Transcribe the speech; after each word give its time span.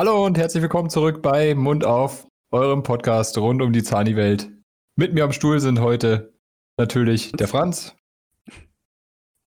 Hallo 0.00 0.24
und 0.24 0.38
herzlich 0.38 0.62
willkommen 0.62 0.88
zurück 0.88 1.20
bei 1.20 1.54
Mund 1.54 1.84
auf, 1.84 2.26
eurem 2.52 2.82
Podcast 2.82 3.36
rund 3.36 3.60
um 3.60 3.70
die 3.70 3.82
Zani-Welt. 3.82 4.50
Mit 4.96 5.12
mir 5.12 5.24
am 5.24 5.32
Stuhl 5.32 5.60
sind 5.60 5.78
heute 5.78 6.32
natürlich 6.78 7.32
der 7.32 7.46
Franz. 7.46 7.94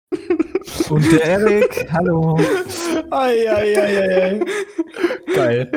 Und 0.89 1.11
der 1.11 1.21
Erik. 1.21 1.91
Hallo. 1.91 2.39
Ei, 3.11 3.51
ei, 3.51 3.77
ei, 3.77 3.97
ei, 3.99 4.23
ei. 4.23 4.45
Geil. 5.35 5.71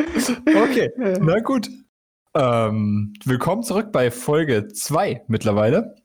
Okay, 0.46 0.92
na 1.20 1.40
gut. 1.40 1.68
Ähm, 2.36 3.12
willkommen 3.24 3.64
zurück 3.64 3.90
bei 3.90 4.12
Folge 4.12 4.68
2 4.68 5.24
mittlerweile. 5.26 5.96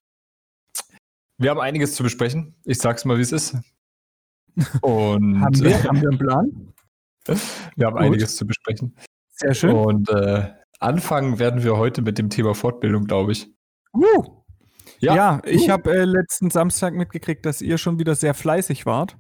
Wir 1.37 1.51
haben 1.51 1.59
einiges 1.59 1.93
zu 1.93 2.01
besprechen. 2.01 2.55
Ich 2.63 2.79
sag's 2.79 3.05
mal, 3.05 3.19
wie 3.19 3.21
es 3.21 3.31
ist. 3.31 3.57
Und 4.81 5.39
haben, 5.39 5.61
wir, 5.61 5.83
haben 5.83 6.01
wir 6.01 6.09
einen 6.09 6.17
Plan? 6.17 6.74
Wir 7.75 7.87
haben 7.87 7.95
Gut. 7.95 8.03
einiges 8.03 8.35
zu 8.35 8.45
besprechen. 8.45 8.95
Sehr 9.31 9.53
schön. 9.53 9.75
Und 9.75 10.09
äh, 10.09 10.51
anfangen 10.79 11.39
werden 11.39 11.63
wir 11.63 11.77
heute 11.77 12.01
mit 12.01 12.17
dem 12.17 12.29
Thema 12.29 12.55
Fortbildung, 12.55 13.05
glaube 13.05 13.31
ich. 13.33 13.47
Uh. 13.93 14.43
Ja, 14.99 15.15
ja 15.15 15.41
ich 15.45 15.67
uh. 15.67 15.71
habe 15.71 15.91
äh, 15.91 16.05
letzten 16.05 16.49
Samstag 16.49 16.93
mitgekriegt, 16.93 17.45
dass 17.45 17.61
ihr 17.61 17.77
schon 17.77 17.99
wieder 17.99 18.15
sehr 18.15 18.33
fleißig 18.33 18.85
wart, 18.85 19.17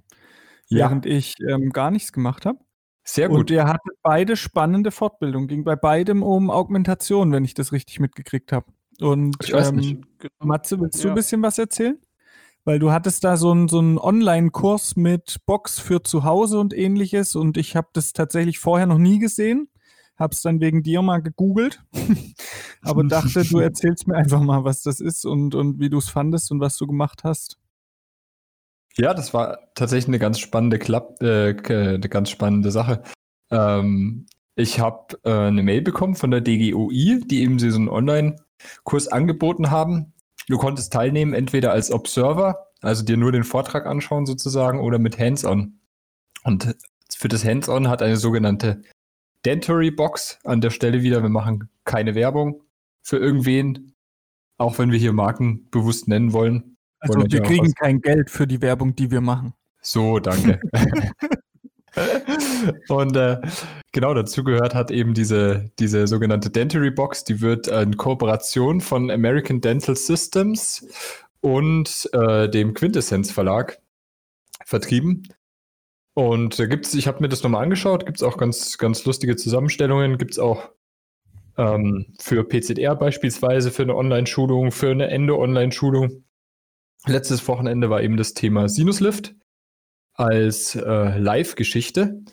ja. 0.67 0.85
während 0.85 1.05
ich 1.05 1.33
ähm, 1.47 1.71
gar 1.71 1.91
nichts 1.91 2.13
gemacht 2.13 2.45
habe. 2.45 2.59
Sehr 3.03 3.29
gut. 3.29 3.39
Und 3.39 3.51
ihr 3.51 3.65
hattet 3.65 3.93
beide 4.01 4.35
spannende 4.35 4.89
Fortbildungen. 4.89 5.47
Ging 5.47 5.63
bei 5.63 5.75
beidem 5.75 6.23
um 6.23 6.49
Augmentation, 6.49 7.31
wenn 7.31 7.45
ich 7.45 7.53
das 7.53 7.71
richtig 7.71 7.99
mitgekriegt 7.99 8.51
habe. 8.51 8.65
Und 8.99 9.35
ich 9.43 9.53
weiß 9.53 9.69
ähm, 9.69 9.75
nicht. 9.75 10.03
Matze, 10.39 10.79
willst 10.79 11.03
du 11.03 11.09
ein 11.09 11.15
bisschen 11.15 11.41
was 11.43 11.57
erzählen? 11.57 11.99
Weil 12.65 12.79
du 12.79 12.91
hattest 12.91 13.23
da 13.23 13.37
so 13.37 13.51
einen 13.51 13.67
so 13.67 13.79
Online-Kurs 13.79 14.95
mit 14.95 15.37
Box 15.45 15.79
für 15.79 16.01
zu 16.01 16.23
Hause 16.23 16.59
und 16.59 16.73
ähnliches 16.73 17.35
und 17.35 17.57
ich 17.57 17.75
habe 17.75 17.89
das 17.93 18.11
tatsächlich 18.11 18.59
vorher 18.59 18.87
noch 18.87 18.97
nie 18.97 19.19
gesehen. 19.19 19.69
Hab's 20.17 20.41
dann 20.41 20.61
wegen 20.61 20.81
dir 20.81 21.01
mal 21.01 21.21
gegoogelt, 21.21 21.83
aber 22.81 23.03
dachte, 23.03 23.43
du 23.43 23.59
erzählst 23.59 24.07
mir 24.07 24.15
einfach 24.15 24.41
mal, 24.41 24.63
was 24.63 24.81
das 24.81 24.99
ist 24.99 25.25
und, 25.25 25.55
und 25.55 25.79
wie 25.79 25.89
du 25.89 25.99
es 25.99 26.09
fandest 26.09 26.51
und 26.51 26.59
was 26.59 26.77
du 26.77 26.87
gemacht 26.87 27.23
hast. 27.23 27.59
Ja, 28.97 29.13
das 29.13 29.33
war 29.33 29.59
tatsächlich 29.75 30.07
eine 30.07 30.19
ganz 30.19 30.39
spannende 30.39 30.79
Klapp, 30.79 31.21
äh, 31.21 31.53
eine 31.67 31.99
ganz 31.99 32.29
spannende 32.29 32.71
Sache. 32.71 33.03
Ähm, 33.51 34.25
ich 34.55 34.79
habe 34.79 35.19
äh, 35.23 35.47
eine 35.47 35.63
Mail 35.63 35.81
bekommen 35.81 36.15
von 36.15 36.31
der 36.31 36.41
DGOI, 36.41 37.21
die 37.25 37.41
eben 37.41 37.59
so 37.59 37.67
einen 37.67 37.89
Online-Kurs 37.89 39.09
angeboten 39.09 39.69
haben. 39.69 40.13
Du 40.47 40.57
konntest 40.57 40.93
teilnehmen, 40.93 41.33
entweder 41.33 41.71
als 41.71 41.91
Observer, 41.91 42.67
also 42.81 43.03
dir 43.03 43.17
nur 43.17 43.31
den 43.31 43.43
Vortrag 43.43 43.85
anschauen 43.85 44.25
sozusagen, 44.25 44.79
oder 44.79 44.99
mit 44.99 45.17
Hands-on. 45.17 45.79
Und 46.43 46.75
für 47.09 47.27
das 47.27 47.43
Hands-on 47.43 47.87
hat 47.87 48.01
eine 48.01 48.17
sogenannte 48.17 48.81
Dentory 49.45 49.91
Box 49.91 50.39
an 50.43 50.61
der 50.61 50.69
Stelle 50.69 51.01
wieder. 51.01 51.21
Wir 51.21 51.29
machen 51.29 51.69
keine 51.83 52.15
Werbung 52.15 52.63
für 53.01 53.17
irgendwen, 53.17 53.93
auch 54.57 54.77
wenn 54.79 54.91
wir 54.91 54.99
hier 54.99 55.13
Marken 55.13 55.69
bewusst 55.71 56.07
nennen 56.07 56.33
wollen. 56.33 56.77
Also 56.99 57.19
wir 57.19 57.41
kriegen 57.41 57.73
kein 57.73 58.01
Geld 58.01 58.29
für 58.29 58.47
die 58.47 58.61
Werbung, 58.61 58.95
die 58.95 59.11
wir 59.11 59.21
machen. 59.21 59.53
So, 59.81 60.19
danke. 60.19 60.59
Und 62.89 63.15
äh, 63.15 63.39
genau 63.91 64.13
dazu 64.13 64.43
gehört 64.43 64.75
hat 64.75 64.91
eben 64.91 65.13
diese, 65.13 65.71
diese 65.79 66.07
sogenannte 66.07 66.49
Dentary 66.49 66.91
Box, 66.91 67.23
die 67.23 67.41
wird 67.41 67.67
in 67.67 67.97
Kooperation 67.97 68.81
von 68.81 69.09
American 69.09 69.61
Dental 69.61 69.95
Systems 69.95 70.87
und 71.41 72.09
äh, 72.13 72.49
dem 72.49 72.73
Quintessence 72.73 73.31
Verlag 73.31 73.79
vertrieben. 74.65 75.27
Und 76.13 76.59
da 76.59 76.65
gibt 76.65 76.85
es, 76.85 76.93
ich 76.93 77.07
habe 77.07 77.21
mir 77.21 77.29
das 77.29 77.43
nochmal 77.43 77.63
angeschaut, 77.63 78.05
gibt 78.05 78.17
es 78.17 78.23
auch 78.23 78.37
ganz, 78.37 78.77
ganz 78.77 79.05
lustige 79.05 79.35
Zusammenstellungen, 79.35 80.17
gibt 80.17 80.31
es 80.31 80.39
auch 80.39 80.69
ähm, 81.57 82.07
für 82.19 82.43
PZR 82.43 82.95
beispielsweise, 82.95 83.69
für 83.69 83.83
eine 83.83 83.95
Online-Schulung, 83.95 84.71
für 84.71 84.91
eine 84.91 85.07
Ende-Online-Schulung. 85.07 86.23
Letztes 87.05 87.47
Wochenende 87.47 87.89
war 87.89 88.01
eben 88.01 88.17
das 88.17 88.33
Thema 88.33 88.69
Sinuslift 88.69 89.35
als 90.15 90.75
äh, 90.75 91.17
Live-Geschichte. 91.19 92.23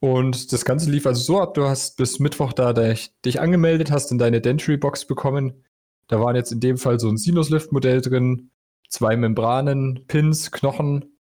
Und 0.00 0.52
das 0.52 0.64
Ganze 0.64 0.90
lief 0.90 1.06
also 1.06 1.20
so 1.20 1.40
ab, 1.40 1.54
du 1.54 1.64
hast 1.64 1.96
bis 1.96 2.18
Mittwoch 2.18 2.52
da 2.52 2.72
dich 2.72 3.40
angemeldet, 3.40 3.90
hast 3.90 4.12
in 4.12 4.18
deine 4.18 4.40
Dentry-Box 4.40 5.06
bekommen. 5.06 5.64
Da 6.08 6.20
waren 6.20 6.36
jetzt 6.36 6.52
in 6.52 6.60
dem 6.60 6.78
Fall 6.78 7.00
so 7.00 7.08
ein 7.08 7.16
Sinuslift-Modell 7.16 8.00
drin, 8.00 8.50
zwei 8.88 9.16
Membranen, 9.16 10.06
Pins, 10.06 10.52
Knochen, 10.52 11.16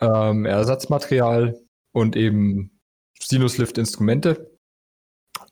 ähm, 0.00 0.44
Ersatzmaterial 0.44 1.58
und 1.92 2.16
eben 2.16 2.78
Sinuslift-Instrumente. 3.20 4.58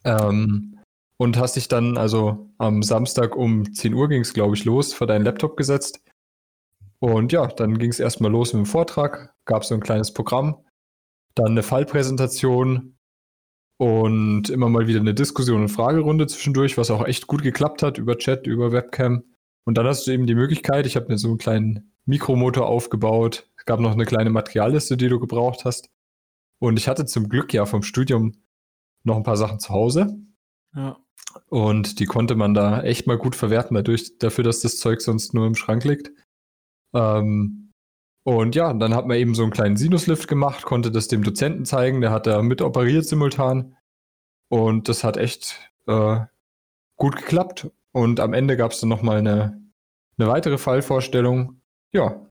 Ähm, 0.04 0.78
und 1.16 1.36
hast 1.36 1.56
dich 1.56 1.68
dann 1.68 1.96
also 1.98 2.50
am 2.58 2.82
Samstag 2.82 3.36
um 3.36 3.72
10 3.72 3.94
Uhr 3.94 4.08
ging 4.08 4.22
es, 4.22 4.32
glaube 4.32 4.56
ich, 4.56 4.64
los, 4.64 4.92
vor 4.92 5.06
deinen 5.06 5.24
Laptop 5.24 5.56
gesetzt 5.56 6.00
und 7.00 7.32
ja, 7.32 7.46
dann 7.46 7.78
ging 7.78 7.90
es 7.90 7.98
erstmal 7.98 8.30
los 8.30 8.52
mit 8.52 8.64
dem 8.64 8.66
Vortrag, 8.66 9.34
gab 9.46 9.62
es 9.62 9.68
so 9.68 9.74
ein 9.74 9.80
kleines 9.80 10.12
Programm, 10.12 10.64
dann 11.34 11.52
eine 11.52 11.62
Fallpräsentation 11.62 12.98
und 13.78 14.50
immer 14.50 14.68
mal 14.68 14.86
wieder 14.86 15.00
eine 15.00 15.14
Diskussion 15.14 15.62
und 15.62 15.68
Fragerunde 15.70 16.26
zwischendurch, 16.26 16.76
was 16.76 16.90
auch 16.90 17.06
echt 17.06 17.26
gut 17.26 17.42
geklappt 17.42 17.82
hat 17.82 17.96
über 17.96 18.18
Chat, 18.18 18.46
über 18.46 18.72
Webcam. 18.72 19.24
Und 19.64 19.78
dann 19.78 19.86
hast 19.86 20.06
du 20.06 20.10
eben 20.10 20.26
die 20.26 20.34
Möglichkeit, 20.34 20.84
ich 20.84 20.96
habe 20.96 21.08
mir 21.08 21.16
so 21.16 21.28
einen 21.28 21.38
kleinen 21.38 21.94
Mikromotor 22.04 22.66
aufgebaut, 22.66 23.48
es 23.56 23.64
gab 23.64 23.80
noch 23.80 23.92
eine 23.92 24.04
kleine 24.04 24.30
Materialliste, 24.30 24.98
die 24.98 25.08
du 25.08 25.18
gebraucht 25.18 25.64
hast. 25.64 25.88
Und 26.58 26.78
ich 26.78 26.88
hatte 26.88 27.06
zum 27.06 27.30
Glück 27.30 27.54
ja 27.54 27.64
vom 27.64 27.82
Studium 27.82 28.34
noch 29.02 29.16
ein 29.16 29.22
paar 29.22 29.38
Sachen 29.38 29.60
zu 29.60 29.70
Hause. 29.70 30.18
Ja. 30.76 30.98
Und 31.48 32.00
die 32.00 32.06
konnte 32.06 32.34
man 32.34 32.52
da 32.52 32.82
echt 32.82 33.06
mal 33.06 33.16
gut 33.16 33.34
verwerten, 33.34 33.74
dadurch, 33.74 34.18
dafür, 34.18 34.44
dass 34.44 34.60
das 34.60 34.78
Zeug 34.78 35.00
sonst 35.00 35.32
nur 35.32 35.46
im 35.46 35.54
Schrank 35.54 35.84
liegt. 35.84 36.10
Ähm, 36.94 37.72
und 38.22 38.54
ja, 38.54 38.72
dann 38.72 38.94
hat 38.94 39.06
man 39.06 39.16
eben 39.16 39.34
so 39.34 39.42
einen 39.42 39.52
kleinen 39.52 39.76
Sinuslift 39.76 40.28
gemacht, 40.28 40.64
konnte 40.64 40.90
das 40.90 41.08
dem 41.08 41.22
Dozenten 41.22 41.64
zeigen, 41.64 42.00
der 42.00 42.10
hat 42.10 42.26
da 42.26 42.42
mit 42.42 42.62
operiert 42.62 43.06
simultan. 43.06 43.76
Und 44.48 44.88
das 44.88 45.04
hat 45.04 45.16
echt 45.16 45.70
äh, 45.86 46.20
gut 46.96 47.16
geklappt. 47.16 47.70
Und 47.92 48.20
am 48.20 48.34
Ende 48.34 48.56
gab 48.56 48.72
es 48.72 48.80
dann 48.80 48.88
nochmal 48.88 49.18
eine, 49.18 49.60
eine 50.18 50.28
weitere 50.28 50.58
Fallvorstellung. 50.58 51.60
Ja, 51.92 52.30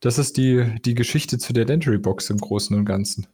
das 0.00 0.18
ist 0.18 0.36
die, 0.36 0.80
die 0.84 0.94
Geschichte 0.94 1.38
zu 1.38 1.52
der 1.52 1.64
Dentary 1.64 1.98
Box 1.98 2.30
im 2.30 2.38
Großen 2.38 2.76
und 2.76 2.84
Ganzen. 2.84 3.26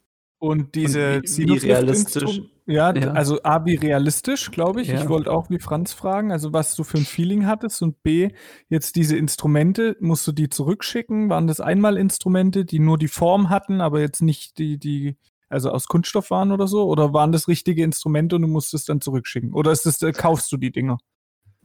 Und 0.44 0.74
diese 0.74 1.16
und 1.16 1.38
wie, 1.38 1.46
wie 1.46 1.56
realistisch? 1.56 2.42
Ja, 2.66 2.94
ja, 2.94 3.12
also 3.12 3.42
A, 3.44 3.64
wie 3.64 3.76
realistisch, 3.76 4.50
glaube 4.50 4.82
ich. 4.82 4.88
Ja. 4.88 5.00
Ich 5.00 5.08
wollte 5.08 5.32
auch 5.32 5.48
wie 5.48 5.58
Franz 5.58 5.94
fragen, 5.94 6.32
also 6.32 6.52
was 6.52 6.76
du 6.76 6.84
für 6.84 6.98
ein 6.98 7.06
Feeling 7.06 7.46
hattest. 7.46 7.80
Und 7.80 8.02
B, 8.02 8.28
jetzt 8.68 8.96
diese 8.96 9.16
Instrumente, 9.16 9.96
musst 10.00 10.26
du 10.26 10.32
die 10.32 10.50
zurückschicken? 10.50 11.30
Waren 11.30 11.46
das 11.46 11.60
einmal 11.60 11.96
Instrumente, 11.96 12.66
die 12.66 12.78
nur 12.78 12.98
die 12.98 13.08
Form 13.08 13.48
hatten, 13.48 13.80
aber 13.80 14.00
jetzt 14.00 14.20
nicht 14.20 14.58
die, 14.58 14.76
die, 14.76 15.16
also 15.48 15.70
aus 15.70 15.86
Kunststoff 15.86 16.30
waren 16.30 16.52
oder 16.52 16.66
so? 16.66 16.84
Oder 16.84 17.14
waren 17.14 17.32
das 17.32 17.48
richtige 17.48 17.82
Instrumente 17.82 18.36
und 18.36 18.42
du 18.42 18.48
musstest 18.48 18.90
dann 18.90 19.00
zurückschicken? 19.00 19.54
Oder 19.54 19.72
ist 19.72 19.86
das, 19.86 20.02
äh, 20.02 20.12
kaufst 20.12 20.52
du 20.52 20.58
die 20.58 20.72
Dinger? 20.72 20.98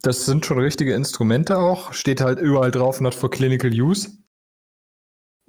Das 0.02 0.26
sind 0.26 0.46
schon 0.46 0.60
richtige 0.60 0.94
Instrumente 0.94 1.58
auch. 1.58 1.92
Steht 1.92 2.22
halt 2.22 2.40
überall 2.40 2.72
drauf, 2.72 3.02
not 3.02 3.14
for 3.14 3.30
clinical 3.30 3.72
use. 3.74 4.10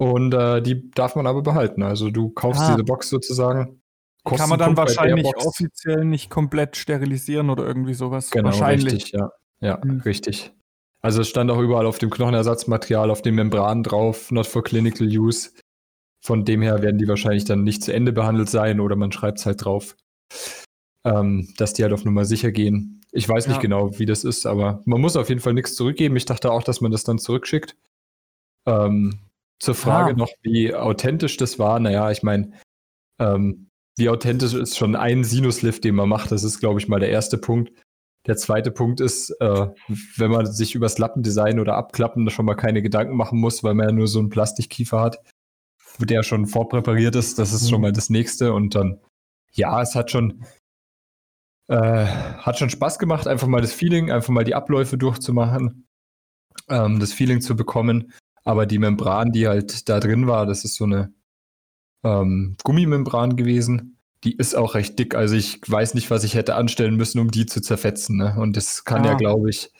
Und 0.01 0.33
äh, 0.33 0.63
die 0.63 0.89
darf 0.89 1.15
man 1.15 1.27
aber 1.27 1.43
behalten. 1.43 1.83
Also 1.83 2.09
du 2.09 2.31
kaufst 2.31 2.63
ah. 2.63 2.71
diese 2.71 2.83
Box 2.83 3.07
sozusagen. 3.07 3.83
Kann 4.25 4.49
man 4.49 4.57
dann 4.57 4.75
wahrscheinlich 4.75 5.27
offiziell 5.35 6.05
nicht 6.05 6.31
komplett 6.31 6.75
sterilisieren 6.75 7.51
oder 7.51 7.67
irgendwie 7.67 7.93
sowas. 7.93 8.31
Genau, 8.31 8.45
wahrscheinlich. 8.45 8.93
richtig, 8.93 9.11
ja. 9.11 9.31
Ja, 9.59 9.79
mhm. 9.83 9.99
richtig. 9.99 10.53
Also 11.01 11.21
es 11.21 11.29
stand 11.29 11.51
auch 11.51 11.59
überall 11.59 11.85
auf 11.85 11.99
dem 11.99 12.09
Knochenersatzmaterial, 12.09 13.11
auf 13.11 13.21
den 13.21 13.35
Membranen 13.35 13.83
drauf, 13.83 14.31
not 14.31 14.47
for 14.47 14.63
clinical 14.63 15.05
use. 15.05 15.51
Von 16.25 16.45
dem 16.45 16.63
her 16.63 16.81
werden 16.81 16.97
die 16.97 17.07
wahrscheinlich 17.07 17.45
dann 17.45 17.63
nicht 17.63 17.83
zu 17.83 17.93
Ende 17.93 18.11
behandelt 18.11 18.49
sein 18.49 18.79
oder 18.79 18.95
man 18.95 19.11
schreibt 19.11 19.37
es 19.37 19.45
halt 19.45 19.63
drauf, 19.63 19.95
ähm, 21.05 21.53
dass 21.57 21.73
die 21.73 21.83
halt 21.83 21.93
auf 21.93 22.05
Nummer 22.05 22.25
sicher 22.25 22.51
gehen. 22.51 23.01
Ich 23.11 23.29
weiß 23.29 23.45
nicht 23.45 23.57
ja. 23.57 23.61
genau, 23.61 23.99
wie 23.99 24.07
das 24.07 24.23
ist, 24.23 24.47
aber 24.47 24.81
man 24.85 24.99
muss 24.99 25.15
auf 25.15 25.29
jeden 25.29 25.41
Fall 25.41 25.53
nichts 25.53 25.75
zurückgeben. 25.75 26.15
Ich 26.15 26.25
dachte 26.25 26.51
auch, 26.51 26.63
dass 26.63 26.81
man 26.81 26.91
das 26.91 27.03
dann 27.03 27.19
zurückschickt. 27.19 27.75
Ähm, 28.65 29.19
zur 29.61 29.75
Frage 29.75 30.13
ah. 30.13 30.17
noch, 30.17 30.31
wie 30.41 30.73
authentisch 30.73 31.37
das 31.37 31.59
war. 31.59 31.79
Naja, 31.79 32.09
ich 32.09 32.23
meine, 32.23 32.51
ähm, 33.19 33.69
wie 33.95 34.09
authentisch 34.09 34.53
ist 34.53 34.77
schon 34.77 34.95
ein 34.95 35.23
Sinuslift, 35.23 35.83
den 35.83 35.95
man 35.95 36.09
macht. 36.09 36.31
Das 36.31 36.43
ist, 36.43 36.59
glaube 36.59 36.79
ich, 36.79 36.87
mal 36.87 36.99
der 36.99 37.09
erste 37.09 37.37
Punkt. 37.37 37.71
Der 38.27 38.37
zweite 38.37 38.71
Punkt 38.71 38.99
ist, 39.01 39.29
äh, 39.39 39.67
wenn 40.17 40.31
man 40.31 40.51
sich 40.51 40.73
übers 40.73 40.97
Lappendesign 40.97 41.59
oder 41.59 41.75
Abklappen 41.75 42.29
schon 42.31 42.45
mal 42.45 42.55
keine 42.55 42.81
Gedanken 42.81 43.15
machen 43.15 43.39
muss, 43.39 43.63
weil 43.63 43.75
man 43.75 43.89
ja 43.89 43.91
nur 43.91 44.07
so 44.07 44.19
einen 44.19 44.29
Plastikkiefer 44.29 44.99
hat, 44.99 45.19
der 45.99 46.23
schon 46.23 46.47
vorpräpariert 46.47 47.15
ist. 47.15 47.37
Das 47.37 47.53
ist 47.53 47.65
mhm. 47.65 47.69
schon 47.69 47.81
mal 47.81 47.91
das 47.91 48.09
nächste. 48.09 48.53
Und 48.53 48.73
dann, 48.73 48.99
ja, 49.51 49.79
es 49.81 49.93
hat 49.93 50.09
schon, 50.09 50.43
äh, 51.67 52.05
hat 52.05 52.57
schon 52.57 52.71
Spaß 52.71 52.97
gemacht, 52.97 53.27
einfach 53.27 53.47
mal 53.47 53.61
das 53.61 53.73
Feeling, 53.73 54.11
einfach 54.11 54.29
mal 54.29 54.43
die 54.43 54.55
Abläufe 54.55 54.97
durchzumachen, 54.97 55.85
ähm, 56.67 56.99
das 56.99 57.13
Feeling 57.13 57.41
zu 57.41 57.55
bekommen. 57.55 58.11
Aber 58.43 58.65
die 58.65 58.79
Membran, 58.79 59.31
die 59.31 59.47
halt 59.47 59.87
da 59.89 59.99
drin 59.99 60.27
war, 60.27 60.45
das 60.45 60.65
ist 60.65 60.75
so 60.75 60.85
eine 60.85 61.13
ähm, 62.03 62.55
Gummimembran 62.63 63.35
gewesen. 63.35 63.97
die 64.23 64.35
ist 64.35 64.55
auch 64.55 64.75
recht 64.75 64.99
dick. 64.99 65.15
Also 65.15 65.35
ich 65.35 65.61
weiß 65.65 65.93
nicht, 65.95 66.11
was 66.11 66.23
ich 66.23 66.35
hätte 66.35 66.55
anstellen 66.55 66.95
müssen, 66.95 67.19
um 67.19 67.31
die 67.31 67.45
zu 67.47 67.61
zerfetzen. 67.61 68.17
Ne? 68.17 68.35
Und 68.37 68.55
das 68.55 68.83
kann 68.83 69.03
ah. 69.03 69.07
ja, 69.09 69.13
glaube 69.15 69.49
ich, 69.49 69.71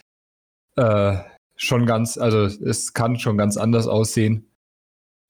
äh, 0.77 1.17
schon 1.55 1.85
ganz, 1.85 2.17
also 2.17 2.45
es 2.45 2.93
kann 2.93 3.19
schon 3.19 3.37
ganz 3.37 3.57
anders 3.57 3.87
aussehen. 3.87 4.49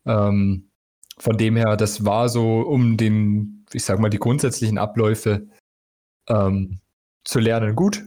Ähm, 0.05 0.69
von 1.17 1.37
dem 1.37 1.55
her, 1.55 1.75
das 1.75 2.05
war 2.05 2.29
so, 2.29 2.61
um 2.61 2.97
den, 2.97 3.65
ich 3.73 3.83
sag 3.83 3.99
mal, 3.99 4.09
die 4.09 4.17
grundsätzlichen 4.17 4.77
Abläufe 4.77 5.47
ähm, 6.27 6.79
zu 7.23 7.39
lernen, 7.39 7.75
gut. 7.75 8.03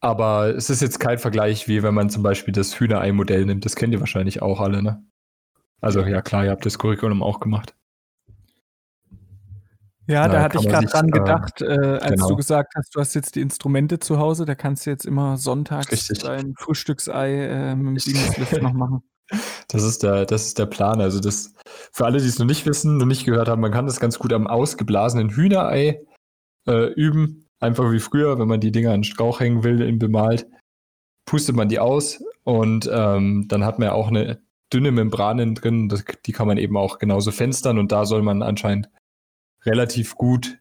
Aber 0.00 0.54
es 0.54 0.70
ist 0.70 0.80
jetzt 0.80 0.98
kein 0.98 1.18
Vergleich, 1.18 1.68
wie 1.68 1.82
wenn 1.82 1.94
man 1.94 2.08
zum 2.08 2.22
Beispiel 2.22 2.52
das 2.52 2.78
Hühnerei-Modell 2.78 3.44
nimmt. 3.44 3.64
Das 3.64 3.76
kennt 3.76 3.92
ihr 3.92 4.00
wahrscheinlich 4.00 4.40
auch 4.40 4.60
alle, 4.60 4.82
ne? 4.82 5.04
Also 5.80 6.00
ja 6.00 6.22
klar, 6.22 6.44
ihr 6.44 6.50
habt 6.50 6.64
das 6.64 6.78
Curriculum 6.78 7.22
auch 7.22 7.40
gemacht. 7.40 7.74
Ja, 10.06 10.26
da, 10.26 10.34
da 10.34 10.42
hatte 10.42 10.58
ich 10.58 10.66
gerade 10.68 10.86
dran 10.86 11.08
äh, 11.08 11.12
gedacht, 11.12 11.62
äh, 11.62 11.98
als 12.00 12.14
genau. 12.14 12.30
du 12.30 12.36
gesagt 12.36 12.72
hast, 12.74 12.94
du 12.94 13.00
hast 13.00 13.14
jetzt 13.14 13.36
die 13.36 13.40
Instrumente 13.40 14.00
zu 14.00 14.18
Hause, 14.18 14.44
da 14.44 14.56
kannst 14.56 14.84
du 14.84 14.90
jetzt 14.90 15.06
immer 15.06 15.36
sonntags 15.36 15.92
Richtig. 15.92 16.18
dein 16.18 16.54
Frühstücksei 16.58 17.32
äh, 17.32 17.76
mit 17.76 18.04
dem 18.06 18.62
noch 18.62 18.72
machen. 18.72 19.02
Das 19.68 19.84
ist, 19.84 20.02
der, 20.02 20.26
das 20.26 20.46
ist 20.46 20.58
der 20.58 20.66
Plan. 20.66 21.00
Also 21.00 21.20
das, 21.20 21.54
für 21.92 22.04
alle, 22.04 22.18
die 22.18 22.26
es 22.26 22.40
noch 22.40 22.46
nicht 22.46 22.66
wissen, 22.66 22.96
noch 22.96 23.06
nicht 23.06 23.24
gehört 23.24 23.46
haben, 23.46 23.60
man 23.60 23.70
kann 23.70 23.86
das 23.86 24.00
ganz 24.00 24.18
gut 24.18 24.32
am 24.32 24.48
ausgeblasenen 24.48 25.30
Hühnerei 25.30 26.04
äh, 26.66 26.92
üben. 26.94 27.46
Einfach 27.60 27.92
wie 27.92 28.00
früher, 28.00 28.38
wenn 28.38 28.48
man 28.48 28.60
die 28.60 28.72
Dinger 28.72 28.90
an 28.90 29.00
den 29.00 29.04
Strauch 29.04 29.40
hängen 29.40 29.62
will, 29.62 29.82
in 29.82 29.98
bemalt, 29.98 30.46
pustet 31.26 31.54
man 31.54 31.68
die 31.68 31.78
aus 31.78 32.22
und 32.42 32.90
ähm, 32.92 33.46
dann 33.48 33.64
hat 33.64 33.78
man 33.78 33.88
ja 33.88 33.92
auch 33.92 34.08
eine 34.08 34.40
dünne 34.72 34.92
Membranen 34.92 35.54
drin. 35.54 35.88
Das, 35.88 36.04
die 36.24 36.32
kann 36.32 36.46
man 36.46 36.58
eben 36.58 36.76
auch 36.76 36.98
genauso 36.98 37.30
fenstern 37.30 37.78
und 37.78 37.92
da 37.92 38.06
soll 38.06 38.22
man 38.22 38.42
anscheinend 38.42 38.88
relativ 39.64 40.16
gut 40.16 40.58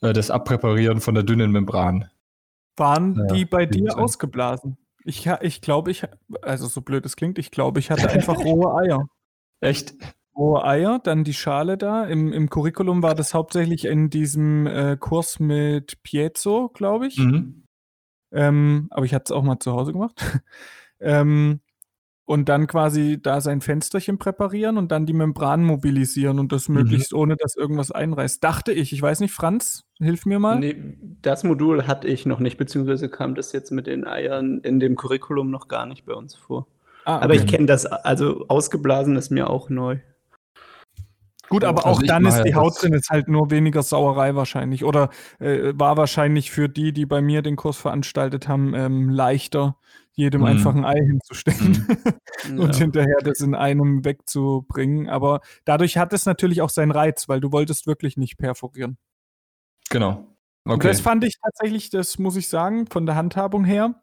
äh, 0.00 0.12
das 0.12 0.30
abpräparieren 0.30 1.00
von 1.00 1.14
der 1.14 1.22
dünnen 1.22 1.52
Membran. 1.52 2.10
Waren 2.76 3.16
ja, 3.16 3.34
die 3.34 3.44
bei 3.44 3.66
dir 3.66 3.96
ausgeblasen? 3.96 4.76
Ich, 5.04 5.26
ich 5.42 5.60
glaube, 5.60 5.90
ich, 5.90 6.04
also 6.42 6.66
so 6.66 6.80
blöd 6.80 7.06
es 7.06 7.14
klingt, 7.14 7.38
ich 7.38 7.50
glaube, 7.50 7.78
ich 7.78 7.90
hatte 7.90 8.10
einfach 8.10 8.38
rohe 8.38 8.74
Eier. 8.74 9.06
Echt? 9.60 9.94
Rohe 10.36 10.64
Eier, 10.64 10.98
dann 11.02 11.24
die 11.24 11.34
Schale 11.34 11.78
da. 11.78 12.04
Im, 12.04 12.32
im 12.32 12.50
Curriculum 12.50 13.02
war 13.02 13.14
das 13.14 13.34
hauptsächlich 13.34 13.84
in 13.84 14.10
diesem 14.10 14.66
äh, 14.66 14.96
Kurs 14.98 15.38
mit 15.38 16.02
Piezo, 16.02 16.70
glaube 16.74 17.06
ich. 17.06 17.18
Mhm. 17.18 17.64
Ähm, 18.32 18.88
aber 18.90 19.06
ich 19.06 19.14
hatte 19.14 19.24
es 19.26 19.32
auch 19.32 19.44
mal 19.44 19.60
zu 19.60 19.72
Hause 19.72 19.92
gemacht. 19.92 20.20
ähm, 21.00 21.60
und 22.26 22.48
dann 22.48 22.66
quasi 22.66 23.20
da 23.20 23.40
sein 23.40 23.60
Fensterchen 23.60 24.18
präparieren 24.18 24.78
und 24.78 24.90
dann 24.90 25.04
die 25.04 25.12
Membran 25.12 25.62
mobilisieren 25.62 26.38
und 26.38 26.52
das 26.52 26.68
mhm. 26.68 26.76
möglichst 26.76 27.12
ohne, 27.12 27.36
dass 27.36 27.54
irgendwas 27.54 27.92
einreißt. 27.92 28.42
Dachte 28.42 28.72
ich. 28.72 28.92
Ich 28.92 29.02
weiß 29.02 29.20
nicht, 29.20 29.32
Franz, 29.32 29.84
hilf 29.98 30.26
mir 30.26 30.38
mal. 30.38 30.58
Nee, 30.58 30.96
das 31.22 31.44
Modul 31.44 31.86
hatte 31.86 32.08
ich 32.08 32.26
noch 32.26 32.40
nicht, 32.40 32.56
beziehungsweise 32.56 33.08
kam 33.08 33.34
das 33.34 33.52
jetzt 33.52 33.70
mit 33.70 33.86
den 33.86 34.06
Eiern 34.06 34.60
in 34.60 34.80
dem 34.80 34.96
Curriculum 34.96 35.50
noch 35.50 35.68
gar 35.68 35.86
nicht 35.86 36.06
bei 36.06 36.14
uns 36.14 36.34
vor. 36.34 36.66
Ah, 37.04 37.16
okay. 37.16 37.24
Aber 37.24 37.34
ich 37.34 37.46
kenne 37.46 37.66
das, 37.66 37.84
also 37.86 38.46
ausgeblasen 38.48 39.14
ist 39.16 39.30
mir 39.30 39.50
auch 39.50 39.68
neu. 39.68 39.98
Gut, 41.48 41.64
aber 41.64 41.84
also 41.86 42.00
auch 42.00 42.02
dann 42.02 42.24
ist 42.26 42.42
die 42.42 42.54
Haut 42.54 42.80
drin, 42.80 42.94
ist 42.94 43.10
halt 43.10 43.28
nur 43.28 43.50
weniger 43.50 43.82
Sauerei 43.82 44.34
wahrscheinlich. 44.34 44.84
Oder 44.84 45.10
äh, 45.38 45.72
war 45.74 45.96
wahrscheinlich 45.96 46.50
für 46.50 46.68
die, 46.68 46.92
die 46.92 47.06
bei 47.06 47.20
mir 47.20 47.42
den 47.42 47.56
Kurs 47.56 47.76
veranstaltet 47.76 48.48
haben, 48.48 48.74
ähm, 48.74 49.10
leichter, 49.10 49.76
jedem 50.12 50.42
mhm. 50.42 50.46
einfach 50.46 50.74
ein 50.74 50.84
Ei 50.84 50.98
hinzustellen 50.98 51.86
mhm. 52.48 52.58
und 52.58 52.74
ja. 52.74 52.80
hinterher 52.80 53.18
das 53.22 53.40
in 53.40 53.54
einem 53.54 54.04
wegzubringen. 54.04 55.08
Aber 55.08 55.40
dadurch 55.64 55.98
hat 55.98 56.12
es 56.12 56.26
natürlich 56.26 56.62
auch 56.62 56.70
seinen 56.70 56.92
Reiz, 56.92 57.28
weil 57.28 57.40
du 57.40 57.52
wolltest 57.52 57.86
wirklich 57.86 58.16
nicht 58.16 58.38
perforieren. 58.38 58.96
Genau. 59.90 60.26
Okay. 60.64 60.74
Und 60.74 60.84
das 60.84 61.00
fand 61.00 61.24
ich 61.24 61.38
tatsächlich, 61.42 61.90
das 61.90 62.18
muss 62.18 62.36
ich 62.36 62.48
sagen, 62.48 62.86
von 62.86 63.04
der 63.04 63.16
Handhabung 63.16 63.64
her 63.64 64.02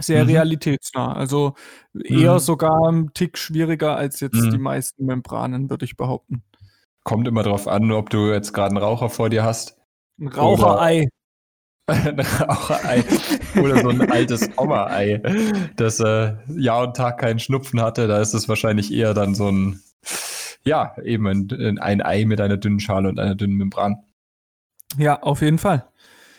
sehr 0.00 0.24
mhm. 0.24 0.30
realitätsnah. 0.30 1.12
Also 1.12 1.54
eher 1.94 2.34
mhm. 2.34 2.38
sogar 2.38 2.90
ein 2.90 3.14
Tick 3.14 3.38
schwieriger 3.38 3.96
als 3.96 4.20
jetzt 4.20 4.42
die 4.42 4.58
mhm. 4.58 4.62
meisten 4.62 5.06
Membranen, 5.06 5.70
würde 5.70 5.84
ich 5.84 5.96
behaupten. 5.96 6.42
Kommt 7.04 7.26
immer 7.26 7.42
darauf 7.42 7.66
an, 7.68 7.90
ob 7.92 8.10
du 8.10 8.30
jetzt 8.30 8.52
gerade 8.52 8.70
einen 8.70 8.84
Raucher 8.84 9.10
vor 9.10 9.28
dir 9.28 9.42
hast. 9.42 9.78
Ein 10.20 10.28
Raucherei. 10.28 11.08
ein 11.86 12.20
Raucherei 12.20 13.04
oder 13.60 13.80
so 13.80 13.88
ein 13.88 14.10
altes 14.10 14.48
Oma-Ei, 14.56 15.20
das 15.76 15.98
äh, 15.98 16.34
Jahr 16.48 16.86
und 16.86 16.96
Tag 16.96 17.18
keinen 17.18 17.40
Schnupfen 17.40 17.80
hatte. 17.80 18.06
Da 18.06 18.20
ist 18.20 18.34
es 18.34 18.48
wahrscheinlich 18.48 18.92
eher 18.92 19.14
dann 19.14 19.34
so 19.34 19.50
ein, 19.50 19.82
ja, 20.64 20.94
eben 21.02 21.26
ein, 21.26 21.78
ein 21.80 22.00
Ei 22.00 22.24
mit 22.24 22.40
einer 22.40 22.56
dünnen 22.56 22.78
Schale 22.78 23.08
und 23.08 23.18
einer 23.18 23.34
dünnen 23.34 23.56
Membran. 23.56 23.96
Ja, 24.96 25.20
auf 25.22 25.42
jeden 25.42 25.58
Fall. 25.58 25.86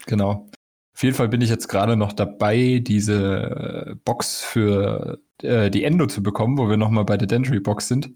Genau. 0.06 0.48
Auf 0.96 1.04
jeden 1.04 1.16
Fall 1.16 1.28
bin 1.28 1.42
ich 1.42 1.50
jetzt 1.50 1.68
gerade 1.68 1.98
noch 1.98 2.14
dabei, 2.14 2.80
diese 2.80 3.88
äh, 3.88 3.96
Box 4.06 4.44
für 4.44 5.20
äh, 5.42 5.72
die 5.72 5.84
Endo 5.84 6.06
zu 6.06 6.22
bekommen, 6.22 6.58
wo 6.58 6.70
wir 6.70 6.78
nochmal 6.78 7.04
bei 7.04 7.18
der 7.18 7.28
Dentry 7.28 7.60
Box 7.60 7.88
sind. 7.88 8.12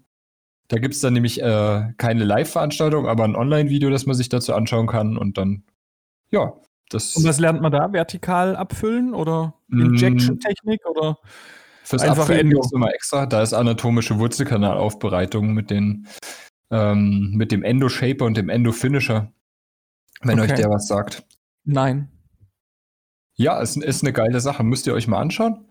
Da 0.68 0.78
gibt 0.78 0.94
es 0.94 1.00
dann 1.00 1.14
nämlich 1.14 1.40
äh, 1.42 1.92
keine 1.96 2.24
Live-Veranstaltung, 2.24 3.08
aber 3.08 3.24
ein 3.24 3.36
Online-Video, 3.36 3.90
das 3.90 4.06
man 4.06 4.14
sich 4.14 4.28
dazu 4.28 4.54
anschauen 4.54 4.86
kann 4.86 5.16
und 5.16 5.38
dann, 5.38 5.64
ja, 6.30 6.52
das. 6.90 7.16
Und 7.16 7.24
was 7.24 7.38
lernt 7.38 7.60
man 7.62 7.72
da? 7.72 7.92
Vertikal 7.92 8.54
abfüllen 8.54 9.14
oder 9.14 9.54
mm. 9.68 9.80
Injection-Technik 9.80 10.86
oder? 10.86 11.18
Fürs 11.84 12.02
einfach 12.02 12.28
Abfüllen 12.28 12.50
gibt 12.50 12.64
es 12.64 12.72
immer 12.72 12.92
extra. 12.94 13.24
Da 13.24 13.42
ist 13.42 13.54
anatomische 13.54 14.18
Wurzelkanalaufbereitung 14.18 15.54
mit 15.54 15.70
den 15.70 16.06
ähm, 16.70 17.32
mit 17.34 17.50
dem 17.50 17.62
Endo-Shaper 17.62 18.26
und 18.26 18.36
dem 18.36 18.50
Endo-Finisher. 18.50 19.32
Wenn 20.20 20.38
okay. 20.38 20.52
euch 20.52 20.58
der 20.58 20.68
was 20.68 20.86
sagt. 20.86 21.24
Nein. 21.64 22.10
Ja, 23.36 23.62
es 23.62 23.76
ist 23.76 24.02
eine 24.02 24.12
geile 24.12 24.40
Sache. 24.40 24.64
Müsst 24.64 24.86
ihr 24.86 24.94
euch 24.94 25.06
mal 25.06 25.20
anschauen. 25.20 25.70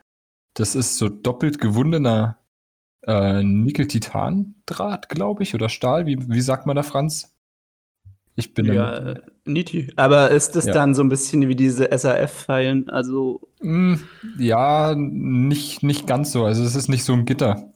Das 0.53 0.73
ist 0.73 0.97
so 0.97 1.09
doppelt 1.09 1.59
gewundener 1.59 2.39
äh, 3.07 3.41
Nickel-Titan-Draht, 3.41 5.09
glaube 5.09 5.43
ich, 5.43 5.55
oder 5.55 5.69
Stahl. 5.69 6.05
Wie, 6.05 6.17
wie 6.29 6.41
sagt 6.41 6.65
man 6.65 6.75
da, 6.75 6.83
Franz? 6.83 7.33
Ich 8.35 8.53
bin 8.53 8.65
ja 8.67 8.97
äh, 8.97 9.21
Niti. 9.45 9.91
Aber 9.95 10.29
ist 10.29 10.55
das 10.55 10.65
ja. 10.65 10.73
dann 10.73 10.93
so 10.93 11.01
ein 11.01 11.09
bisschen 11.09 11.47
wie 11.47 11.55
diese 11.55 11.89
SAF-Pfeilen? 11.91 12.87
Also 12.89 13.49
mm, 13.61 13.95
ja, 14.37 14.93
nicht, 14.95 15.81
nicht 15.81 16.05
ganz 16.05 16.31
so. 16.31 16.45
Also 16.45 16.63
es 16.63 16.75
ist 16.75 16.87
nicht 16.87 17.03
so 17.03 17.13
ein 17.13 17.25
Gitter. 17.25 17.73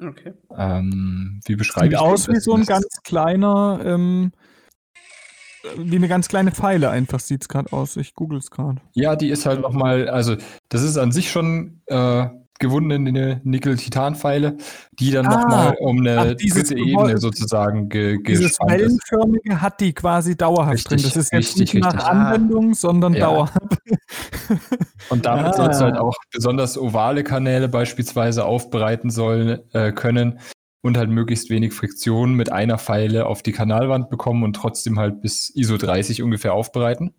Okay. 0.00 0.32
Ähm, 0.56 1.40
wie 1.44 1.56
beschreibe 1.56 1.88
Sieht 1.88 1.94
ich 1.94 2.00
aus 2.00 2.28
wie 2.28 2.40
so 2.40 2.54
ein 2.54 2.64
ganz 2.64 2.86
kleiner, 3.04 3.80
ähm, 3.84 4.32
wie 5.76 5.96
eine 5.96 6.08
ganz 6.08 6.28
kleine 6.28 6.52
Pfeile 6.52 6.88
einfach 6.88 7.20
sieht 7.20 7.42
es 7.42 7.48
gerade 7.48 7.70
aus. 7.72 7.96
Ich 7.96 8.14
google 8.14 8.38
es 8.38 8.50
gerade. 8.50 8.80
Ja, 8.94 9.14
die 9.14 9.28
ist 9.28 9.44
halt 9.44 9.60
nochmal, 9.60 10.08
also 10.08 10.36
das 10.70 10.82
ist 10.82 10.96
an 10.96 11.12
sich 11.12 11.30
schon 11.30 11.82
äh, 11.86 12.28
gewundene 12.62 13.40
Nickel-Titan-Pfeile, 13.44 14.56
die 14.98 15.10
dann 15.10 15.26
ah, 15.26 15.36
nochmal 15.36 15.76
um 15.80 15.98
eine 15.98 16.36
dritte 16.36 16.78
Ebene 16.78 17.18
sozusagen 17.18 17.90
ge 17.90 18.22
Dieses 18.22 18.58
Wellenförmige 18.60 19.60
hat 19.60 19.80
die 19.80 19.92
quasi 19.92 20.36
dauerhaft 20.36 20.90
richtig, 20.90 21.02
drin. 21.02 21.02
Das 21.02 21.16
ist 21.16 21.32
jetzt 21.32 21.58
richtig, 21.58 21.74
nicht 21.74 21.84
nach 21.84 21.92
richtig. 21.94 22.08
Anwendung, 22.08 22.74
sondern 22.74 23.14
ja. 23.14 23.26
dauerhaft. 23.26 23.58
Und 25.10 25.26
damit 25.26 25.46
ah. 25.46 25.52
sollst 25.52 25.80
du 25.80 25.84
halt 25.84 25.98
auch 25.98 26.16
besonders 26.32 26.78
ovale 26.78 27.24
Kanäle 27.24 27.68
beispielsweise 27.68 28.44
aufbereiten 28.44 29.10
sollen 29.10 29.58
äh, 29.72 29.92
können 29.92 30.38
und 30.82 30.96
halt 30.96 31.10
möglichst 31.10 31.50
wenig 31.50 31.72
Friktion 31.72 32.34
mit 32.34 32.50
einer 32.50 32.78
Pfeile 32.78 33.26
auf 33.26 33.42
die 33.42 33.52
Kanalwand 33.52 34.08
bekommen 34.08 34.42
und 34.44 34.54
trotzdem 34.54 34.98
halt 34.98 35.20
bis 35.20 35.50
ISO 35.50 35.76
30 35.76 36.22
ungefähr 36.22 36.54
aufbereiten. 36.54 37.12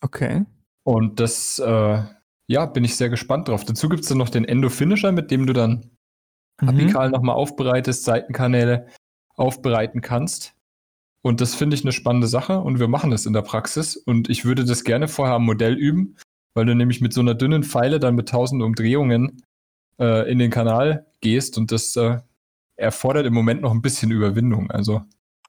Okay. 0.00 0.44
Und 0.82 1.20
das 1.20 1.58
äh, 1.58 2.02
ja, 2.50 2.66
bin 2.66 2.82
ich 2.82 2.96
sehr 2.96 3.08
gespannt 3.08 3.46
drauf. 3.46 3.64
Dazu 3.64 3.88
gibt 3.88 4.02
es 4.02 4.08
dann 4.08 4.18
noch 4.18 4.28
den 4.28 4.44
Endo-Finisher, 4.44 5.12
mit 5.12 5.30
dem 5.30 5.46
du 5.46 5.52
dann 5.52 5.88
mhm. 6.60 6.68
apikal 6.68 7.08
nochmal 7.10 7.36
aufbereitest, 7.36 8.02
Seitenkanäle 8.02 8.88
aufbereiten 9.36 10.00
kannst. 10.00 10.54
Und 11.22 11.40
das 11.40 11.54
finde 11.54 11.76
ich 11.76 11.84
eine 11.84 11.92
spannende 11.92 12.26
Sache 12.26 12.58
und 12.60 12.80
wir 12.80 12.88
machen 12.88 13.12
das 13.12 13.24
in 13.24 13.34
der 13.34 13.42
Praxis. 13.42 13.96
Und 13.96 14.28
ich 14.28 14.44
würde 14.44 14.64
das 14.64 14.82
gerne 14.82 15.06
vorher 15.06 15.36
am 15.36 15.44
Modell 15.44 15.74
üben, 15.74 16.16
weil 16.54 16.66
du 16.66 16.74
nämlich 16.74 17.00
mit 17.00 17.12
so 17.12 17.20
einer 17.20 17.36
dünnen 17.36 17.62
Pfeile 17.62 18.00
dann 18.00 18.16
mit 18.16 18.28
tausend 18.28 18.64
Umdrehungen 18.64 19.42
äh, 20.00 20.28
in 20.28 20.40
den 20.40 20.50
Kanal 20.50 21.06
gehst 21.20 21.56
und 21.56 21.70
das 21.70 21.94
äh, 21.94 22.18
erfordert 22.74 23.26
im 23.26 23.34
Moment 23.34 23.60
noch 23.62 23.70
ein 23.70 23.82
bisschen 23.82 24.10
Überwindung. 24.10 24.72
Also 24.72 25.02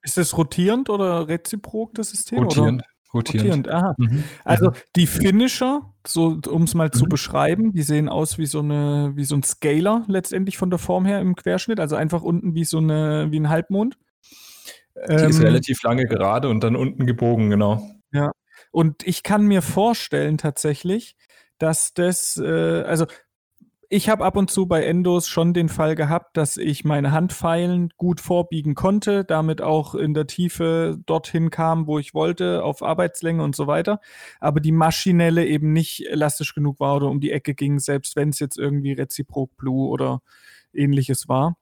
ist 0.03 0.20
es 0.20 0.38
rotierend 0.38 0.88
oder 0.91 1.27
reziprok, 1.27 1.96
das 1.96 2.12
System? 2.12 2.43
Rotierend. 2.43 2.84
Oder? 2.84 2.91
Rotierend. 3.13 3.68
Rotierend, 3.68 3.70
aha. 3.70 3.96
Mhm. 3.98 4.24
Also 4.46 4.72
die 4.96 5.08
Finisher, 5.08 5.82
so 6.06 6.39
um 6.50 6.63
es 6.63 6.74
mal 6.74 6.88
mhm. 6.88 6.98
zu 6.98 7.06
beschreiben, 7.06 7.74
die 7.74 7.84
sehen 7.84 8.10
aus 8.10 8.38
wie 8.38 8.46
so 8.46 8.60
eine, 8.60 9.12
wie 9.15 9.25
so 9.25 9.36
ein 9.36 9.44
Scaler 9.44 10.06
letztendlich 10.08 10.58
von 10.58 10.70
der 10.70 10.80
Form 10.80 11.06
her 11.06 11.20
im 11.20 11.36
Querschnitt, 11.36 11.80
also 11.80 11.96
einfach 11.96 12.22
unten 12.22 12.56
wie 12.56 12.65
so 12.65 12.77
eine, 12.77 13.27
wie 13.32 13.39
ein 13.39 13.50
Halbmond. 13.50 13.98
Die 14.96 15.13
ähm, 15.13 15.30
ist 15.30 15.41
relativ 15.41 15.84
lange 15.84 16.06
gerade 16.06 16.50
und 16.50 16.63
dann 16.63 16.75
unten 16.75 17.06
gebogen, 17.06 17.50
genau. 17.50 17.82
Ja. 18.12 18.32
Und 18.72 19.06
ich 19.06 19.24
kann 19.24 19.46
mir 19.46 19.62
vorstellen 19.62 20.38
tatsächlich, 20.38 21.15
dass 21.58 21.94
das, 21.94 22.38
äh, 22.38 22.84
also 22.84 23.06
ich 23.93 24.07
habe 24.07 24.24
ab 24.24 24.38
und 24.38 24.50
zu 24.50 24.67
bei 24.67 24.86
Endos 24.86 25.27
schon 25.27 25.53
den 25.53 25.67
Fall 25.67 25.95
gehabt, 25.95 26.38
dass 26.38 26.55
ich 26.55 26.86
meine 26.86 27.12
Handpfeilen 27.12 27.89
gut 27.98 28.21
vorbiegen 28.21 28.74
konnte, 28.74 29.25
damit 29.25 29.62
auch 29.62 29.95
in 29.95 30.13
der 30.13 30.27
Tiefe 30.27 30.98
dorthin 31.05 31.50
kam, 31.50 31.88
wo 31.88 32.00
ich 32.00 32.13
wollte, 32.13 32.63
auf 32.63 32.83
Arbeitslänge 32.83 33.43
und 33.43 33.53
so 33.53 33.67
weiter. 33.67 34.00
Aber 34.39 34.62
die 34.62 34.71
maschinelle 34.71 35.45
eben 35.45 35.74
nicht 35.74 36.07
elastisch 36.07 36.55
genug 36.55 36.79
war 36.79 36.95
oder 36.95 37.10
um 37.10 37.19
die 37.19 37.31
Ecke 37.31 37.53
ging, 37.53 37.79
selbst 37.79 38.15
wenn 38.15 38.29
es 38.29 38.39
jetzt 38.39 38.57
irgendwie 38.57 38.93
Reziprok 38.93 39.57
Blue 39.57 39.89
oder 39.89 40.21
ähnliches 40.74 41.27
war. 41.27 41.57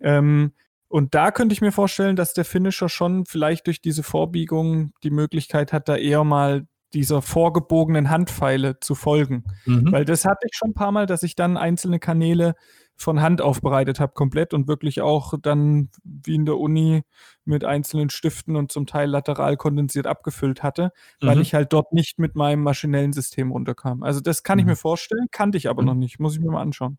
Ähm, 0.00 0.54
und 0.88 1.14
da 1.14 1.30
könnte 1.30 1.52
ich 1.52 1.60
mir 1.60 1.72
vorstellen, 1.72 2.16
dass 2.16 2.32
der 2.32 2.46
Finisher 2.46 2.88
schon 2.88 3.26
vielleicht 3.26 3.66
durch 3.66 3.82
diese 3.82 4.02
Vorbiegung 4.02 4.92
die 5.02 5.10
Möglichkeit 5.10 5.74
hat, 5.74 5.90
da 5.90 5.96
eher 5.96 6.24
mal 6.24 6.66
dieser 6.94 7.22
vorgebogenen 7.22 8.10
Handpfeile 8.10 8.80
zu 8.80 8.94
folgen. 8.94 9.44
Mhm. 9.66 9.92
Weil 9.92 10.04
das 10.04 10.24
hatte 10.24 10.46
ich 10.50 10.56
schon 10.56 10.70
ein 10.70 10.74
paar 10.74 10.92
Mal, 10.92 11.06
dass 11.06 11.22
ich 11.22 11.34
dann 11.34 11.56
einzelne 11.56 11.98
Kanäle 11.98 12.54
von 12.96 13.22
Hand 13.22 13.40
aufbereitet 13.40 14.00
habe, 14.00 14.12
komplett 14.12 14.52
und 14.52 14.66
wirklich 14.66 15.00
auch 15.00 15.34
dann 15.40 15.88
wie 16.02 16.34
in 16.34 16.46
der 16.46 16.58
Uni 16.58 17.02
mit 17.44 17.64
einzelnen 17.64 18.10
Stiften 18.10 18.56
und 18.56 18.72
zum 18.72 18.86
Teil 18.86 19.08
lateral 19.08 19.56
kondensiert 19.56 20.06
abgefüllt 20.06 20.64
hatte, 20.64 20.90
mhm. 21.20 21.26
weil 21.26 21.40
ich 21.40 21.54
halt 21.54 21.72
dort 21.72 21.92
nicht 21.92 22.18
mit 22.18 22.34
meinem 22.34 22.62
maschinellen 22.62 23.12
System 23.12 23.52
runterkam. 23.52 24.02
Also 24.02 24.20
das 24.20 24.42
kann 24.42 24.56
mhm. 24.56 24.60
ich 24.60 24.66
mir 24.66 24.76
vorstellen, 24.76 25.26
kannte 25.30 25.56
ich 25.58 25.68
aber 25.68 25.82
mhm. 25.82 25.88
noch 25.88 25.94
nicht, 25.94 26.18
muss 26.18 26.34
ich 26.34 26.40
mir 26.40 26.50
mal 26.50 26.60
anschauen. 26.60 26.98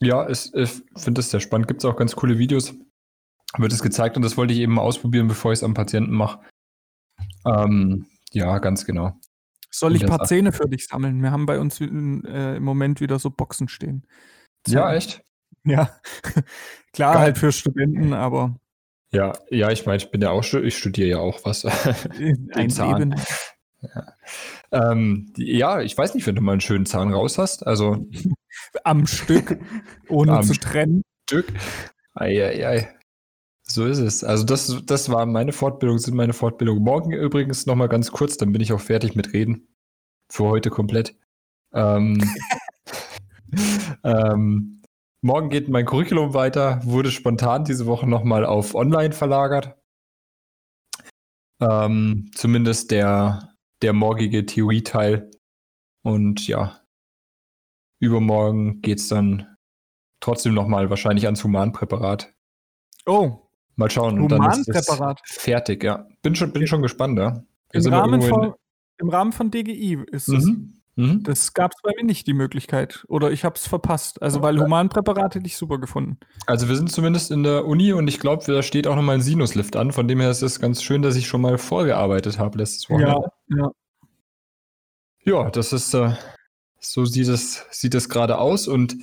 Ja, 0.00 0.26
es, 0.26 0.52
ich 0.54 0.82
finde 0.96 1.18
das 1.18 1.30
sehr 1.30 1.40
spannend. 1.40 1.68
Gibt 1.68 1.82
es 1.82 1.84
auch 1.84 1.96
ganz 1.96 2.16
coole 2.16 2.38
Videos. 2.38 2.74
Wird 3.58 3.72
es 3.72 3.82
gezeigt 3.82 4.16
und 4.16 4.22
das 4.22 4.36
wollte 4.36 4.52
ich 4.52 4.60
eben 4.60 4.78
ausprobieren, 4.78 5.26
bevor 5.26 5.52
ich 5.52 5.58
es 5.58 5.64
am 5.64 5.74
Patienten 5.74 6.14
mache. 6.14 6.40
Ähm, 7.44 8.06
ja, 8.32 8.58
ganz 8.58 8.84
genau. 8.84 9.18
Soll 9.70 9.94
ich 9.94 10.02
ein 10.02 10.08
paar 10.08 10.24
Zähne 10.24 10.52
für 10.52 10.68
dich 10.68 10.86
sammeln? 10.86 11.22
Wir 11.22 11.30
haben 11.30 11.46
bei 11.46 11.58
uns 11.60 11.80
in, 11.80 12.24
äh, 12.24 12.56
im 12.56 12.64
Moment 12.64 13.00
wieder 13.00 13.18
so 13.18 13.30
Boxen 13.30 13.68
stehen. 13.68 14.06
Zähne. 14.64 14.80
Ja, 14.80 14.94
echt? 14.94 15.22
Ja. 15.64 15.90
Klar, 16.92 17.14
Geil. 17.14 17.22
halt 17.22 17.38
für 17.38 17.52
Studenten, 17.52 18.12
aber. 18.12 18.56
Ja, 19.12 19.32
ja, 19.50 19.70
ich 19.70 19.86
meine, 19.86 19.98
ich 19.98 20.10
bin 20.10 20.20
ja 20.22 20.30
auch, 20.30 20.44
ich 20.44 20.76
studiere 20.76 21.08
ja 21.08 21.18
auch 21.18 21.44
was. 21.44 21.64
Ein 22.54 22.70
Zahn. 22.70 23.14
Ja. 23.82 24.14
Ähm, 24.72 25.32
ja, 25.36 25.80
ich 25.80 25.96
weiß 25.96 26.14
nicht, 26.14 26.26
wenn 26.26 26.34
du 26.34 26.42
mal 26.42 26.52
einen 26.52 26.60
schönen 26.60 26.86
Zahn 26.86 27.12
raus 27.12 27.38
hast. 27.38 27.66
Also 27.66 28.06
am 28.84 29.06
Stück, 29.06 29.58
ohne 30.08 30.38
am 30.38 30.42
zu 30.44 30.54
trennen. 30.54 31.02
Stück. 31.28 31.52
Eieiei. 32.14 32.88
So 33.70 33.86
ist 33.86 33.98
es. 33.98 34.24
Also 34.24 34.44
das, 34.44 34.82
das 34.84 35.10
war 35.10 35.26
meine 35.26 35.52
Fortbildung, 35.52 35.98
sind 35.98 36.16
meine 36.16 36.32
Fortbildung. 36.32 36.82
Morgen 36.82 37.12
übrigens 37.12 37.66
nochmal 37.66 37.88
ganz 37.88 38.10
kurz, 38.10 38.36
dann 38.36 38.50
bin 38.50 38.60
ich 38.60 38.72
auch 38.72 38.80
fertig 38.80 39.14
mit 39.14 39.32
Reden. 39.32 39.68
Für 40.28 40.44
heute 40.46 40.70
komplett. 40.70 41.16
Ähm, 41.72 42.20
ähm, 44.04 44.82
morgen 45.22 45.50
geht 45.50 45.68
mein 45.68 45.86
Curriculum 45.86 46.34
weiter, 46.34 46.80
wurde 46.84 47.12
spontan 47.12 47.64
diese 47.64 47.86
Woche 47.86 48.08
nochmal 48.08 48.44
auf 48.44 48.74
online 48.74 49.12
verlagert. 49.12 49.76
Ähm, 51.60 52.28
zumindest 52.34 52.90
der, 52.90 53.54
der 53.82 53.92
morgige 53.92 54.46
Theorieteil. 54.46 55.30
Und 56.02 56.48
ja, 56.48 56.80
übermorgen 58.00 58.80
geht 58.80 58.98
es 58.98 59.06
dann 59.06 59.54
trotzdem 60.18 60.54
nochmal 60.54 60.90
wahrscheinlich 60.90 61.26
ans 61.26 61.44
Humanpräparat. 61.44 62.34
Oh, 63.06 63.49
Mal 63.76 63.90
schauen. 63.90 64.20
Humanpräparat. 64.20 65.20
Fertig, 65.24 65.84
ja. 65.84 66.06
Bin 66.22 66.34
schon, 66.34 66.52
bin 66.52 66.66
schon 66.66 66.82
gespannt, 66.82 67.18
ja. 67.18 67.42
Im 67.72 67.86
Rahmen, 67.86 68.22
von, 68.22 68.54
Im 68.98 69.08
Rahmen 69.08 69.32
von 69.32 69.50
DGI 69.50 70.04
ist 70.10 70.28
es. 70.28 70.44
Mhm. 70.44 70.80
Mhm. 70.96 71.22
Das 71.22 71.54
gab 71.54 71.72
es 71.74 71.82
bei 71.82 71.92
mir 71.96 72.04
nicht, 72.04 72.26
die 72.26 72.34
Möglichkeit. 72.34 73.04
Oder 73.08 73.30
ich 73.30 73.44
habe 73.44 73.54
es 73.54 73.66
verpasst. 73.66 74.20
Also, 74.22 74.42
weil 74.42 74.58
Humanpräparat 74.58 75.34
hätte 75.34 75.46
ich 75.46 75.56
super 75.56 75.78
gefunden. 75.78 76.18
Also, 76.46 76.68
wir 76.68 76.76
sind 76.76 76.90
zumindest 76.90 77.30
in 77.30 77.42
der 77.42 77.64
Uni 77.64 77.92
und 77.92 78.08
ich 78.08 78.20
glaube, 78.20 78.44
da 78.44 78.62
steht 78.62 78.86
auch 78.86 78.96
nochmal 78.96 79.16
ein 79.16 79.22
Sinuslift 79.22 79.76
an. 79.76 79.92
Von 79.92 80.08
dem 80.08 80.20
her 80.20 80.30
ist 80.30 80.42
es 80.42 80.60
ganz 80.60 80.82
schön, 80.82 81.02
dass 81.02 81.16
ich 81.16 81.26
schon 81.26 81.40
mal 81.40 81.58
vorgearbeitet 81.58 82.38
habe 82.38 82.58
letztes 82.58 82.90
Wochenende. 82.90 83.30
Ja, 83.48 83.56
ja. 83.56 83.70
Ja, 85.22 85.50
das 85.50 85.72
ist, 85.72 85.94
äh, 85.94 86.14
so 86.80 87.04
sieht 87.04 87.28
es, 87.28 87.66
sieht 87.70 87.94
es 87.94 88.08
gerade 88.08 88.38
aus. 88.38 88.68
Und 88.68 88.96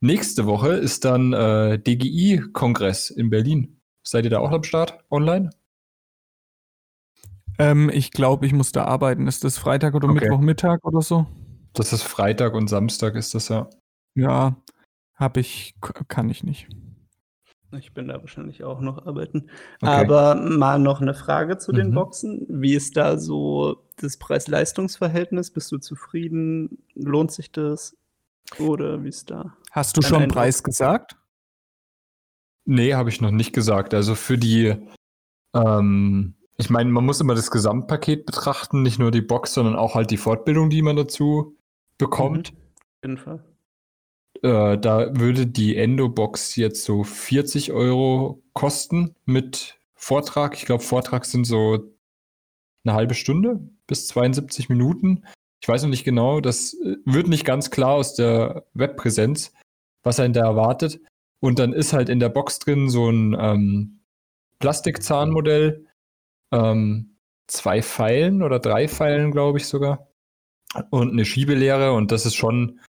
nächste 0.00 0.46
Woche 0.46 0.74
ist 0.74 1.04
dann 1.04 1.32
äh, 1.32 1.78
DGI-Kongress 1.78 3.10
in 3.10 3.30
Berlin. 3.30 3.73
Seid 4.06 4.24
ihr 4.24 4.30
da 4.30 4.38
auch 4.38 4.52
am 4.52 4.62
Start 4.62 4.98
online? 5.10 5.50
Ähm, 7.58 7.90
ich 7.92 8.10
glaube, 8.10 8.46
ich 8.46 8.52
muss 8.52 8.72
da 8.72 8.84
arbeiten. 8.84 9.26
Ist 9.26 9.44
das 9.44 9.58
Freitag 9.58 9.94
oder 9.94 10.08
okay. 10.08 10.20
Mittwochmittag 10.20 10.84
oder 10.84 11.00
so? 11.00 11.26
Das 11.72 11.92
ist 11.92 12.02
Freitag 12.02 12.54
und 12.54 12.68
Samstag 12.68 13.14
ist 13.14 13.34
das 13.34 13.48
ja. 13.48 13.68
Ja, 14.14 14.56
habe 15.14 15.40
ich, 15.40 15.74
kann 16.08 16.28
ich 16.28 16.44
nicht. 16.44 16.68
Ich 17.72 17.92
bin 17.92 18.06
da 18.06 18.20
wahrscheinlich 18.20 18.62
auch 18.62 18.80
noch 18.80 19.06
arbeiten. 19.06 19.50
Okay. 19.80 19.90
Aber 19.90 20.36
mal 20.36 20.78
noch 20.78 21.00
eine 21.00 21.14
Frage 21.14 21.58
zu 21.58 21.72
mhm. 21.72 21.76
den 21.76 21.94
Boxen. 21.94 22.46
Wie 22.48 22.74
ist 22.74 22.96
da 22.96 23.18
so 23.18 23.82
das 23.96 24.16
Preis-Leistungs-Verhältnis? 24.18 25.50
Bist 25.50 25.72
du 25.72 25.78
zufrieden? 25.78 26.84
Lohnt 26.94 27.32
sich 27.32 27.50
das? 27.50 27.96
Oder 28.58 29.02
wie 29.02 29.08
ist 29.08 29.30
da? 29.30 29.56
Hast 29.72 29.96
du 29.96 30.02
schon 30.02 30.22
einen 30.22 30.30
Preis 30.30 30.62
gesagt? 30.62 31.16
Nee, 32.64 32.94
habe 32.94 33.10
ich 33.10 33.20
noch 33.20 33.30
nicht 33.30 33.52
gesagt. 33.52 33.94
Also 33.94 34.14
für 34.14 34.38
die, 34.38 34.74
ähm, 35.54 36.34
ich 36.56 36.70
meine, 36.70 36.90
man 36.90 37.04
muss 37.04 37.20
immer 37.20 37.34
das 37.34 37.50
Gesamtpaket 37.50 38.26
betrachten, 38.26 38.82
nicht 38.82 38.98
nur 38.98 39.10
die 39.10 39.20
Box, 39.20 39.54
sondern 39.54 39.76
auch 39.76 39.94
halt 39.94 40.10
die 40.10 40.16
Fortbildung, 40.16 40.70
die 40.70 40.82
man 40.82 40.96
dazu 40.96 41.56
bekommt. 41.98 42.52
Mhm. 42.52 42.58
Auf 42.58 43.02
jeden 43.04 43.18
Fall. 43.18 43.44
Äh, 44.42 44.78
da 44.78 45.18
würde 45.18 45.46
die 45.46 45.76
Endo-Box 45.76 46.56
jetzt 46.56 46.84
so 46.84 47.04
40 47.04 47.72
Euro 47.72 48.42
kosten 48.52 49.14
mit 49.24 49.78
Vortrag. 49.94 50.54
Ich 50.54 50.66
glaube, 50.66 50.82
Vortrag 50.82 51.24
sind 51.24 51.44
so 51.44 51.94
eine 52.84 52.94
halbe 52.94 53.14
Stunde 53.14 53.60
bis 53.86 54.06
72 54.08 54.68
Minuten. 54.68 55.24
Ich 55.60 55.68
weiß 55.68 55.82
noch 55.82 55.90
nicht 55.90 56.04
genau, 56.04 56.40
das 56.40 56.74
äh, 56.74 56.96
wird 57.04 57.28
nicht 57.28 57.44
ganz 57.44 57.70
klar 57.70 57.92
aus 57.92 58.14
der 58.14 58.66
Webpräsenz, 58.74 59.52
was 60.02 60.20
einen 60.20 60.34
da 60.34 60.42
erwartet. 60.42 61.00
Und 61.44 61.58
dann 61.58 61.74
ist 61.74 61.92
halt 61.92 62.08
in 62.08 62.20
der 62.20 62.30
Box 62.30 62.58
drin 62.58 62.88
so 62.88 63.10
ein 63.10 63.36
ähm, 63.38 64.00
Plastikzahnmodell, 64.60 65.86
ähm, 66.54 67.18
zwei 67.48 67.82
Pfeilen 67.82 68.42
oder 68.42 68.58
drei 68.58 68.88
Pfeilen, 68.88 69.30
glaube 69.30 69.58
ich 69.58 69.66
sogar. 69.66 70.08
Und 70.88 71.12
eine 71.12 71.26
Schiebelehre 71.26 71.92
und 71.92 72.12
das 72.12 72.24
ist 72.24 72.34
schon, 72.34 72.80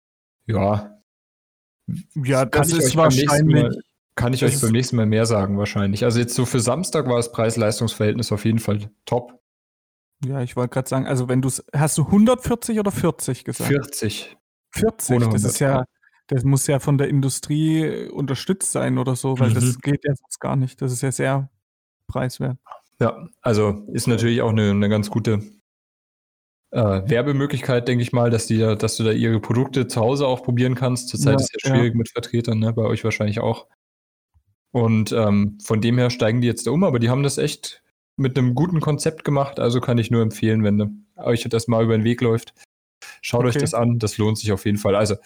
ja. 0.46 1.00
Ja, 2.14 2.44
das 2.44 2.70
ist 2.70 2.94
wahrscheinlich. 2.94 3.44
Mal, 3.44 3.76
kann 4.14 4.32
ich 4.32 4.44
euch 4.44 4.61
beim 4.61 4.70
nächsten 4.70 4.94
Mal 4.94 5.06
mehr 5.06 5.26
sagen, 5.26 5.58
wahrscheinlich. 5.58 6.04
Also 6.04 6.20
jetzt 6.20 6.37
so 6.37 6.46
für 6.46 6.61
Samstag 6.61 7.08
war 7.08 7.16
das 7.16 7.32
Preis-Leistungs-Verhältnis 7.32 8.30
auf 8.30 8.44
jeden 8.44 8.61
Fall 8.61 8.88
top. 9.04 9.42
Ja, 10.25 10.42
ich 10.42 10.54
wollte 10.54 10.75
gerade 10.75 10.88
sagen, 10.88 11.08
also 11.08 11.28
wenn 11.28 11.42
du 11.42 11.49
es, 11.49 11.64
hast 11.75 11.99
du 11.99 12.04
140 12.04 12.78
oder 12.78 12.92
40 12.92 13.42
gesagt? 13.42 13.68
40. 13.68 14.37
40, 14.70 15.28
das 15.32 15.42
ist 15.42 15.58
ja, 15.58 15.84
das 16.28 16.45
muss 16.45 16.66
ja 16.66 16.78
von 16.78 16.99
der 16.99 17.09
Industrie 17.09 18.09
unterstützt 18.09 18.73
sein 18.73 18.99
oder 18.99 19.16
so, 19.16 19.38
weil 19.38 19.50
mhm. 19.50 19.54
das 19.54 19.78
geht 19.81 20.04
ja 20.04 20.14
sonst 20.14 20.40
gar 20.40 20.57
nicht. 20.57 20.81
Das 20.81 20.93
ist 20.93 21.02
ja 21.02 21.12
sehr 21.12 21.50
preiswert. 22.07 22.59
Ja, 23.00 23.28
also 23.43 23.85
ist 23.93 24.07
natürlich 24.07 24.40
auch 24.40 24.50
eine, 24.50 24.71
eine 24.71 24.88
ganz 24.88 25.11
gute 25.11 25.43
äh, 26.71 27.02
Werbemöglichkeit, 27.09 27.88
denke 27.88 28.02
ich 28.02 28.12
mal, 28.12 28.31
dass, 28.31 28.47
die, 28.47 28.59
dass 28.59 28.97
du 28.97 29.04
da 29.04 29.11
ihre 29.11 29.40
Produkte 29.40 29.87
zu 29.87 30.00
Hause 30.00 30.26
auch 30.26 30.43
probieren 30.43 30.75
kannst. 30.75 31.09
Zurzeit 31.09 31.35
ja, 31.35 31.40
ist 31.40 31.52
ja 31.52 31.71
schwierig 31.71 31.93
ja. 31.93 31.99
mit 31.99 32.09
Vertretern, 32.11 32.59
ne? 32.59 32.73
bei 32.73 32.83
euch 32.83 33.04
wahrscheinlich 33.04 33.40
auch. 33.40 33.69
Und 34.73 35.12
ähm, 35.12 35.59
von 35.62 35.81
dem 35.81 35.99
her 35.99 36.11
steigen 36.11 36.40
die 36.40 36.49
jetzt 36.49 36.66
da 36.66 36.73
um, 36.73 36.83
aber 36.85 36.99
die 36.99 37.11
haben 37.11 37.23
das 37.23 37.38
echt 37.38 37.83
mit 38.16 38.38
einem 38.38 38.54
guten 38.54 38.81
Konzept 38.81 39.25
gemacht. 39.25 39.61
Also 39.61 39.81
kann 39.81 39.99
ich 39.99 40.11
nur 40.11 40.23
empfehlen, 40.23 40.64
wenn 40.64 41.07
euch 41.16 41.47
das 41.49 41.69
mal 41.69 41.85
über 41.85 41.97
den 41.97 42.04
Weg 42.04 42.21
läuft. 42.21 42.54
Schaut 43.23 43.40
okay. 43.40 43.50
euch 43.50 43.57
das 43.57 43.75
an, 43.75 43.99
das 43.99 44.19
lohnt 44.19 44.38
sich 44.38 44.50
auf 44.52 44.64
jeden 44.64 44.78
Fall. 44.78 44.97
Also 44.97 45.16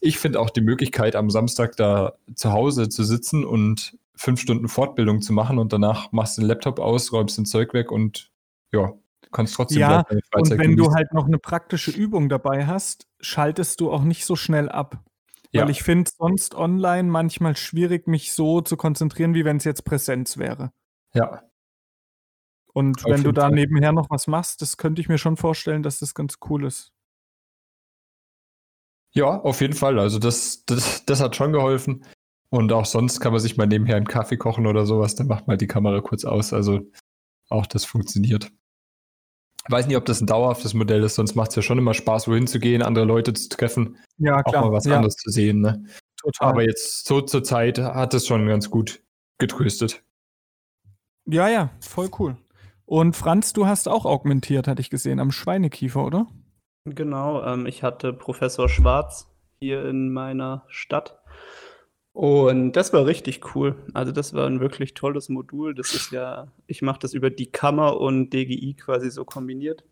ich 0.00 0.18
finde 0.18 0.40
auch 0.40 0.50
die 0.50 0.60
Möglichkeit, 0.60 1.16
am 1.16 1.30
Samstag 1.30 1.76
da 1.76 2.14
zu 2.34 2.52
Hause 2.52 2.88
zu 2.88 3.04
sitzen 3.04 3.44
und 3.44 3.96
fünf 4.14 4.40
Stunden 4.40 4.68
Fortbildung 4.68 5.20
zu 5.22 5.32
machen 5.32 5.58
und 5.58 5.72
danach 5.72 6.12
machst 6.12 6.36
du 6.36 6.42
den 6.42 6.48
Laptop 6.48 6.78
aus, 6.78 7.12
räumst 7.12 7.38
den 7.38 7.46
Zeug 7.46 7.72
weg 7.72 7.92
und 7.92 8.30
ja, 8.72 8.92
kannst 9.32 9.54
trotzdem 9.54 9.80
ja, 9.80 10.02
deine 10.02 10.20
Freizeit 10.32 10.52
und 10.52 10.58
wenn 10.58 10.70
genießen. 10.70 10.90
du 10.90 10.94
halt 10.94 11.12
noch 11.12 11.26
eine 11.26 11.38
praktische 11.38 11.90
Übung 11.90 12.28
dabei 12.28 12.66
hast, 12.66 13.06
schaltest 13.20 13.80
du 13.80 13.92
auch 13.92 14.02
nicht 14.02 14.24
so 14.24 14.36
schnell 14.36 14.68
ab. 14.68 15.02
Ja. 15.50 15.62
Weil 15.62 15.70
ich 15.70 15.82
finde 15.82 16.10
sonst 16.16 16.54
online 16.54 17.08
manchmal 17.08 17.56
schwierig, 17.56 18.06
mich 18.06 18.32
so 18.32 18.60
zu 18.60 18.76
konzentrieren, 18.76 19.34
wie 19.34 19.44
wenn 19.44 19.56
es 19.56 19.64
jetzt 19.64 19.84
Präsenz 19.84 20.36
wäre. 20.36 20.72
Ja. 21.14 21.42
Und 22.74 23.04
Auf 23.04 23.10
wenn 23.10 23.22
du 23.22 23.32
da 23.32 23.48
nebenher 23.48 23.92
noch 23.92 24.10
was 24.10 24.26
machst, 24.26 24.60
das 24.60 24.76
könnte 24.76 25.00
ich 25.00 25.08
mir 25.08 25.16
schon 25.18 25.36
vorstellen, 25.36 25.82
dass 25.82 26.00
das 26.00 26.14
ganz 26.14 26.36
cool 26.48 26.66
ist. 26.66 26.92
Ja, 29.18 29.40
auf 29.40 29.60
jeden 29.60 29.74
Fall. 29.74 29.98
Also 29.98 30.20
das, 30.20 30.64
das, 30.64 31.04
das 31.04 31.20
hat 31.20 31.34
schon 31.34 31.52
geholfen. 31.52 32.04
Und 32.50 32.72
auch 32.72 32.86
sonst 32.86 33.18
kann 33.18 33.32
man 33.32 33.40
sich 33.40 33.56
mal 33.56 33.66
nebenher 33.66 33.96
einen 33.96 34.06
Kaffee 34.06 34.36
kochen 34.36 34.64
oder 34.64 34.86
sowas, 34.86 35.16
dann 35.16 35.26
macht 35.26 35.48
man 35.48 35.58
die 35.58 35.66
Kamera 35.66 36.00
kurz 36.00 36.24
aus. 36.24 36.52
Also 36.52 36.88
auch 37.50 37.66
das 37.66 37.84
funktioniert. 37.84 38.52
Ich 39.66 39.72
weiß 39.72 39.88
nicht, 39.88 39.96
ob 39.96 40.04
das 40.04 40.20
ein 40.20 40.28
dauerhaftes 40.28 40.72
Modell 40.72 41.02
ist, 41.02 41.16
sonst 41.16 41.34
macht 41.34 41.50
es 41.50 41.56
ja 41.56 41.62
schon 41.62 41.78
immer 41.78 41.94
Spaß, 41.94 42.28
wohin 42.28 42.46
zu 42.46 42.60
gehen, 42.60 42.80
andere 42.80 43.04
Leute 43.04 43.32
zu 43.32 43.48
treffen, 43.48 43.98
ja, 44.18 44.40
klar. 44.44 44.62
auch 44.62 44.66
mal 44.68 44.72
was 44.72 44.84
ja. 44.84 44.96
anderes 44.96 45.16
zu 45.16 45.30
sehen. 45.30 45.62
Ne? 45.62 45.84
Total. 46.16 46.50
Aber 46.50 46.62
jetzt 46.62 47.04
so 47.04 47.20
zur 47.20 47.42
Zeit 47.42 47.78
hat 47.78 48.14
es 48.14 48.24
schon 48.24 48.46
ganz 48.46 48.70
gut 48.70 49.02
getröstet. 49.38 50.04
Ja, 51.26 51.48
ja, 51.48 51.70
voll 51.80 52.08
cool. 52.20 52.36
Und 52.86 53.16
Franz, 53.16 53.52
du 53.52 53.66
hast 53.66 53.88
auch 53.88 54.06
augmentiert, 54.06 54.68
hatte 54.68 54.80
ich 54.80 54.90
gesehen, 54.90 55.18
am 55.18 55.32
Schweinekiefer, 55.32 56.06
oder? 56.06 56.28
Genau, 56.94 57.44
ähm, 57.44 57.66
ich 57.66 57.82
hatte 57.82 58.12
Professor 58.12 58.68
Schwarz 58.68 59.30
hier 59.60 59.84
in 59.86 60.12
meiner 60.12 60.64
Stadt. 60.68 61.18
Und 62.12 62.72
das 62.72 62.92
war 62.92 63.06
richtig 63.06 63.54
cool. 63.54 63.76
Also 63.94 64.10
das 64.10 64.34
war 64.34 64.46
ein 64.46 64.60
wirklich 64.60 64.94
tolles 64.94 65.28
Modul. 65.28 65.74
Das 65.74 65.94
ist 65.94 66.10
ja, 66.10 66.48
ich 66.66 66.82
mache 66.82 66.98
das 66.98 67.14
über 67.14 67.30
die 67.30 67.50
Kammer 67.50 68.00
und 68.00 68.30
DGI 68.30 68.74
quasi 68.74 69.10
so 69.10 69.24
kombiniert. 69.24 69.84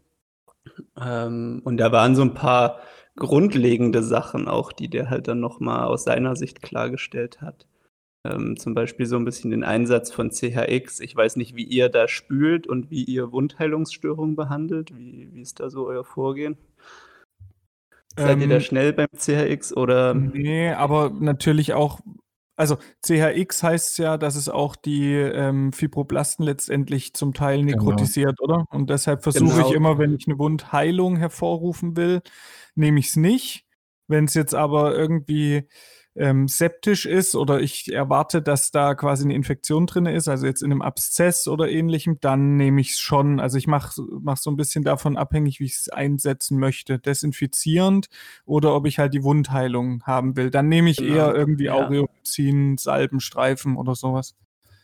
Ähm, 1.00 1.62
und 1.64 1.76
da 1.76 1.92
waren 1.92 2.16
so 2.16 2.22
ein 2.22 2.34
paar 2.34 2.80
grundlegende 3.14 4.02
Sachen 4.02 4.48
auch, 4.48 4.72
die 4.72 4.88
der 4.88 5.08
halt 5.08 5.28
dann 5.28 5.40
nochmal 5.40 5.86
aus 5.86 6.04
seiner 6.04 6.36
Sicht 6.36 6.62
klargestellt 6.62 7.40
hat. 7.40 7.66
Ähm, 8.35 8.56
zum 8.56 8.75
Beispiel 8.75 9.06
so 9.06 9.16
ein 9.16 9.25
bisschen 9.25 9.50
den 9.50 9.64
Einsatz 9.64 10.11
von 10.12 10.30
CHX. 10.30 11.00
Ich 11.00 11.14
weiß 11.16 11.37
nicht, 11.37 11.54
wie 11.56 11.64
ihr 11.64 11.88
da 11.88 12.09
spült 12.09 12.66
und 12.66 12.90
wie 12.90 13.04
ihr 13.04 13.33
Wundheilungsstörungen 13.33 14.37
behandelt. 14.37 14.97
Wie, 14.97 15.28
wie 15.33 15.40
ist 15.42 15.61
da 15.61 15.71
so 15.71 15.87
euer 15.87 16.04
Vorgehen? 16.04 16.56
Seid 18.18 18.40
ihr 18.40 18.49
da 18.49 18.56
Ähm, 18.56 18.61
schnell 18.61 18.92
beim 18.92 19.09
CHX 19.16 19.76
oder? 19.76 20.14
Nee, 20.14 20.71
aber 20.73 21.11
natürlich 21.11 21.75
auch, 21.75 22.00
also 22.56 22.78
CHX 23.02 23.62
heißt 23.62 23.99
ja, 23.99 24.16
dass 24.16 24.37
es 24.37 24.49
auch 24.49 24.76
die 24.76 25.12
ähm, 25.12 25.73
Fibroblasten 25.73 26.45
letztendlich 26.45 27.12
zum 27.14 27.35
Teil 27.35 27.62
nekrotisiert, 27.62 28.40
oder? 28.40 28.64
Und 28.71 28.88
deshalb 28.90 29.23
versuche 29.23 29.56
Genau. 29.56 29.68
ich 29.68 29.75
immer, 29.75 29.99
wenn 29.99 30.14
ich 30.14 30.26
eine 30.26 30.38
Wundheilung 30.38 31.16
hervorrufen 31.16 31.97
will, 31.97 32.23
nehme 32.75 32.99
ich 33.00 33.09
es 33.09 33.16
nicht. 33.16 33.66
Wenn 34.09 34.25
es 34.26 34.35
jetzt 34.35 34.54
aber 34.54 34.97
irgendwie 34.97 35.68
ähm, 36.16 36.49
septisch 36.49 37.06
ist 37.06 37.35
oder 37.35 37.61
ich 37.61 37.92
erwarte, 37.92 38.42
dass 38.42 38.70
da 38.70 38.94
quasi 38.94 39.25
eine 39.25 39.35
Infektion 39.35 39.87
drin 39.87 40.06
ist, 40.06 40.28
also 40.28 40.46
jetzt 40.46 40.62
in 40.62 40.73
einem 40.73 40.82
Abszess 40.82 41.49
oder 41.49 41.68
ähnlichem, 41.68 42.18
dann 42.20 42.56
nehme 42.56 42.80
ich 42.80 42.92
es 42.92 42.99
schon. 42.99 43.40
Also 43.40 43.58
ich 43.58 43.66
mache 43.66 44.02
mach 44.20 44.37
so 44.37 44.50
ein 44.50 44.56
bisschen 44.56 44.85
davon 44.85 45.16
abhängig, 45.16 45.61
wie 45.61 45.64
ich 45.64 45.75
es 45.75 45.88
einsetzen 45.88 46.58
möchte. 46.58 46.99
Desinfizierend 46.99 48.08
oder 48.44 48.75
ob 48.75 48.87
ich 48.87 48.99
halt 48.99 49.14
die 49.14 49.23
Wundheilung 49.23 50.02
haben 50.04 50.37
will. 50.37 50.50
Dann 50.50 50.68
nehme 50.68 50.90
ich 50.90 50.96
Genau, 50.96 51.14
eher 51.14 51.35
irgendwie 51.35 51.64
ja. 51.64 51.75
Aureolizin, 51.75 52.78
Salbenstreifen 52.78 53.76
oder 53.76 53.94
sowas. 53.94 54.35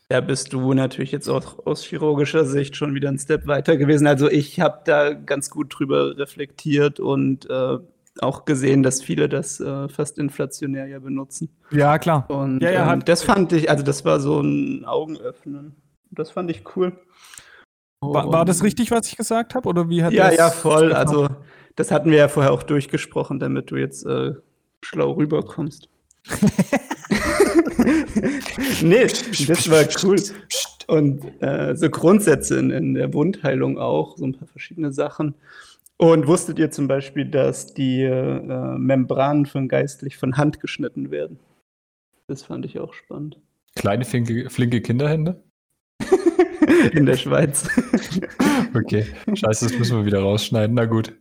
Da 0.09 0.21
bist 0.21 0.53
du 0.53 0.75
natürlich 0.75 1.11
jetzt 1.11 1.29
auch 1.29 1.65
aus 1.65 1.85
chirurgischer 1.85 2.45
Sicht 2.45 2.77
schon 2.77 2.95
wieder 2.95 3.09
einen 3.09 3.19
Step 3.19 3.47
weiter 3.47 3.79
gewesen. 3.79 4.07
Also 4.07 4.31
ich 4.31 4.61
habe 4.61 4.83
da 4.85 5.15
ganz 5.15 5.49
gut 5.49 5.75
drüber 5.75 6.19
reflektiert 6.19 7.01
und 7.01 7.49
äh, 7.49 7.79
auch 8.21 8.45
gesehen, 8.45 8.83
dass 8.83 9.03
viele 9.03 9.29
das 9.29 9.59
äh, 9.61 9.89
fast 9.89 10.19
inflationär 10.19 10.87
ja 10.87 10.99
benutzen. 10.99 11.49
Ja, 11.71 11.99
klar. 11.99 12.29
Und 12.31 12.63
Ja, 12.63 12.71
ja, 12.71 12.93
ähm, 12.93 13.05
das 13.05 13.23
fand 13.23 13.53
ich, 13.53 13.71
also 13.71 13.83
das 13.83 14.05
war 14.05 14.21
so 14.21 14.41
ein 14.41 14.85
Augenöffnen. 14.85 15.77
Das 16.11 16.31
fand 16.31 16.51
ich 16.51 16.63
cool. 16.77 16.93
War, 18.01 18.31
war 18.33 18.45
das 18.45 18.63
richtig, 18.63 18.91
was 18.91 19.07
ich 19.09 19.17
gesagt 19.17 19.55
habe? 19.55 19.69
Oder 19.69 19.89
wie 19.89 20.03
hat 20.03 20.13
Ja, 20.13 20.29
das 20.29 20.37
ja, 20.37 20.51
voll. 20.51 20.87
Stefan- 20.91 20.97
Also 20.97 21.29
das 21.77 21.91
hatten 21.91 22.11
wir 22.11 22.19
ja 22.19 22.29
vorher 22.29 22.53
auch 22.53 22.63
durchgesprochen, 22.65 23.39
damit 23.39 23.71
du 23.71 23.77
jetzt 23.77 24.05
äh, 24.05 24.35
schlau 24.83 25.13
rüberkommst. 25.13 25.89
nee, 28.83 29.05
das 29.07 29.71
war 29.71 29.85
cool. 30.05 30.21
Und 30.89 31.25
äh, 31.43 31.75
so 31.77 31.89
Grundsätze 31.89 32.59
in, 32.59 32.71
in 32.71 32.95
der 32.95 33.15
Wundheilung 33.15 33.79
auch, 33.79 34.17
so 34.17 34.25
ein 34.27 34.35
paar 34.35 34.49
verschiedene 34.49 34.93
Sachen. 34.93 35.35
Und 36.03 36.27
wusstet 36.27 36.59
ihr 36.59 36.73
zum 36.73 36.89
Beispiel, 36.89 37.25
dass 37.27 37.75
die 37.75 38.03
äh, 38.03 38.77
Membranen 38.77 39.47
von 39.47 39.69
geistlich 39.69 40.17
von 40.17 40.37
Hand 40.37 40.59
geschnitten 40.59 41.13
werden? 41.13 41.39
Das 42.27 42.43
fand 42.43 42.65
ich 42.67 42.81
auch 42.81 42.93
spannend. 42.93 43.39
Kleine, 43.77 44.05
flinke, 44.05 44.51
flinke 44.51 44.81
Kinderhände? 44.81 45.41
In 46.93 47.07
der 47.07 47.17
Schweiz. 47.17 47.69
Okay, 48.75 49.05
scheiße, 49.35 49.67
das 49.67 49.79
müssen 49.79 49.99
wir 49.99 50.07
wieder 50.07 50.21
rausschneiden. 50.21 50.75
Na 50.75 50.87
gut. 50.87 51.15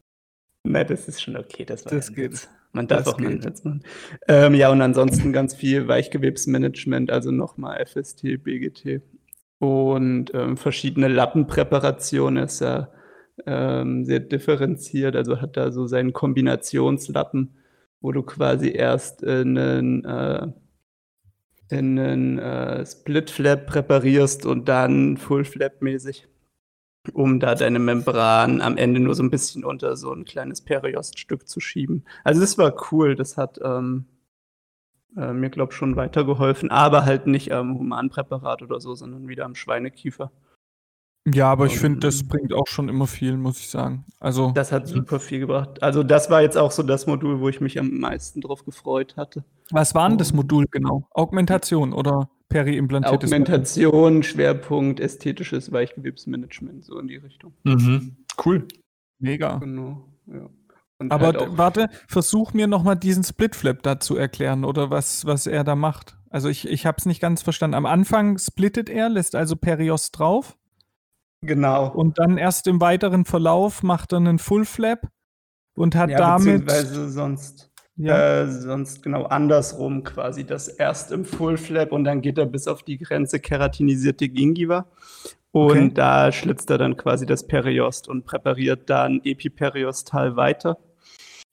Nein, 0.63 0.87
das 0.87 1.09
ist 1.09 1.21
schon 1.21 1.35
okay. 1.35 1.65
Das, 1.65 1.83
war 1.83 1.91
Das 1.91 2.07
ja 2.07 2.15
geht. 2.15 2.47
Man 2.71 2.87
darf 2.87 3.03
Das 3.03 3.13
auch 3.13 3.19
mal 3.19 3.35
machen. 3.35 3.83
Ähm, 4.29 4.55
ja, 4.55 4.71
und 4.71 4.81
ansonsten 4.81 5.33
ganz 5.33 5.53
viel 5.53 5.85
Weichgewebsmanagement, 5.89 7.11
also 7.11 7.29
nochmal 7.29 7.85
FST, 7.85 8.41
BGT 8.41 9.01
und 9.59 10.33
ähm, 10.33 10.55
verschiedene 10.55 11.09
Lappenpräparationen 11.09 12.45
ist 12.45 12.61
ja 12.61 12.87
ähm, 13.45 14.05
sehr 14.05 14.19
differenziert, 14.19 15.15
also 15.15 15.41
hat 15.41 15.57
da 15.57 15.71
so 15.71 15.87
seinen 15.87 16.13
Kombinationslappen, 16.13 17.55
wo 18.01 18.11
du 18.11 18.23
quasi 18.23 18.71
erst 18.71 19.23
einen, 19.23 20.05
äh, 20.05 20.47
in 21.69 21.99
einen 21.99 22.39
äh, 22.39 22.85
Split 22.85 23.29
Flap 23.29 23.67
präparierst 23.67 24.45
und 24.45 24.67
dann 24.67 25.17
Full 25.17 25.45
Flap 25.45 25.81
mäßig 25.81 26.27
um 27.13 27.39
da 27.39 27.55
deine 27.55 27.79
Membran 27.79 28.61
am 28.61 28.77
Ende 28.77 28.99
nur 28.99 29.15
so 29.15 29.23
ein 29.23 29.31
bisschen 29.31 29.63
unter 29.63 29.95
so 29.95 30.13
ein 30.13 30.25
kleines 30.25 30.61
Perioststück 30.61 31.47
zu 31.47 31.59
schieben. 31.59 32.05
Also 32.23 32.41
das 32.41 32.57
war 32.57 32.75
cool, 32.91 33.15
das 33.15 33.37
hat 33.37 33.59
ähm, 33.63 34.05
äh, 35.17 35.33
mir, 35.33 35.49
glaube 35.49 35.71
ich, 35.71 35.77
schon 35.77 35.95
weitergeholfen, 35.95 36.69
aber 36.69 37.05
halt 37.05 37.27
nicht 37.27 37.51
am 37.51 37.77
Humanpräparat 37.77 38.61
oder 38.61 38.79
so, 38.79 38.93
sondern 38.95 39.27
wieder 39.27 39.45
am 39.45 39.55
Schweinekiefer. 39.55 40.31
Ja, 41.27 41.51
aber 41.51 41.67
ich 41.67 41.77
finde, 41.77 41.99
das 41.99 42.23
bringt 42.23 42.51
auch 42.51 42.67
schon 42.67 42.89
immer 42.89 43.05
viel, 43.05 43.37
muss 43.37 43.59
ich 43.59 43.69
sagen. 43.69 44.05
Also, 44.19 44.51
Das 44.51 44.71
hat 44.71 44.87
super 44.87 45.19
viel 45.19 45.39
gebracht. 45.39 45.81
Also 45.83 46.01
das 46.01 46.31
war 46.31 46.41
jetzt 46.41 46.57
auch 46.57 46.71
so 46.71 46.81
das 46.81 47.05
Modul, 47.05 47.39
wo 47.39 47.49
ich 47.49 47.61
mich 47.61 47.79
am 47.79 47.99
meisten 47.99 48.41
drauf 48.41 48.65
gefreut 48.65 49.17
hatte. 49.17 49.43
was 49.69 49.93
war 49.93 50.09
denn 50.09 50.17
das. 50.17 50.33
Modul 50.33 50.65
genau? 50.71 51.07
Augmentation 51.11 51.93
oder 51.93 52.29
periimplantiertes 52.49 53.31
Augmentation, 53.31 54.23
Schwerpunkt, 54.23 54.99
ästhetisches 54.99 55.71
Weichgewebsmanagement, 55.71 56.83
so 56.83 56.97
in 56.97 57.07
die 57.07 57.17
Richtung. 57.17 57.53
Mhm. 57.63 58.17
Cool. 58.43 58.67
Mega. 59.19 59.57
Genau, 59.57 60.03
ja. 60.25 60.49
Aber 61.09 61.27
halt 61.27 61.57
warte, 61.57 61.89
versuch 62.07 62.53
mir 62.53 62.67
noch 62.67 62.83
mal 62.83 62.95
diesen 62.95 63.23
Splitflap 63.23 63.83
da 63.83 63.99
zu 63.99 64.15
erklären 64.15 64.65
oder 64.65 64.89
was, 64.89 65.25
was 65.25 65.47
er 65.47 65.63
da 65.63 65.75
macht. 65.75 66.17
Also 66.29 66.49
ich, 66.49 66.67
ich 66.67 66.85
habe 66.85 66.97
es 66.97 67.05
nicht 67.05 67.21
ganz 67.21 67.41
verstanden. 67.41 67.75
Am 67.75 67.85
Anfang 67.85 68.37
splittet 68.37 68.89
er, 68.89 69.09
lässt 69.09 69.35
also 69.35 69.55
Periost 69.55 70.17
drauf 70.17 70.57
Genau. 71.43 71.91
und 71.91 72.19
dann 72.19 72.37
erst 72.37 72.67
im 72.67 72.79
weiteren 72.81 73.25
Verlauf 73.25 73.81
macht 73.83 74.13
er 74.13 74.17
einen 74.17 74.37
Full 74.39 74.65
Flap 74.65 75.07
und 75.75 75.95
hat 75.95 76.11
ja, 76.11 76.17
damit 76.17 76.65
beziehungsweise 76.65 77.09
sonst 77.09 77.71
ja, 77.97 78.41
Äh, 78.43 78.47
sonst 78.51 79.03
genau 79.03 79.25
andersrum 79.25 80.03
quasi. 80.03 80.45
Das 80.45 80.67
erst 80.67 81.11
im 81.11 81.25
Full 81.25 81.57
Flap 81.57 81.91
und 81.91 82.03
dann 82.05 82.21
geht 82.21 82.37
er 82.37 82.45
bis 82.45 82.67
auf 82.67 82.83
die 82.83 82.97
Grenze 82.97 83.39
keratinisierte 83.39 84.27
Gingiva. 84.29 84.87
Und 85.51 85.71
Okay. 85.71 85.91
da 85.93 86.31
schlitzt 86.31 86.69
er 86.69 86.77
dann 86.77 86.95
quasi 86.97 87.25
das 87.25 87.45
Periost 87.45 88.07
und 88.07 88.23
präpariert 88.25 88.89
dann 88.89 89.21
Epiperiostal 89.23 90.35
weiter. 90.35 90.77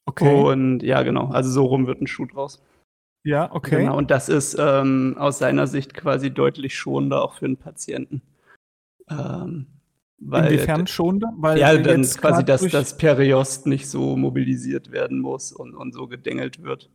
okay. 0.05 0.33
Und 0.41 0.81
ja, 0.81 1.03
genau. 1.03 1.27
Also 1.29 1.51
so 1.51 1.65
rum 1.65 1.85
wird 1.87 2.01
ein 2.01 2.07
Schuh 2.07 2.25
draus. 2.25 2.63
ja, 3.23 3.51
okay. 3.53 3.81
Genau. 3.81 3.97
Und 3.97 4.09
das 4.09 4.29
ist 4.29 4.55
ähm, 4.57 5.17
aus 5.19 5.37
seiner 5.39 5.67
Sicht 5.67 5.93
quasi 5.93 6.31
deutlich 6.31 6.73
schonender 6.75 7.21
auch 7.21 7.35
für 7.35 7.45
den 7.47 7.57
Patienten. 7.57 8.21
Ähm, 9.09 9.67
weil 10.19 10.51
Inwiefern 10.51 10.87
schon? 10.87 11.23
Weil 11.37 11.59
ja, 11.59 11.77
dann 11.77 12.01
jetzt 12.01 12.19
quasi, 12.19 12.43
dass 12.43 12.61
das 12.67 12.97
Periost 12.97 13.65
nicht 13.65 13.87
so 13.87 14.15
mobilisiert 14.15 14.91
werden 14.91 15.19
muss 15.19 15.51
und, 15.51 15.75
und 15.75 15.93
so 15.93 16.07
gedengelt 16.07 16.63
wird. 16.63 16.89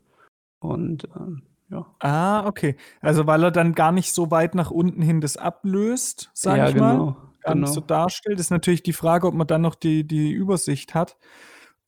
Und 0.60 1.08
ähm, 1.16 1.42
ja. 1.70 1.87
Ah, 2.00 2.46
okay. 2.46 2.76
Also 3.00 3.26
weil 3.26 3.42
er 3.42 3.50
dann 3.50 3.74
gar 3.74 3.92
nicht 3.92 4.12
so 4.12 4.30
weit 4.30 4.54
nach 4.54 4.70
unten 4.70 5.02
hin 5.02 5.20
das 5.20 5.37
ablöst, 5.37 6.30
sag 6.34 6.58
ja, 6.58 6.68
ich 6.68 6.76
mal. 6.76 6.92
genau. 6.92 7.16
gar 7.42 7.54
nicht 7.54 7.64
genau. 7.64 7.72
so 7.72 7.80
darstellt. 7.80 8.40
ist 8.40 8.50
natürlich 8.50 8.82
die 8.82 8.92
Frage, 8.92 9.26
ob 9.26 9.34
man 9.34 9.46
dann 9.46 9.62
noch 9.62 9.74
die, 9.74 10.06
die 10.06 10.30
Übersicht 10.30 10.94
hat. 10.94 11.16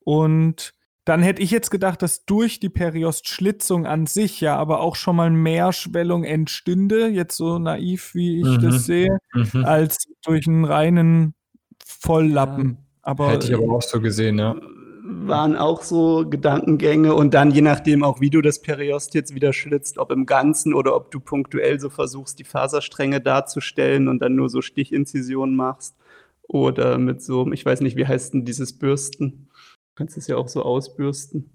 Und 0.05 0.73
dann 1.07 1.23
hätte 1.23 1.41
ich 1.41 1.51
jetzt 1.53 1.71
gedacht, 1.71 2.03
dass 2.03 2.27
durch 2.27 2.61
die 2.61 2.69
Periostschlitzung 2.69 3.87
an 3.87 4.07
sich 4.07 4.41
ja 4.41 4.57
aber 4.57 4.81
auch 4.81 4.97
schon 4.97 5.17
mal 5.17 5.31
mehr 5.31 5.73
Schwellung 5.73 6.25
entstünde, 6.25 7.07
jetzt 7.07 7.37
so 7.37 7.59
naiv 7.61 8.15
wie 8.15 8.41
ich 8.41 8.47
Mhm. 8.59 8.61
das 8.61 8.85
sehe, 8.85 9.19
Mhm. 9.33 9.65
als 9.65 10.09
durch 10.25 10.47
einen 10.49 10.65
reinen 10.65 11.35
Volllappen. 11.85 12.79
Aber, 13.03 13.31
Hätte 13.31 13.47
ich 13.47 13.55
aber 13.55 13.73
auch 13.73 13.83
so 13.83 14.01
gesehen, 14.01 14.39
ja. 14.39 14.57
Waren 15.09 15.57
auch 15.57 15.83
so 15.83 16.29
Gedankengänge 16.29 17.15
und 17.15 17.33
dann 17.33 17.53
je 17.53 17.61
nachdem 17.63 18.03
auch, 18.03 18.21
wie 18.21 18.29
du 18.31 18.41
das 18.43 18.61
Periost 18.61 19.15
jetzt 19.15 19.33
wieder 19.33 19.53
schlitzt, 19.53 19.99
ob 19.99 20.11
im 20.11 20.27
Ganzen 20.27 20.75
oder 20.75 20.97
ob 20.97 21.13
du 21.13 21.21
punktuell 21.21 21.79
so 21.79 21.89
versuchst, 21.89 22.41
die 22.41 22.45
Faserstränge 22.45 23.21
darzustellen 23.21 24.09
und 24.09 24.19
dann 24.21 24.35
nur 24.35 24.49
so 24.49 24.61
Stichinzisionen 24.61 25.55
machst 25.55 25.95
oder 26.43 26.99
mit 26.99 27.23
so, 27.23 27.49
ich 27.53 27.65
weiß 27.65 27.81
nicht, 27.83 27.97
wie 27.97 28.07
heißt 28.09 28.35
denn 28.35 28.45
dieses 28.45 28.77
Bürsten? 28.77 29.46
Du 29.97 30.01
kannst 30.01 30.19
es 30.19 30.27
ja 30.27 30.37
auch 30.37 30.49
so 30.49 30.63
ausbürsten. 30.63 31.51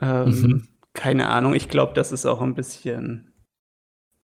Ähm, 0.00 0.28
Mhm. 0.30 0.68
Keine 0.94 1.28
Ahnung, 1.28 1.54
ich 1.54 1.68
glaube, 1.68 1.92
das 1.94 2.12
ist 2.12 2.24
auch 2.26 2.40
ein 2.40 2.54
bisschen, 2.54 3.32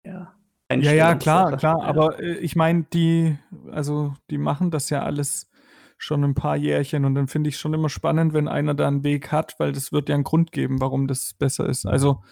ja. 0.03 0.35
ja, 0.71 0.91
ja, 0.91 1.15
klar, 1.15 1.55
klar. 1.57 1.79
Ja. 1.79 1.85
Aber 1.85 2.19
äh, 2.19 2.37
ich 2.37 2.55
meine, 2.55 2.83
die, 2.93 3.37
also 3.71 4.15
die 4.31 4.37
machen 4.39 4.71
das 4.71 4.89
ja 4.89 5.03
alles 5.03 5.51
schon 5.97 6.23
ein 6.23 6.33
paar 6.33 6.55
Jährchen 6.55 7.05
und 7.05 7.13
dann 7.13 7.27
finde 7.27 7.49
ich 7.49 7.57
schon 7.59 7.73
immer 7.75 7.89
spannend, 7.89 8.33
wenn 8.33 8.47
einer 8.47 8.73
da 8.73 8.87
einen 8.87 9.03
Weg 9.03 9.31
hat, 9.31 9.55
weil 9.59 9.71
das 9.71 9.91
wird 9.91 10.09
ja 10.09 10.15
einen 10.15 10.23
Grund 10.23 10.51
geben, 10.51 10.81
warum 10.81 11.07
das 11.07 11.35
besser 11.35 11.67
ist. 11.67 11.85
Also, 11.85 12.23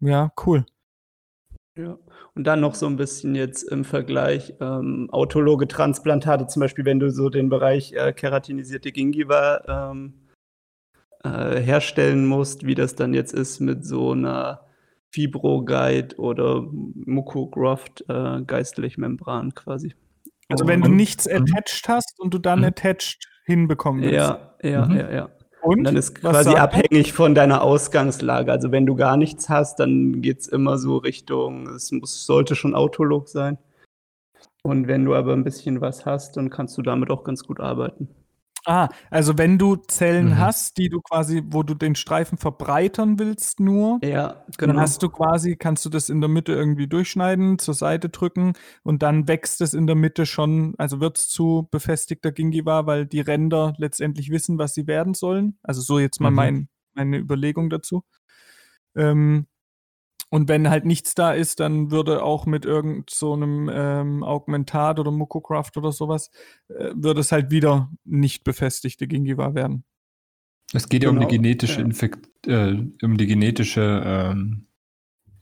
ja, 0.00 0.32
cool. 0.46 0.64
Ja, 1.76 1.98
und 2.34 2.44
dann 2.46 2.60
noch 2.60 2.74
so 2.74 2.86
ein 2.86 2.96
bisschen 2.96 3.34
jetzt 3.34 3.62
im 3.62 3.84
Vergleich 3.84 4.52
ähm, 4.60 5.08
autologe 5.10 5.66
Transplantate, 5.66 6.46
zum 6.46 6.60
Beispiel, 6.60 6.84
wenn 6.84 7.00
du 7.00 7.10
so 7.10 7.30
den 7.30 7.48
Bereich 7.48 7.94
äh, 7.94 8.12
keratinisierte 8.12 8.92
Gingiva 8.92 9.90
ähm, 9.90 10.28
äh, 11.24 11.60
herstellen 11.60 12.26
musst, 12.26 12.66
wie 12.66 12.74
das 12.74 12.94
dann 12.94 13.14
jetzt 13.14 13.32
ist 13.32 13.60
mit 13.60 13.86
so 13.86 14.12
einer 14.12 14.66
Fibro-Guide 15.12 16.16
oder 16.16 16.62
Mucograft 16.62 18.04
äh, 18.08 18.42
Geistlich-Membran 18.42 19.54
quasi. 19.54 19.94
Also 20.48 20.66
wenn 20.66 20.82
du 20.82 20.90
nichts 20.90 21.26
attached 21.26 21.88
hast 21.88 22.20
und 22.20 22.34
du 22.34 22.38
dann 22.38 22.60
mhm. 22.60 22.66
attached 22.66 23.28
hinbekommen 23.44 24.02
willst. 24.02 24.14
Ja, 24.14 24.56
ja, 24.62 24.86
mhm. 24.86 24.96
ja, 24.96 25.10
ja. 25.10 25.30
Und, 25.62 25.78
und 25.78 25.84
dann 25.84 25.96
ist 25.96 26.14
quasi 26.16 26.50
abhängig 26.50 27.12
von 27.12 27.34
deiner 27.34 27.62
Ausgangslage. 27.62 28.50
Also 28.50 28.72
wenn 28.72 28.84
du 28.84 28.96
gar 28.96 29.16
nichts 29.16 29.48
hast, 29.48 29.78
dann 29.78 30.20
geht 30.20 30.40
es 30.40 30.48
immer 30.48 30.76
so 30.76 30.96
Richtung, 30.96 31.68
es 31.68 31.92
muss, 31.92 32.26
sollte 32.26 32.56
schon 32.56 32.74
autolog 32.74 33.28
sein. 33.28 33.58
Und 34.62 34.86
wenn 34.86 35.04
du 35.04 35.14
aber 35.14 35.32
ein 35.32 35.44
bisschen 35.44 35.80
was 35.80 36.04
hast, 36.06 36.36
dann 36.36 36.50
kannst 36.50 36.76
du 36.78 36.82
damit 36.82 37.10
auch 37.10 37.24
ganz 37.24 37.44
gut 37.44 37.60
arbeiten. 37.60 38.08
Ah, 38.64 38.88
also 39.10 39.38
wenn 39.38 39.58
du 39.58 39.74
Zellen 39.76 40.30
mhm. 40.30 40.38
hast, 40.38 40.78
die 40.78 40.88
du 40.88 41.00
quasi, 41.00 41.42
wo 41.46 41.64
du 41.64 41.74
den 41.74 41.96
Streifen 41.96 42.38
verbreitern 42.38 43.18
willst 43.18 43.58
nur, 43.58 43.98
ja, 44.04 44.44
genau. 44.56 44.74
dann 44.74 44.80
hast 44.80 45.02
du 45.02 45.08
quasi, 45.08 45.56
kannst 45.56 45.84
du 45.84 45.88
das 45.90 46.08
in 46.08 46.20
der 46.20 46.28
Mitte 46.28 46.52
irgendwie 46.52 46.86
durchschneiden, 46.86 47.58
zur 47.58 47.74
Seite 47.74 48.08
drücken 48.08 48.52
und 48.84 49.02
dann 49.02 49.26
wächst 49.26 49.60
es 49.60 49.74
in 49.74 49.88
der 49.88 49.96
Mitte 49.96 50.26
schon, 50.26 50.74
also 50.78 51.00
wird 51.00 51.18
es 51.18 51.28
zu 51.28 51.68
befestigter 51.72 52.30
Gingiva, 52.30 52.86
weil 52.86 53.04
die 53.04 53.20
Ränder 53.20 53.74
letztendlich 53.78 54.30
wissen, 54.30 54.58
was 54.58 54.74
sie 54.74 54.86
werden 54.86 55.14
sollen. 55.14 55.58
Also 55.62 55.80
so 55.80 55.98
jetzt 55.98 56.20
mal 56.20 56.30
mhm. 56.30 56.36
mein, 56.36 56.68
meine 56.94 57.18
Überlegung 57.18 57.68
dazu. 57.68 58.04
Ähm, 58.94 59.46
und 60.32 60.48
wenn 60.48 60.70
halt 60.70 60.86
nichts 60.86 61.14
da 61.14 61.34
ist, 61.34 61.60
dann 61.60 61.90
würde 61.90 62.22
auch 62.22 62.46
mit 62.46 62.64
irgendeinem 62.64 63.04
so 63.10 63.34
ähm, 63.34 64.24
Augmentat 64.24 64.98
oder 64.98 65.10
Mukocraft 65.10 65.72
oder 65.76 65.92
sowas, 65.92 66.30
äh, 66.68 66.92
würde 66.94 67.20
es 67.20 67.32
halt 67.32 67.50
wieder 67.50 67.92
nicht 68.04 68.42
befestigte 68.42 69.06
Gingiva 69.06 69.54
werden. 69.54 69.84
Es 70.72 70.88
geht 70.88 71.02
ja 71.02 71.10
genau. 71.10 71.20
um 71.20 71.28
die 71.28 71.36
genetische, 71.36 71.82
Infekt, 71.82 72.30
äh, 72.46 72.82
um 73.02 73.18
die 73.18 73.26
genetische 73.26 74.02
ähm, 74.06 74.68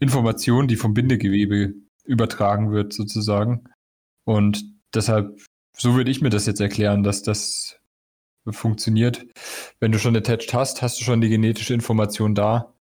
Information, 0.01 0.67
die 0.67 0.75
vom 0.75 0.93
Bindegewebe 0.93 1.73
übertragen 2.05 2.73
wird, 2.73 2.93
sozusagen. 2.93 3.69
Und 4.25 4.65
deshalb, 4.93 5.41
so 5.77 5.95
würde 5.95 6.11
ich 6.11 6.21
mir 6.21 6.31
das 6.31 6.47
jetzt 6.47 6.61
erklären, 6.61 7.05
dass 7.05 7.23
das 7.23 7.79
funktioniert. 8.49 9.25
Wenn 9.79 9.93
du 9.93 10.01
schon 10.01 10.17
attached 10.17 10.53
hast, 10.53 10.83
hast 10.83 10.99
du 10.99 11.05
schon 11.05 11.21
die 11.21 11.29
genetische 11.29 11.75
Information 11.75 12.35
da. 12.35 12.75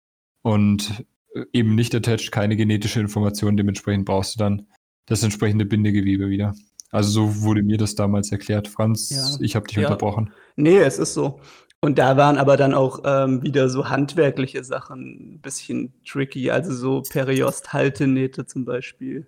Und 0.42 1.04
eben 1.52 1.74
nicht 1.74 1.94
attached, 1.94 2.32
keine 2.32 2.56
genetische 2.56 3.00
Information, 3.00 3.56
dementsprechend 3.56 4.04
brauchst 4.04 4.34
du 4.34 4.38
dann 4.38 4.66
das 5.06 5.22
entsprechende 5.22 5.64
Bindegewebe 5.64 6.28
wieder. 6.28 6.54
Also 6.90 7.10
so 7.10 7.42
wurde 7.42 7.62
mir 7.62 7.78
das 7.78 7.94
damals 7.94 8.30
erklärt. 8.32 8.68
Franz, 8.68 9.10
ja. 9.10 9.44
ich 9.44 9.56
habe 9.56 9.66
dich 9.66 9.76
ja. 9.76 9.84
unterbrochen. 9.84 10.32
Nee, 10.56 10.78
es 10.78 10.98
ist 10.98 11.14
so. 11.14 11.40
Und 11.80 11.98
da 11.98 12.16
waren 12.16 12.38
aber 12.38 12.56
dann 12.56 12.74
auch 12.74 13.00
ähm, 13.04 13.42
wieder 13.42 13.68
so 13.68 13.88
handwerkliche 13.88 14.64
Sachen 14.64 15.34
ein 15.34 15.40
bisschen 15.40 15.92
tricky, 16.04 16.50
also 16.50 16.72
so 16.72 17.02
Periost-Haltenähte 17.02 18.46
zum 18.46 18.64
Beispiel. 18.64 19.26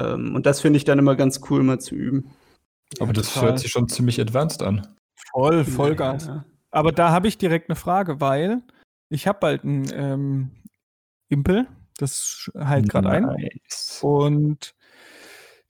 Ähm, 0.00 0.34
und 0.34 0.46
das 0.46 0.60
finde 0.60 0.76
ich 0.76 0.84
dann 0.84 0.98
immer 0.98 1.16
ganz 1.16 1.40
cool, 1.50 1.62
mal 1.62 1.80
zu 1.80 1.94
üben. 1.94 2.30
Aber 3.00 3.12
das 3.12 3.32
Total. 3.32 3.50
hört 3.50 3.58
sich 3.58 3.70
schon 3.70 3.88
ziemlich 3.88 4.20
advanced 4.20 4.62
an. 4.62 4.86
Voll, 5.32 5.64
Vollgas. 5.64 6.26
Ja. 6.26 6.44
Aber 6.70 6.92
da 6.92 7.10
habe 7.10 7.26
ich 7.26 7.36
direkt 7.36 7.68
eine 7.68 7.76
Frage, 7.76 8.20
weil 8.20 8.62
ich 9.08 9.26
habe 9.26 9.38
bald 9.40 9.64
ein 9.64 9.90
ähm, 9.92 10.50
Impel. 11.28 11.66
Das 11.98 12.50
halt 12.54 12.88
gerade 12.88 13.20
nice. 13.20 14.00
ein. 14.02 14.08
Und 14.08 14.74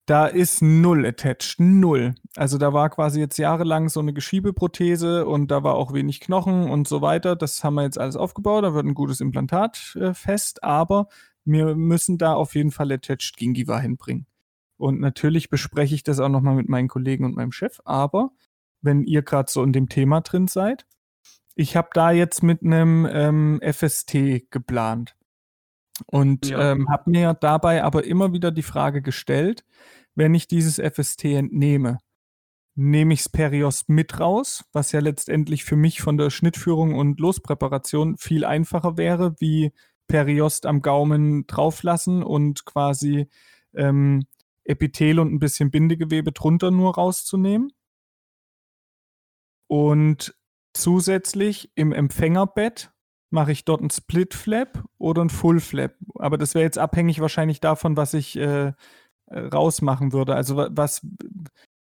da 0.06 0.26
ist 0.26 0.62
null 0.62 1.04
attached, 1.04 1.56
null. 1.58 2.14
Also 2.36 2.58
da 2.58 2.72
war 2.72 2.90
quasi 2.90 3.18
jetzt 3.18 3.38
jahrelang 3.38 3.88
so 3.88 3.98
eine 3.98 4.12
Geschiebeprothese 4.12 5.26
und 5.26 5.50
da 5.50 5.64
war 5.64 5.74
auch 5.74 5.92
wenig 5.92 6.20
Knochen 6.20 6.70
und 6.70 6.86
so 6.86 7.02
weiter. 7.02 7.34
Das 7.34 7.64
haben 7.64 7.74
wir 7.74 7.82
jetzt 7.82 7.98
alles 7.98 8.14
aufgebaut, 8.14 8.62
da 8.62 8.72
wird 8.72 8.86
ein 8.86 8.94
gutes 8.94 9.20
Implantat 9.20 9.96
äh, 10.00 10.14
fest, 10.14 10.62
aber 10.62 11.08
wir 11.44 11.74
müssen 11.74 12.18
da 12.18 12.34
auf 12.34 12.54
jeden 12.54 12.70
Fall 12.70 12.92
attached 12.92 13.36
Gingiva 13.36 13.80
hinbringen. 13.80 14.26
Und 14.76 15.00
natürlich 15.00 15.50
bespreche 15.50 15.94
ich 15.94 16.04
das 16.04 16.20
auch 16.20 16.28
nochmal 16.28 16.54
mit 16.54 16.68
meinen 16.68 16.88
Kollegen 16.88 17.24
und 17.24 17.34
meinem 17.34 17.52
Chef, 17.52 17.80
aber 17.84 18.30
wenn 18.82 19.02
ihr 19.02 19.22
gerade 19.22 19.50
so 19.50 19.62
in 19.64 19.72
dem 19.72 19.88
Thema 19.88 20.20
drin 20.20 20.46
seid, 20.46 20.86
ich 21.56 21.76
habe 21.76 21.88
da 21.94 22.12
jetzt 22.12 22.42
mit 22.42 22.62
einem 22.62 23.08
ähm, 23.10 23.60
FST 23.62 24.50
geplant. 24.50 25.16
Und 26.06 26.48
ja. 26.48 26.72
ähm, 26.72 26.88
habe 26.90 27.11
mir 27.11 27.35
dabei 27.35 27.82
aber 27.82 28.04
immer 28.04 28.32
wieder 28.32 28.50
die 28.50 28.62
Frage 28.62 29.02
gestellt, 29.02 29.64
wenn 30.14 30.35
ich 30.35 30.48
dieses 30.48 30.76
FST 30.76 31.24
entnehme, 31.24 31.98
nehme 32.74 33.14
ich 33.14 33.32
Periost 33.32 33.88
mit 33.88 34.20
raus, 34.20 34.64
was 34.72 34.92
ja 34.92 35.00
letztendlich 35.00 35.64
für 35.64 35.76
mich 35.76 36.02
von 36.02 36.18
der 36.18 36.30
Schnittführung 36.30 36.94
und 36.94 37.20
Lospräparation 37.20 38.18
viel 38.18 38.44
einfacher 38.44 38.98
wäre, 38.98 39.35
wie 39.38 39.72
Periost 40.09 40.66
am 40.66 40.82
Gaumen 40.82 41.46
drauflassen 41.46 42.22
und 42.22 42.64
quasi 42.66 43.28
ähm, 43.74 44.26
Epithel 44.64 45.18
und 45.20 45.32
ein 45.32 45.38
bisschen 45.38 45.70
Bindegewebe 45.70 46.32
drunter 46.32 46.70
nur 46.70 46.94
rauszunehmen. 46.94 47.72
Und 49.68 50.37
zusätzlich 50.74 51.72
im 51.74 51.92
Empfängerbett 51.92 52.92
mache 53.30 53.52
ich 53.52 53.64
dort 53.64 53.80
einen 53.80 53.90
Split 53.90 54.34
Flap 54.34 54.84
oder 54.98 55.20
einen 55.20 55.30
Full 55.30 55.60
Flap. 55.60 55.94
Aber 56.14 56.38
das 56.38 56.54
wäre 56.54 56.64
jetzt 56.64 56.78
abhängig 56.78 57.20
wahrscheinlich 57.20 57.60
davon, 57.60 57.96
was 57.96 58.14
ich 58.14 58.36
äh, 58.36 58.72
äh 59.26 59.38
rausmachen 59.52 60.12
würde. 60.12 60.34
Also 60.34 60.56
was, 60.56 61.06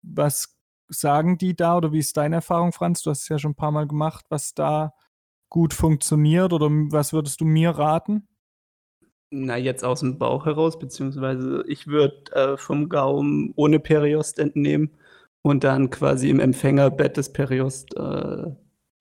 was 0.03 0.57
sagen 0.89 1.39
die 1.39 1.57
da 1.57 1.77
oder 1.77 1.93
wie 1.93 1.99
ist 1.99 2.17
deine 2.17 2.37
Erfahrung, 2.37 2.73
Franz? 2.73 3.03
Du 3.03 3.11
hast 3.11 3.23
es 3.23 3.29
ja 3.29 3.39
schon 3.39 3.53
ein 3.53 3.57
paar 3.57 3.73
Mal 3.73 3.87
gemacht, 3.87 4.27
was 4.29 4.55
da 4.55 4.95
gut 5.49 5.75
funktioniert 5.75 6.53
oder 6.53 6.69
was 6.71 7.13
würdest 7.13 7.41
du 7.41 7.45
mir 7.45 7.71
raten? 7.71 8.29
Na, 9.31 9.57
jetzt 9.57 9.85
aus 9.85 10.01
dem 10.01 10.19
Bauch 10.19 10.47
heraus, 10.47 10.79
beziehungsweise 10.79 11.65
ich 11.67 11.87
würde 11.89 12.33
äh, 12.33 12.57
vom 12.57 12.89
Gaumen 12.89 13.53
ohne 13.57 13.81
Periost 13.81 14.39
entnehmen 14.39 14.91
und 15.43 15.65
dann 15.65 15.91
quasi 15.91 16.31
im 16.31 16.41
Empfängerbett 16.41 17.17
des 17.17 17.33
Periost 17.33 17.97
äh, 17.97 18.51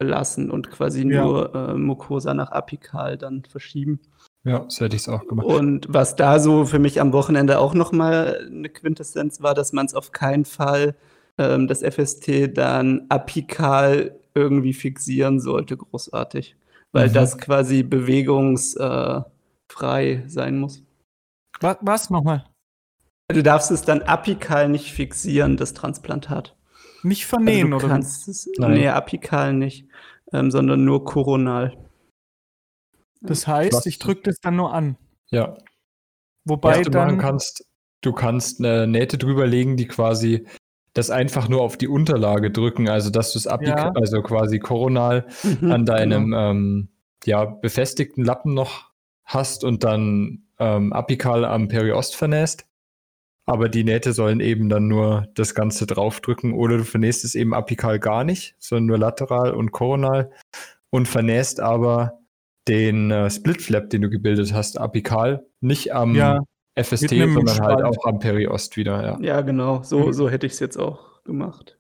lassen 0.02 0.52
und 0.52 0.72
quasi 0.72 1.08
ja. 1.10 1.24
nur 1.24 1.56
äh, 1.56 1.74
Mucosa 1.76 2.34
nach 2.34 2.52
apikal 2.52 3.18
dann 3.18 3.44
verschieben. 3.46 4.00
Ja, 4.44 4.66
so 4.68 4.86
hätte 4.86 4.96
ich 4.96 5.04
es 5.04 5.10
auch 5.10 5.28
gemacht. 5.28 5.48
Und 5.48 5.88
was 5.90 6.16
da 6.16 6.40
so 6.40 6.66
für 6.66 6.80
mich 6.80 7.02
am 7.02 7.14
Wochenende 7.14 7.60
auch 7.60 7.74
nochmal 7.74 8.46
eine 8.46 8.70
Quintessenz 8.70 9.42
war, 9.42 9.54
dass 9.54 9.74
man 9.74 9.86
es 9.88 9.96
auf 9.96 10.12
keinen 10.12 10.46
Fall 10.46 10.96
ähm, 11.38 11.68
das 11.68 11.82
FST 11.82 12.56
dann 12.56 13.06
apikal 13.10 14.20
irgendwie 14.36 14.74
fixieren 14.74 15.40
sollte, 15.40 15.78
großartig. 15.78 16.58
Weil 16.92 17.10
mhm. 17.10 17.14
das 17.14 17.38
quasi 17.38 17.84
bewegungsfrei 17.84 19.26
äh, 19.80 20.28
sein 20.28 20.60
muss. 20.60 20.84
Was, 21.62 21.78
was 21.82 22.10
nochmal? 22.10 22.46
Du 23.30 23.42
darfst 23.42 23.72
es 23.72 23.82
dann 23.82 24.04
apikal 24.04 24.70
nicht 24.70 24.92
fixieren, 24.92 25.58
das 25.58 25.74
Transplantat. 25.74 26.56
Nicht 27.06 27.28
vernähen, 27.28 27.72
also 27.72 27.80
du 27.80 27.86
oder? 27.86 27.94
Kannst 27.94 28.28
es, 28.28 28.50
nee, 28.58 28.88
apikal 28.88 29.54
nicht, 29.54 29.88
ähm, 30.34 30.50
sondern 30.50 30.86
nur 30.86 31.06
koronal. 31.06 31.78
Das 33.22 33.48
heißt, 33.48 33.86
ich 33.86 34.00
drücke 34.00 34.24
das 34.24 34.40
dann 34.40 34.56
nur 34.56 34.74
an. 34.74 34.98
Ja. 35.30 35.56
Wobei 36.46 36.82
du 36.82 36.90
dann 36.90 37.20
kannst, 37.20 37.66
du 38.02 38.12
kannst 38.12 38.60
eine 38.60 38.88
Nähte 38.88 39.20
drüber 39.20 39.46
legen, 39.46 39.78
die 39.78 39.88
quasi 39.88 40.48
das 40.94 41.12
einfach 41.12 41.48
nur 41.48 41.62
auf 41.62 41.78
die 41.78 41.88
Unterlage 41.88 42.50
drücken, 42.50 42.90
also 42.90 43.12
dass 43.12 43.34
du 43.34 43.38
es 43.38 43.46
ja. 43.46 43.92
also 43.96 44.22
quasi 44.24 44.58
koronal 44.58 45.28
mhm, 45.44 45.72
an 45.72 45.86
deinem 45.86 46.26
genau. 46.26 46.52
ähm, 46.52 46.90
ja, 47.26 47.46
befestigten 47.46 48.24
Lappen 48.24 48.56
noch 48.56 48.92
hast 49.26 49.64
und 49.64 49.84
dann 49.84 50.48
ähm, 50.58 50.92
apikal 50.92 51.46
am 51.46 51.68
Periost 51.68 52.16
vernähst. 52.16 52.66
Aber 53.46 53.70
die 53.70 53.84
Nähte 53.84 54.14
sollen 54.14 54.40
eben 54.40 54.70
dann 54.70 54.88
nur 54.88 55.28
das 55.36 55.54
Ganze 55.54 55.86
draufdrücken 55.86 56.54
oder 56.54 56.78
du 56.78 56.84
vernähst 56.84 57.24
es 57.24 57.36
eben 57.36 57.54
apikal 57.54 58.00
gar 58.00 58.24
nicht, 58.24 58.56
sondern 58.58 58.86
nur 58.88 58.98
lateral 58.98 59.54
und 59.54 59.72
koronal 59.72 60.32
und 60.90 61.08
vernähst 61.08 61.60
aber 61.60 62.20
den 62.68 63.12
äh, 63.12 63.30
Split 63.30 63.62
Flap, 63.62 63.90
den 63.92 64.02
du 64.02 64.10
gebildet 64.10 64.54
hast, 64.54 64.80
apikal, 64.80 65.46
nicht 65.62 65.94
am 65.94 66.16
ja, 66.16 66.42
FST, 66.76 67.10
sondern 67.10 67.60
halt 67.60 67.84
auch 67.84 68.06
am 68.06 68.18
Periost 68.18 68.78
wieder. 68.78 69.04
Ja, 69.04 69.20
ja 69.22 69.42
genau. 69.42 69.84
So, 69.84 70.08
mhm. 70.08 70.14
so 70.14 70.30
hätte 70.30 70.48
ich 70.48 70.54
es 70.54 70.60
jetzt 70.60 70.78
auch 70.78 71.24
gemacht. 71.24 71.78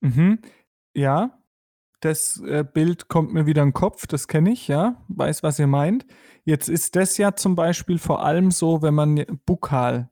Mhm. 0.00 0.38
Ja, 0.94 1.38
das 2.00 2.40
äh, 2.46 2.64
Bild 2.64 3.08
kommt 3.08 3.32
mir 3.32 3.46
wieder 3.46 3.62
in 3.62 3.68
den 3.68 3.74
Kopf, 3.74 4.06
das 4.06 4.28
kenne 4.28 4.52
ich, 4.52 4.68
ja, 4.68 5.02
weiß, 5.08 5.42
was 5.42 5.58
ihr 5.58 5.66
meint. 5.66 6.06
Jetzt 6.44 6.68
ist 6.68 6.96
das 6.96 7.18
ja 7.18 7.34
zum 7.34 7.56
Beispiel 7.56 7.98
vor 7.98 8.24
allem 8.24 8.50
so, 8.50 8.80
wenn 8.82 8.94
man 8.94 9.26
bukal 9.44 10.08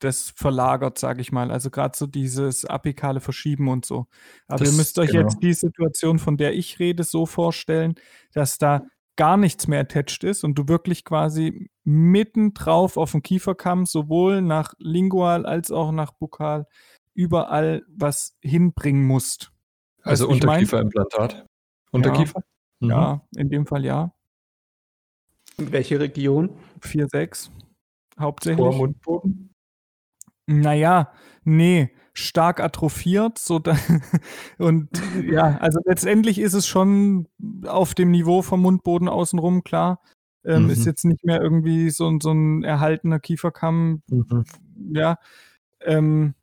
das 0.00 0.32
verlagert, 0.36 0.98
sage 0.98 1.20
ich 1.20 1.32
mal. 1.32 1.50
Also 1.50 1.70
gerade 1.70 1.96
so 1.96 2.06
dieses 2.06 2.64
apikale 2.64 3.20
Verschieben 3.20 3.68
und 3.68 3.84
so. 3.84 4.06
Aber 4.48 4.64
das, 4.64 4.72
ihr 4.72 4.76
müsst 4.76 4.98
euch 4.98 5.10
genau. 5.10 5.22
jetzt 5.22 5.42
die 5.42 5.52
Situation, 5.52 6.18
von 6.18 6.36
der 6.36 6.54
ich 6.54 6.78
rede, 6.78 7.04
so 7.04 7.26
vorstellen, 7.26 7.94
dass 8.32 8.58
da 8.58 8.82
gar 9.16 9.36
nichts 9.36 9.66
mehr 9.66 9.80
attached 9.80 10.24
ist 10.24 10.44
und 10.44 10.54
du 10.54 10.66
wirklich 10.68 11.04
quasi 11.04 11.70
mitten 11.84 12.54
drauf 12.54 12.96
auf 12.96 13.12
dem 13.12 13.22
Kieferkamm 13.22 13.84
sowohl 13.84 14.40
nach 14.40 14.72
lingual 14.78 15.44
als 15.44 15.70
auch 15.70 15.92
nach 15.92 16.12
bukal 16.12 16.66
überall 17.14 17.82
was 17.88 18.36
hinbringen 18.40 19.06
musst. 19.06 19.52
Also 20.02 20.28
Unterkieferimplantat. 20.28 21.44
Unterkiefer? 21.90 22.42
Ja, 22.80 22.86
mhm. 22.86 22.90
ja, 22.90 23.26
in 23.36 23.50
dem 23.50 23.66
Fall 23.66 23.84
ja. 23.84 24.14
In 25.58 25.70
welche 25.72 26.00
Region? 26.00 26.56
4-6 26.80 27.50
hauptsächlich. 28.20 28.64
Vor 28.64 28.74
Mundboden? 28.74 29.49
Naja, 30.50 31.12
nee, 31.44 31.90
stark 32.12 32.60
atrophiert. 32.60 33.38
So 33.38 33.58
da, 33.58 33.76
und 34.58 34.88
ja, 35.24 35.58
also 35.58 35.80
letztendlich 35.84 36.38
ist 36.38 36.54
es 36.54 36.66
schon 36.66 37.28
auf 37.66 37.94
dem 37.94 38.10
Niveau 38.10 38.42
vom 38.42 38.62
Mundboden 38.62 39.08
außenrum, 39.08 39.62
klar. 39.64 40.00
Ähm, 40.44 40.64
mhm. 40.64 40.70
Ist 40.70 40.86
jetzt 40.86 41.04
nicht 41.04 41.24
mehr 41.24 41.40
irgendwie 41.40 41.90
so, 41.90 42.18
so 42.20 42.32
ein 42.32 42.64
erhaltener 42.64 43.20
Kieferkamm. 43.20 44.02
Mhm. 44.08 44.44
Ja. 44.92 45.18
Ähm, 45.82 46.34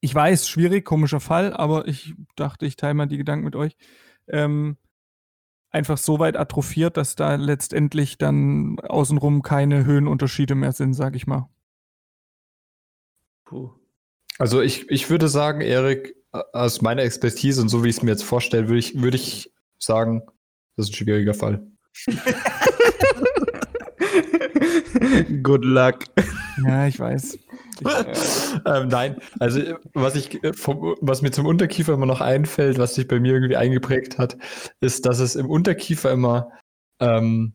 ich 0.00 0.14
weiß, 0.14 0.48
schwierig, 0.48 0.84
komischer 0.84 1.20
Fall, 1.20 1.52
aber 1.52 1.88
ich 1.88 2.14
dachte, 2.36 2.64
ich 2.64 2.76
teile 2.76 2.94
mal 2.94 3.06
die 3.06 3.16
Gedanken 3.16 3.44
mit 3.44 3.56
euch. 3.56 3.76
Ähm, 4.28 4.76
einfach 5.70 5.98
so 5.98 6.18
weit 6.20 6.36
atrophiert, 6.36 6.96
dass 6.96 7.16
da 7.16 7.34
letztendlich 7.34 8.18
dann 8.18 8.78
außenrum 8.80 9.42
keine 9.42 9.84
Höhenunterschiede 9.84 10.54
mehr 10.54 10.72
sind, 10.72 10.94
sag 10.94 11.16
ich 11.16 11.26
mal. 11.26 11.48
Puh. 13.46 13.70
Also 14.38 14.60
ich, 14.60 14.90
ich 14.90 15.08
würde 15.08 15.28
sagen, 15.28 15.62
Erik, 15.62 16.14
aus 16.52 16.82
meiner 16.82 17.02
Expertise 17.02 17.62
und 17.62 17.68
so 17.68 17.82
wie 17.82 17.88
ich 17.88 17.96
es 17.96 18.02
mir 18.02 18.10
jetzt 18.10 18.24
vorstelle, 18.24 18.68
würde 18.68 18.78
ich, 18.78 19.00
würde 19.00 19.16
ich 19.16 19.50
sagen, 19.78 20.22
das 20.76 20.86
ist 20.86 20.92
ein 20.92 20.96
schwieriger 20.96 21.32
Fall. 21.34 21.66
Good 25.42 25.64
luck. 25.64 26.00
Ja, 26.66 26.86
ich 26.86 26.98
weiß. 26.98 27.38
ähm, 28.66 28.88
nein, 28.88 29.16
also 29.38 29.60
was 29.92 30.16
ich 30.16 30.42
äh, 30.42 30.52
vom, 30.52 30.96
was 31.00 31.22
mir 31.22 31.30
zum 31.30 31.46
Unterkiefer 31.46 31.94
immer 31.94 32.06
noch 32.06 32.20
einfällt, 32.20 32.78
was 32.78 32.94
sich 32.94 33.06
bei 33.06 33.20
mir 33.20 33.34
irgendwie 33.34 33.56
eingeprägt 33.56 34.18
hat, 34.18 34.36
ist, 34.80 35.06
dass 35.06 35.18
es 35.18 35.36
im 35.36 35.48
Unterkiefer 35.48 36.10
immer 36.10 36.50
ähm, 37.00 37.52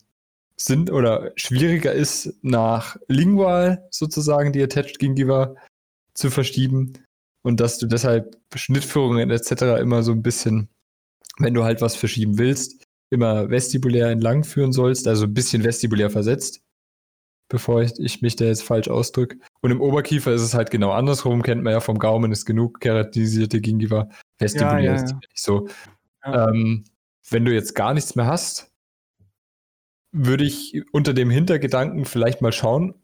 sind 0.57 0.91
oder 0.91 1.31
schwieriger 1.35 1.91
ist, 1.91 2.35
nach 2.43 2.97
Lingual 3.07 3.87
sozusagen 3.89 4.53
die 4.53 4.61
Attached 4.61 4.99
Gingiva 4.99 5.55
zu 6.21 6.31
verschieben 6.31 6.93
und 7.43 7.59
dass 7.59 7.77
du 7.77 7.87
deshalb 7.87 8.37
Schnittführungen 8.55 9.29
etc. 9.29 9.79
immer 9.81 10.03
so 10.03 10.11
ein 10.11 10.21
bisschen, 10.21 10.69
wenn 11.37 11.53
du 11.53 11.63
halt 11.63 11.81
was 11.81 11.95
verschieben 11.95 12.37
willst, 12.37 12.85
immer 13.09 13.49
vestibulär 13.49 14.09
entlang 14.09 14.43
führen 14.43 14.71
sollst, 14.71 15.07
also 15.07 15.25
ein 15.25 15.33
bisschen 15.33 15.63
vestibulär 15.63 16.09
versetzt 16.09 16.61
bevor 17.51 17.83
ich, 17.83 17.99
ich 17.99 18.21
mich 18.21 18.35
da 18.37 18.45
jetzt 18.45 18.63
falsch 18.63 18.87
ausdrücke. 18.87 19.37
Und 19.61 19.71
im 19.71 19.81
Oberkiefer 19.81 20.33
ist 20.33 20.41
es 20.41 20.53
halt 20.53 20.71
genau 20.71 20.91
andersrum, 20.91 21.43
kennt 21.43 21.61
man 21.63 21.73
ja 21.73 21.81
vom 21.81 21.99
Gaumen, 21.99 22.31
ist 22.31 22.45
genug 22.45 22.79
keratisierte 22.79 23.59
Gingiva. 23.59 24.09
Vestibulär 24.39 24.79
ja, 24.79 24.91
ja, 24.91 24.95
ist 24.95 25.11
ja. 25.11 25.17
nicht 25.17 25.39
so. 25.39 25.67
Ähm, 26.23 26.85
wenn 27.29 27.45
du 27.45 27.53
jetzt 27.53 27.75
gar 27.75 27.93
nichts 27.93 28.15
mehr 28.15 28.25
hast, 28.25 28.71
würde 30.13 30.45
ich 30.45 30.81
unter 30.93 31.13
dem 31.13 31.29
Hintergedanken 31.29 32.05
vielleicht 32.05 32.41
mal 32.41 32.53
schauen, 32.53 32.95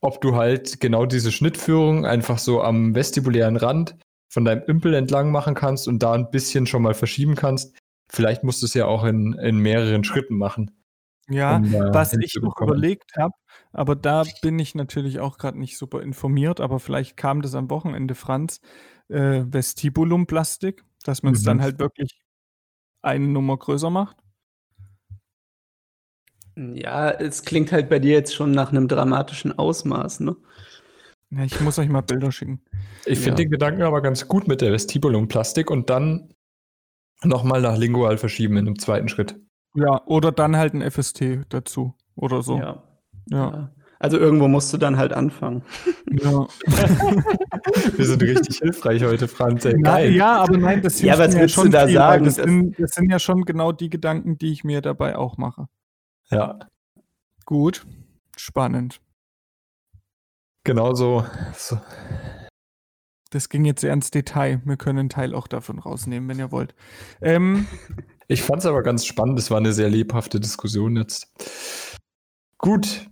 ob 0.00 0.20
du 0.20 0.36
halt 0.36 0.80
genau 0.80 1.06
diese 1.06 1.32
Schnittführung 1.32 2.06
einfach 2.06 2.38
so 2.38 2.62
am 2.62 2.94
vestibulären 2.94 3.56
Rand 3.56 3.96
von 4.28 4.44
deinem 4.44 4.62
Impel 4.66 4.94
entlang 4.94 5.30
machen 5.32 5.54
kannst 5.54 5.88
und 5.88 6.02
da 6.02 6.12
ein 6.12 6.30
bisschen 6.30 6.66
schon 6.66 6.82
mal 6.82 6.94
verschieben 6.94 7.34
kannst. 7.34 7.76
Vielleicht 8.10 8.44
musst 8.44 8.62
du 8.62 8.66
es 8.66 8.74
ja 8.74 8.86
auch 8.86 9.04
in, 9.04 9.34
in 9.34 9.58
mehreren 9.58 10.04
Schritten 10.04 10.36
machen. 10.36 10.70
Ja, 11.28 11.56
um, 11.56 11.74
äh, 11.74 11.92
was 11.92 12.14
ich 12.14 12.34
noch 12.40 12.58
überlegt 12.60 13.16
habe, 13.16 13.34
aber 13.72 13.96
da 13.96 14.24
bin 14.40 14.58
ich 14.58 14.74
natürlich 14.74 15.20
auch 15.20 15.36
gerade 15.36 15.58
nicht 15.58 15.76
super 15.76 16.00
informiert, 16.02 16.60
aber 16.60 16.80
vielleicht 16.80 17.18
kam 17.18 17.42
das 17.42 17.54
am 17.54 17.68
Wochenende, 17.68 18.14
Franz, 18.14 18.60
äh, 19.08 19.44
Vestibulumplastik, 19.46 20.84
dass 21.04 21.22
man 21.22 21.34
es 21.34 21.42
mhm. 21.42 21.46
dann 21.46 21.62
halt 21.62 21.78
wirklich 21.80 22.22
eine 23.02 23.26
Nummer 23.26 23.58
größer 23.58 23.90
macht. 23.90 24.16
Ja, 26.74 27.10
es 27.10 27.44
klingt 27.44 27.70
halt 27.70 27.88
bei 27.88 28.00
dir 28.00 28.12
jetzt 28.12 28.34
schon 28.34 28.50
nach 28.50 28.72
einem 28.72 28.88
dramatischen 28.88 29.56
Ausmaß, 29.56 30.20
ne? 30.20 30.36
Ja, 31.30 31.44
ich 31.44 31.60
muss 31.60 31.78
euch 31.78 31.88
mal 31.88 32.00
Bilder 32.00 32.32
schicken. 32.32 32.62
Ich 33.04 33.18
finde 33.18 33.42
ja. 33.42 33.46
den 33.46 33.50
Gedanken 33.50 33.82
aber 33.82 34.00
ganz 34.00 34.26
gut 34.26 34.48
mit 34.48 34.60
der 34.60 34.72
Vestibulumplastik 34.72 35.70
und 35.70 35.88
dann 35.88 36.34
nochmal 37.22 37.60
nach 37.60 37.76
Lingual 37.76 38.18
verschieben 38.18 38.56
in 38.56 38.66
einem 38.66 38.78
zweiten 38.78 39.08
Schritt. 39.08 39.36
Ja, 39.74 40.02
oder 40.06 40.32
dann 40.32 40.56
halt 40.56 40.74
ein 40.74 40.90
FST 40.90 41.40
dazu 41.48 41.94
oder 42.16 42.42
so. 42.42 42.58
Ja. 42.58 42.82
ja. 43.30 43.70
Also 44.00 44.16
irgendwo 44.16 44.48
musst 44.48 44.72
du 44.72 44.78
dann 44.78 44.96
halt 44.96 45.12
anfangen. 45.12 45.62
Ja. 46.10 46.46
Wir 47.96 48.06
sind 48.06 48.22
richtig 48.22 48.58
hilfreich 48.58 49.04
heute, 49.04 49.28
Franz. 49.28 49.64
Ey, 49.64 49.74
Na, 49.76 50.00
ja, 50.00 50.36
aber 50.36 50.56
nein, 50.56 50.82
das 50.82 51.00
ja, 51.02 51.18
was 51.18 51.36
willst 51.36 51.38
ja 51.38 51.48
schon 51.48 51.64
du 51.64 51.70
da 51.70 51.86
viel, 51.86 51.94
sagen? 51.94 52.24
Das 52.24 52.36
sind, 52.36 52.78
das 52.78 52.92
sind 52.92 53.10
ja 53.10 53.18
schon 53.18 53.44
genau 53.44 53.72
die 53.72 53.90
Gedanken, 53.90 54.38
die 54.38 54.52
ich 54.52 54.64
mir 54.64 54.80
dabei 54.80 55.16
auch 55.16 55.36
mache. 55.36 55.68
Ja. 56.30 56.58
Gut. 57.44 57.86
Spannend. 58.36 59.00
Genau 60.64 60.94
so. 60.94 61.24
so. 61.54 61.80
Das 63.30 63.48
ging 63.48 63.64
jetzt 63.64 63.80
sehr 63.80 63.92
ins 63.92 64.10
Detail. 64.10 64.62
Wir 64.64 64.76
können 64.76 64.98
einen 64.98 65.08
Teil 65.08 65.34
auch 65.34 65.46
davon 65.46 65.78
rausnehmen, 65.78 66.28
wenn 66.28 66.38
ihr 66.38 66.52
wollt. 66.52 66.74
Ähm, 67.20 67.66
ich 68.28 68.42
fand 68.42 68.60
es 68.60 68.66
aber 68.66 68.82
ganz 68.82 69.06
spannend. 69.06 69.38
Es 69.38 69.50
war 69.50 69.58
eine 69.58 69.72
sehr 69.72 69.90
lebhafte 69.90 70.40
Diskussion 70.40 70.96
jetzt. 70.96 71.32
Gut. 72.58 73.08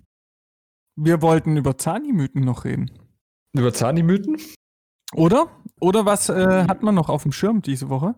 Wir 0.96 1.22
wollten 1.22 1.56
über 1.56 1.76
Zahnimythen 1.76 2.42
noch 2.42 2.64
reden. 2.64 2.90
Über 3.52 3.72
Zahnimythen? 3.72 4.38
Oder? 5.12 5.50
Oder 5.80 6.06
was 6.06 6.28
äh, 6.28 6.64
hat 6.66 6.82
man 6.82 6.94
noch 6.94 7.08
auf 7.08 7.22
dem 7.22 7.32
Schirm 7.32 7.62
diese 7.62 7.88
Woche? 7.88 8.14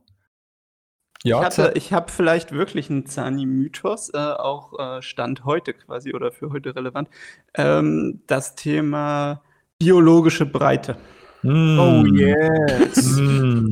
Ja, 1.24 1.48
ich, 1.48 1.58
ich 1.74 1.92
habe 1.92 2.12
vielleicht 2.12 2.52
wirklich 2.52 2.90
einen 2.90 3.06
Zani-Mythos, 3.06 4.10
äh, 4.14 4.18
auch 4.18 4.78
äh, 4.78 5.02
Stand 5.02 5.44
heute 5.44 5.74
quasi 5.74 6.14
oder 6.14 6.30
für 6.30 6.50
heute 6.50 6.76
relevant. 6.76 7.08
Ähm, 7.54 8.22
das 8.26 8.54
Thema 8.54 9.42
biologische 9.78 10.46
Breite. 10.46 10.96
Mm. 11.42 11.78
Oh 11.78 12.04
yes. 12.06 13.16
Mm. 13.18 13.70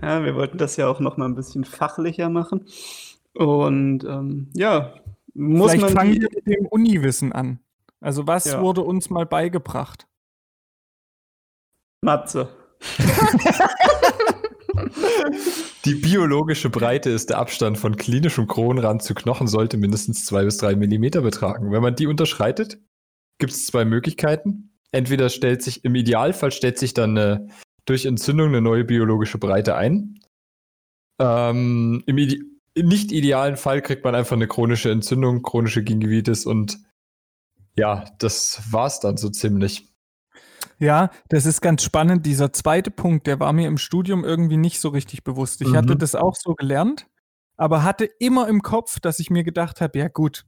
Ja, 0.00 0.24
wir 0.24 0.36
wollten 0.36 0.58
das 0.58 0.76
ja 0.76 0.86
auch 0.86 1.00
noch 1.00 1.16
mal 1.16 1.24
ein 1.24 1.34
bisschen 1.34 1.64
fachlicher 1.64 2.28
machen. 2.28 2.66
Und 3.34 4.04
ähm, 4.04 4.48
ja, 4.54 4.94
muss 5.34 5.72
Vielleicht 5.72 5.94
man. 5.94 5.96
fangen 5.96 6.20
wir 6.20 6.28
mit 6.32 6.46
dem 6.46 6.66
Uniwissen 6.66 7.32
an. 7.32 7.60
Also, 8.00 8.26
was 8.26 8.44
ja. 8.46 8.60
wurde 8.60 8.82
uns 8.82 9.10
mal 9.10 9.26
beigebracht? 9.26 10.06
Matze. 12.00 12.48
Die 15.84 15.94
biologische 15.94 16.70
Breite 16.70 17.10
ist 17.10 17.30
der 17.30 17.38
Abstand 17.38 17.78
von 17.78 17.96
klinischem 17.96 18.46
Kronrand 18.46 19.02
zu 19.02 19.14
Knochen 19.14 19.46
sollte 19.46 19.76
mindestens 19.76 20.24
zwei 20.24 20.44
bis 20.44 20.56
drei 20.58 20.76
Millimeter 20.76 21.22
betragen. 21.22 21.72
Wenn 21.72 21.82
man 21.82 21.94
die 21.96 22.06
unterschreitet, 22.06 22.78
gibt 23.38 23.52
es 23.52 23.66
zwei 23.66 23.84
Möglichkeiten. 23.84 24.74
Entweder 24.90 25.28
stellt 25.28 25.62
sich, 25.62 25.84
im 25.84 25.94
Idealfall 25.94 26.50
stellt 26.52 26.78
sich 26.78 26.94
dann 26.94 27.16
eine, 27.16 27.48
durch 27.84 28.06
Entzündung 28.06 28.48
eine 28.48 28.60
neue 28.60 28.84
biologische 28.84 29.38
Breite 29.38 29.76
ein. 29.76 30.20
Ähm, 31.20 32.02
Im 32.06 32.18
Ide 32.18 32.38
nicht 32.76 33.10
idealen 33.10 33.56
Fall 33.56 33.82
kriegt 33.82 34.04
man 34.04 34.14
einfach 34.14 34.36
eine 34.36 34.46
chronische 34.46 34.90
Entzündung, 34.90 35.42
chronische 35.42 35.82
Gingivitis 35.82 36.46
und 36.46 36.78
ja, 37.76 38.04
das 38.18 38.62
war's 38.70 39.00
dann 39.00 39.16
so 39.16 39.28
ziemlich. 39.28 39.88
Ja, 40.78 41.10
das 41.28 41.46
ist 41.46 41.60
ganz 41.60 41.82
spannend. 41.82 42.24
Dieser 42.26 42.52
zweite 42.52 42.90
Punkt, 42.90 43.26
der 43.26 43.40
war 43.40 43.52
mir 43.52 43.66
im 43.66 43.78
Studium 43.78 44.24
irgendwie 44.24 44.56
nicht 44.56 44.80
so 44.80 44.90
richtig 44.90 45.24
bewusst. 45.24 45.60
Ich 45.60 45.68
mhm. 45.68 45.76
hatte 45.76 45.96
das 45.96 46.14
auch 46.14 46.34
so 46.36 46.54
gelernt, 46.54 47.06
aber 47.56 47.82
hatte 47.82 48.04
immer 48.04 48.48
im 48.48 48.62
Kopf, 48.62 49.00
dass 49.00 49.18
ich 49.18 49.30
mir 49.30 49.44
gedacht 49.44 49.80
habe, 49.80 49.98
ja 49.98 50.08
gut, 50.08 50.46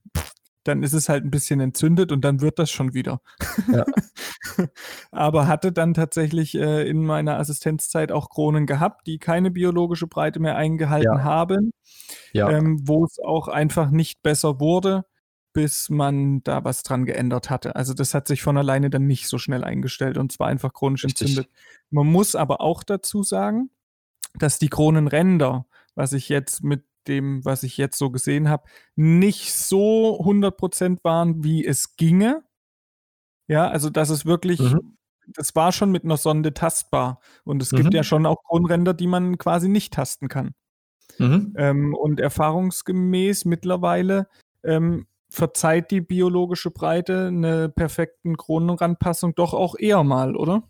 dann 0.65 0.83
ist 0.83 0.93
es 0.93 1.09
halt 1.09 1.25
ein 1.25 1.31
bisschen 1.31 1.61
entzündet 1.61 2.13
und 2.13 2.23
dann 2.23 2.41
wird 2.41 2.59
das 2.59 2.71
schon 2.71 2.95
wieder. 2.95 3.21
Ja. 3.73 3.85
aber 5.11 5.47
hatte 5.47 5.73
dann 5.73 5.95
tatsächlich 5.95 6.55
äh, 6.55 6.89
in 6.89 7.05
meiner 7.05 7.39
Assistenzzeit 7.39 8.13
auch 8.13 8.29
Kronen 8.29 8.67
gehabt, 8.67 9.07
die 9.07 9.19
keine 9.19 9.51
biologische 9.51 10.07
Breite 10.07 10.39
mehr 10.39 10.57
eingehalten 10.57 11.17
ja. 11.17 11.25
haben, 11.25 11.73
ja. 12.33 12.51
ähm, 12.51 12.81
wo 12.85 13.05
es 13.05 13.19
auch 13.25 13.49
einfach 13.49 13.91
nicht 13.91 14.23
besser 14.23 14.61
wurde 14.61 15.05
bis 15.61 15.91
man 15.91 16.43
da 16.43 16.65
was 16.65 16.83
dran 16.83 17.05
geändert 17.05 17.51
hatte. 17.51 17.77
Also 17.77 17.93
das 17.93 18.15
hat 18.15 18.27
sich 18.27 18.41
von 18.41 18.57
alleine 18.57 18.89
dann 18.89 19.07
nicht 19.07 19.29
so 19.29 19.37
schnell 19.37 19.63
eingestellt 19.63 20.17
und 20.17 20.33
zwar 20.33 20.47
einfach 20.47 20.73
chronisch 20.73 21.05
Richtig. 21.05 21.29
entzündet. 21.29 21.53
Man 21.91 22.07
muss 22.07 22.35
aber 22.35 22.63
auch 22.63 22.83
dazu 22.83 23.23
sagen, 23.23 23.69
dass 24.39 24.59
die 24.59 24.71
Kronenränder, 24.71 25.67
was 25.95 26.15
ich 26.15 26.31
jetzt 26.31 26.65
mit 26.65 26.85
dem, 27.09 27.45
was 27.45 27.63
ich 27.63 27.77
jetzt 27.77 27.99
so 27.99 28.09
gesehen 28.09 28.49
habe, 28.49 28.65
nicht 28.97 29.53
so 29.53 30.19
100% 30.23 31.05
waren, 31.05 31.45
wie 31.45 31.63
es 31.63 31.97
ginge. 31.97 32.43
Ja, 33.47 33.69
also 33.69 33.91
dass 33.91 34.09
es 34.09 34.25
wirklich 34.25 34.61
mhm. 34.61 34.97
das 35.27 35.55
war 35.55 35.73
schon 35.73 35.93
mit 35.93 36.05
einer 36.05 36.17
Sonde 36.17 36.55
tastbar. 36.55 37.21
Und 37.45 37.61
es 37.61 37.71
mhm. 37.71 37.83
gibt 37.83 37.93
ja 37.93 38.03
schon 38.03 38.25
auch 38.25 38.43
Kronränder, 38.45 38.95
die 38.95 39.09
man 39.09 39.37
quasi 39.37 39.69
nicht 39.69 39.93
tasten 39.93 40.29
kann. 40.29 40.55
Mhm. 41.19 41.53
Ähm, 41.59 41.95
und 41.95 42.19
erfahrungsgemäß 42.19 43.45
mittlerweile 43.45 44.27
ähm, 44.63 45.07
verzeiht 45.31 45.91
die 45.91 46.01
biologische 46.01 46.71
Breite 46.71 47.29
eine 47.29 47.69
perfekten 47.69 48.37
Kronenrandpassung 48.37 49.35
doch 49.35 49.55
auch 49.55 49.77
eher 49.79 50.05
mal, 50.05 50.37
oder? 50.37 50.65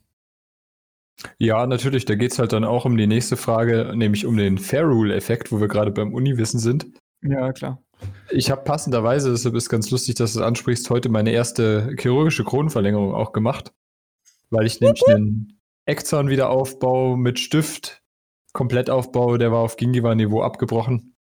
Ja, 1.38 1.66
natürlich. 1.66 2.04
Da 2.04 2.14
geht 2.14 2.32
es 2.32 2.38
halt 2.38 2.52
dann 2.52 2.64
auch 2.64 2.84
um 2.84 2.96
die 2.96 3.06
nächste 3.06 3.36
Frage, 3.36 3.92
nämlich 3.94 4.26
um 4.26 4.36
den 4.36 4.58
Fair 4.58 4.84
Rule-Effekt, 4.84 5.52
wo 5.52 5.60
wir 5.60 5.68
gerade 5.68 5.90
beim 5.90 6.14
Uniwissen 6.14 6.60
sind. 6.60 6.86
Ja, 7.22 7.52
klar. 7.52 7.82
Ich 8.30 8.50
habe 8.50 8.62
passenderweise, 8.62 9.30
deshalb 9.30 9.54
ist 9.54 9.68
ganz 9.68 9.90
lustig, 9.90 10.14
dass 10.14 10.32
du 10.32 10.40
es 10.40 10.44
ansprichst, 10.44 10.88
heute 10.88 11.10
meine 11.10 11.32
erste 11.32 11.94
chirurgische 11.98 12.44
Kronenverlängerung 12.44 13.14
auch 13.14 13.32
gemacht, 13.32 13.72
weil 14.48 14.66
ich 14.66 14.80
nämlich 14.80 15.06
einen 15.06 15.60
Eckzahn-Wiederaufbau 15.84 17.16
mit 17.16 17.38
Stift, 17.38 18.02
Komplettaufbau, 18.54 19.36
der 19.36 19.52
war 19.52 19.60
auf 19.60 19.76
Gingiva-Niveau 19.76 20.42
abgebrochen. 20.42 21.14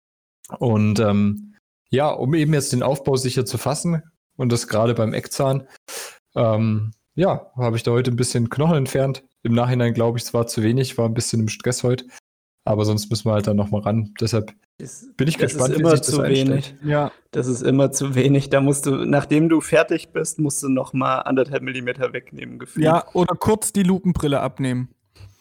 Und 0.60 1.00
ähm, 1.00 1.47
ja, 1.90 2.10
um 2.10 2.34
eben 2.34 2.54
jetzt 2.54 2.74
den 2.74 2.84
Aufbau 2.84 3.16
sicher 3.16 3.46
zu 3.46 3.58
fassen 3.58 4.04
und 4.36 4.52
das 4.52 4.68
gerade 4.68 4.94
beim 4.94 5.14
Eckzahn, 5.14 5.68
ähm, 6.36 6.92
ja, 7.16 7.52
habe 7.58 7.78
ich 7.78 7.84
da 7.84 7.92
heute 7.92 8.12
ein 8.12 8.16
bisschen 8.16 8.50
Knochen 8.50 8.78
entfernt. 8.78 9.24
Im 9.44 9.54
Nachhinein 9.54 9.94
glaube 9.94 10.18
ich, 10.18 10.26
es 10.26 10.34
war 10.34 10.46
zu 10.48 10.62
wenig, 10.62 10.98
war 10.98 11.06
ein 11.06 11.14
bisschen 11.14 11.42
im 11.42 11.50
Stress 11.50 11.84
heute. 11.84 12.06
Aber 12.64 12.84
sonst 12.84 13.10
müssen 13.10 13.26
wir 13.26 13.34
halt 13.34 13.48
dann 13.48 13.56
nochmal 13.56 13.82
ran. 13.82 14.14
Deshalb 14.20 14.54
bin 15.16 15.28
ich 15.28 15.38
gespannt, 15.38 15.74
ist 15.74 15.80
immer 15.80 15.94
wie 15.94 15.96
sich 15.96 16.04
zu 16.04 16.22
wenig. 16.22 16.76
Ja, 16.84 17.12
das 17.32 17.48
ist 17.48 17.62
immer 17.62 17.92
zu 17.92 18.14
wenig. 18.14 18.50
Da 18.50 18.60
musst 18.60 18.86
du, 18.86 18.92
nachdem 19.06 19.48
du 19.48 19.62
fertig 19.62 20.10
bist, 20.10 20.38
musst 20.38 20.62
du 20.62 20.70
noch 20.70 20.92
mal 20.94 21.20
anderthalb 21.20 21.64
Millimeter 21.64 22.12
wegnehmen. 22.12 22.60
Gefühlt. 22.60 22.86
Ja, 22.86 23.06
oder 23.14 23.36
kurz 23.36 23.72
die 23.72 23.84
Lupenbrille 23.84 24.42
abnehmen. 24.42 24.90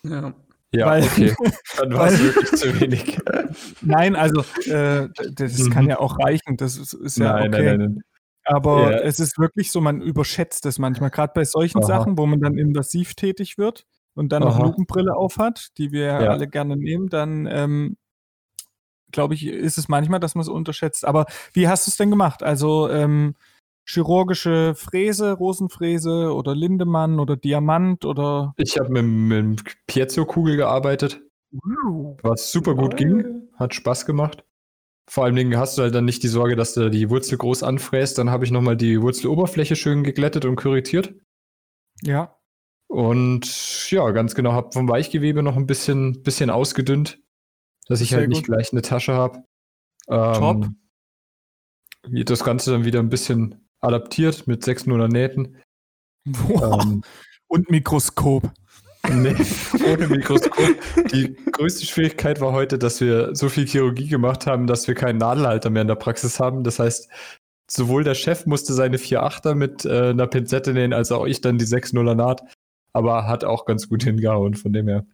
Ja. 0.05 0.35
Ja, 0.73 0.87
weil, 0.87 1.05
okay. 1.05 1.35
Dann 1.79 1.95
war 1.95 2.09
es 2.09 2.23
wirklich 2.23 2.51
zu 2.51 2.81
wenig. 2.81 3.19
Nein, 3.83 4.17
also 4.17 4.41
äh, 4.71 5.09
das 5.33 5.59
mhm. 5.59 5.71
kann 5.71 5.89
ja 5.89 5.99
auch 5.99 6.19
reichen. 6.19 6.57
Das 6.57 6.77
ist, 6.77 6.93
ist 6.93 7.19
ja 7.19 7.33
nein, 7.33 7.55
okay. 7.55 7.65
Nein, 7.65 7.79
nein. 7.79 8.03
Aber 8.45 8.93
ja. 8.93 8.99
es 8.99 9.19
ist 9.19 9.39
wirklich 9.39 9.73
so, 9.73 9.81
man 9.81 10.01
überschätzt 10.01 10.67
es 10.67 10.79
manchmal, 10.79 11.11
gerade 11.11 11.33
bei 11.35 11.45
solchen 11.45 11.79
Aha. 11.79 11.87
Sachen, 11.87 12.17
wo 12.17 12.27
man 12.27 12.41
dann 12.41 12.59
invasiv 12.59 13.15
tätig 13.15 13.59
wird 13.59 13.87
und 14.15 14.31
dann 14.31 14.43
Aha. 14.43 14.51
noch 14.51 14.65
Lupenbrille 14.65 15.17
aufhat, 15.17 15.77
die 15.79 15.91
wir 15.91 16.07
ja. 16.07 16.19
alle 16.31 16.47
gerne 16.47 16.77
nehmen, 16.77 17.09
dann 17.09 17.47
ähm, 17.51 17.97
glaube 19.11 19.35
ich, 19.35 19.47
ist 19.47 19.79
es 19.79 19.89
manchmal, 19.89 20.21
dass 20.21 20.35
man 20.35 20.43
es 20.43 20.49
unterschätzt. 20.49 21.05
Aber 21.05 21.27
wie 21.53 21.69
hast 21.69 21.87
du 21.87 21.91
es 21.91 21.97
denn 21.97 22.11
gemacht? 22.11 22.43
Also 22.43 22.89
ähm, 22.91 23.35
chirurgische 23.87 24.75
Fräse, 24.75 25.33
Rosenfräse 25.33 26.35
oder 26.35 26.55
Lindemann 26.55 27.21
oder 27.21 27.37
Diamant 27.37 28.05
oder? 28.05 28.53
Ich 28.57 28.79
habe 28.79 28.91
mit, 28.91 29.05
mit 29.05 29.77
Piezo-Kugel 29.87 30.57
gearbeitet, 30.57 31.23
was 32.23 32.51
super 32.51 32.75
gut 32.75 32.97
ging, 32.97 33.49
hat 33.55 33.75
Spaß 33.75 34.05
gemacht. 34.05 34.45
Vor 35.09 35.25
allen 35.25 35.37
Dingen 35.37 35.57
hast 35.57 35.79
du 35.79 35.83
halt 35.83 35.95
dann 35.95 36.05
nicht 36.05 36.25
die 36.25 36.29
Sorge, 36.29 36.57
dass 36.57 36.75
du 36.75 36.91
die 36.91 37.09
Wurzel 37.11 37.39
groß 37.39 37.63
anfräst. 37.63 38.19
Dann 38.19 38.31
habe 38.31 38.45
ich 38.45 38.51
nochmal 38.51 38.77
die 38.77 39.01
Wurzeloberfläche 39.01 39.77
schön 39.77 40.03
geglättet 40.03 40.45
und 40.45 40.57
korrigiert. 40.57 41.15
Ja. 42.03 42.37
Und 42.89 43.89
ja, 43.91 44.11
ganz 44.11 44.35
genau, 44.35 44.53
habe 44.53 44.73
vom 44.73 44.89
Weichgewebe 44.89 45.45
noch 45.45 45.57
ein 45.57 45.67
bisschen, 45.67 46.23
bisschen 46.23 46.51
ausgedünnt, 46.51 47.21
dass 47.87 48.01
ich 48.01 48.11
Sehr 48.11 48.19
halt 48.19 48.31
nicht 48.31 48.47
gut. 48.47 48.57
gleich 48.57 48.73
eine 48.73 48.83
Tasche 48.83 49.15
habe. 49.15 49.45
Ähm, 50.09 50.35
Top. 50.35 50.67
Das 52.25 52.43
Ganze 52.43 52.73
dann 52.73 52.85
wieder 52.85 52.99
ein 52.99 53.09
bisschen 53.09 53.66
adaptiert 53.81 54.47
mit 54.47 54.65
600 54.65 55.11
Nähten. 55.11 55.57
Wow. 56.25 56.83
Ähm, 56.83 57.03
und 57.49 57.71
Mikroskop. 57.71 58.51
Nee, 59.09 59.37
ohne 59.93 60.09
Mikroskop. 60.09 60.77
Die 61.13 61.37
größte 61.53 61.87
Schwierigkeit 61.87 62.41
war 62.41 62.53
heute, 62.53 62.79
dass 62.79 63.01
wir 63.01 63.35
so 63.35 63.49
viel 63.49 63.67
Chirurgie 63.67 64.09
gemacht 64.09 64.47
haben, 64.47 64.67
dass 64.67 64.89
wir 64.89 64.95
keinen 64.95 65.19
Nadelhalter 65.19 65.71
mehr 65.71 65.83
in 65.83 65.89
der 65.89 65.95
Praxis 65.95 66.41
haben. 66.41 66.65
Das 66.65 66.79
heißt, 66.79 67.09
sowohl 67.71 68.05
der 68.05 68.15
Chef 68.15 68.47
musste 68.47 68.75
seine 68.75 68.97
4,8er 68.97 69.55
mit 69.55 69.85
äh, 69.85 70.11
einer 70.11 70.27
Pinzette 70.27 70.73
nähen, 70.73 70.93
als 70.93 71.13
auch 71.13 71.27
ich 71.27 71.41
dann 71.41 71.59
die 71.59 71.67
6,0er 71.67 72.15
Naht. 72.15 72.43
Aber 72.93 73.27
hat 73.27 73.45
auch 73.45 73.67
ganz 73.67 73.89
gut 73.89 74.03
hingehauen, 74.03 74.55
von 74.55 74.73
dem 74.73 74.89
her. 74.89 75.07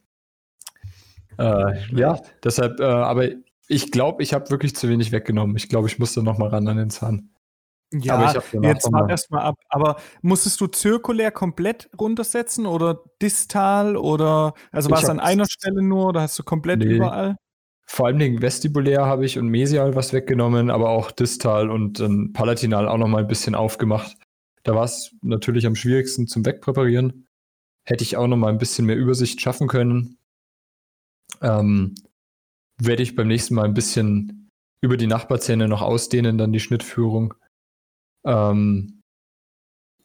Äh, 1.38 1.94
ja, 1.94 2.20
deshalb, 2.44 2.80
äh, 2.80 2.84
aber 2.84 3.28
ich 3.68 3.90
glaube, 3.90 4.22
ich 4.22 4.34
habe 4.34 4.50
wirklich 4.50 4.76
zu 4.76 4.88
wenig 4.88 5.12
weggenommen. 5.12 5.56
Ich 5.56 5.68
glaube, 5.68 5.88
ich 5.88 5.98
musste 5.98 6.22
noch 6.22 6.38
mal 6.38 6.48
ran 6.48 6.68
an 6.68 6.76
den 6.76 6.90
Zahn. 6.90 7.30
Ja, 8.00 8.32
jetzt 8.62 8.90
mal 8.90 9.10
erstmal 9.10 9.42
ab. 9.42 9.56
Aber 9.68 9.96
musstest 10.22 10.60
du 10.60 10.66
zirkulär 10.66 11.30
komplett 11.30 11.90
runtersetzen 11.98 12.66
oder 12.66 13.02
distal 13.20 13.96
oder 13.96 14.54
also 14.70 14.90
war 14.90 15.02
es 15.02 15.08
an 15.08 15.20
einer 15.20 15.46
Stelle 15.46 15.82
nur 15.82 16.08
oder 16.08 16.22
hast 16.22 16.38
du 16.38 16.42
komplett 16.42 16.80
nee. 16.80 16.96
überall? 16.96 17.36
Vor 17.86 18.06
allen 18.06 18.18
Dingen 18.18 18.40
vestibulär 18.40 19.04
habe 19.04 19.26
ich 19.26 19.38
und 19.38 19.48
mesial 19.48 19.94
was 19.94 20.12
weggenommen, 20.12 20.70
aber 20.70 20.90
auch 20.90 21.10
distal 21.10 21.70
und 21.70 22.00
dann 22.00 22.32
palatinal 22.32 22.88
auch 22.88 22.96
noch 22.96 23.08
mal 23.08 23.22
ein 23.22 23.28
bisschen 23.28 23.54
aufgemacht. 23.54 24.16
Da 24.62 24.74
war 24.74 24.84
es 24.84 25.14
natürlich 25.22 25.66
am 25.66 25.74
schwierigsten 25.74 26.26
zum 26.26 26.46
Wegpräparieren. 26.46 27.26
Hätte 27.84 28.04
ich 28.04 28.16
auch 28.16 28.28
noch 28.28 28.36
mal 28.36 28.48
ein 28.48 28.58
bisschen 28.58 28.86
mehr 28.86 28.96
Übersicht 28.96 29.40
schaffen 29.40 29.66
können. 29.68 30.16
Ähm, 31.42 31.94
werde 32.80 33.02
ich 33.02 33.16
beim 33.16 33.28
nächsten 33.28 33.54
Mal 33.54 33.64
ein 33.64 33.74
bisschen 33.74 34.50
über 34.80 34.96
die 34.96 35.06
Nachbarzähne 35.06 35.68
noch 35.68 35.82
ausdehnen, 35.82 36.38
dann 36.38 36.52
die 36.52 36.60
Schnittführung. 36.60 37.34
Ähm, 38.24 39.02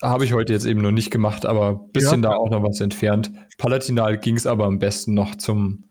habe 0.02 0.26
ich 0.26 0.34
heute 0.34 0.54
jetzt 0.54 0.66
eben 0.66 0.82
noch 0.82 0.92
nicht 0.92 1.12
gemacht, 1.12 1.46
aber 1.46 1.70
ein 1.70 1.92
bisschen 1.92 2.24
ja. 2.24 2.30
da 2.30 2.36
auch 2.36 2.50
noch 2.50 2.64
was 2.64 2.82
entfernt. 2.82 3.32
Palatinal 3.58 4.18
ging 4.18 4.36
es 4.36 4.46
aber 4.46 4.66
am 4.66 4.80
besten 4.80 5.14
noch 5.14 5.36
zum, 5.36 5.90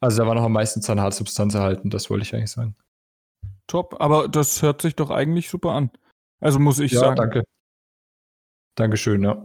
also 0.00 0.22
da 0.22 0.28
war 0.28 0.34
noch 0.34 0.44
am 0.44 0.52
meisten 0.52 0.82
Zahnhartsubstanz 0.82 1.54
erhalten, 1.54 1.90
das 1.90 2.08
wollte 2.08 2.24
ich 2.24 2.34
eigentlich 2.34 2.52
sagen. 2.52 2.76
Top, 3.66 4.00
aber 4.00 4.28
das 4.28 4.62
hört 4.62 4.82
sich 4.82 4.94
doch 4.94 5.10
eigentlich 5.10 5.50
super 5.50 5.72
an. 5.72 5.90
Also 6.40 6.58
muss 6.58 6.78
ich 6.78 6.92
ja, 6.92 7.00
sagen. 7.00 7.16
danke. 7.16 7.44
Dankeschön, 8.76 9.22
ja. 9.24 9.42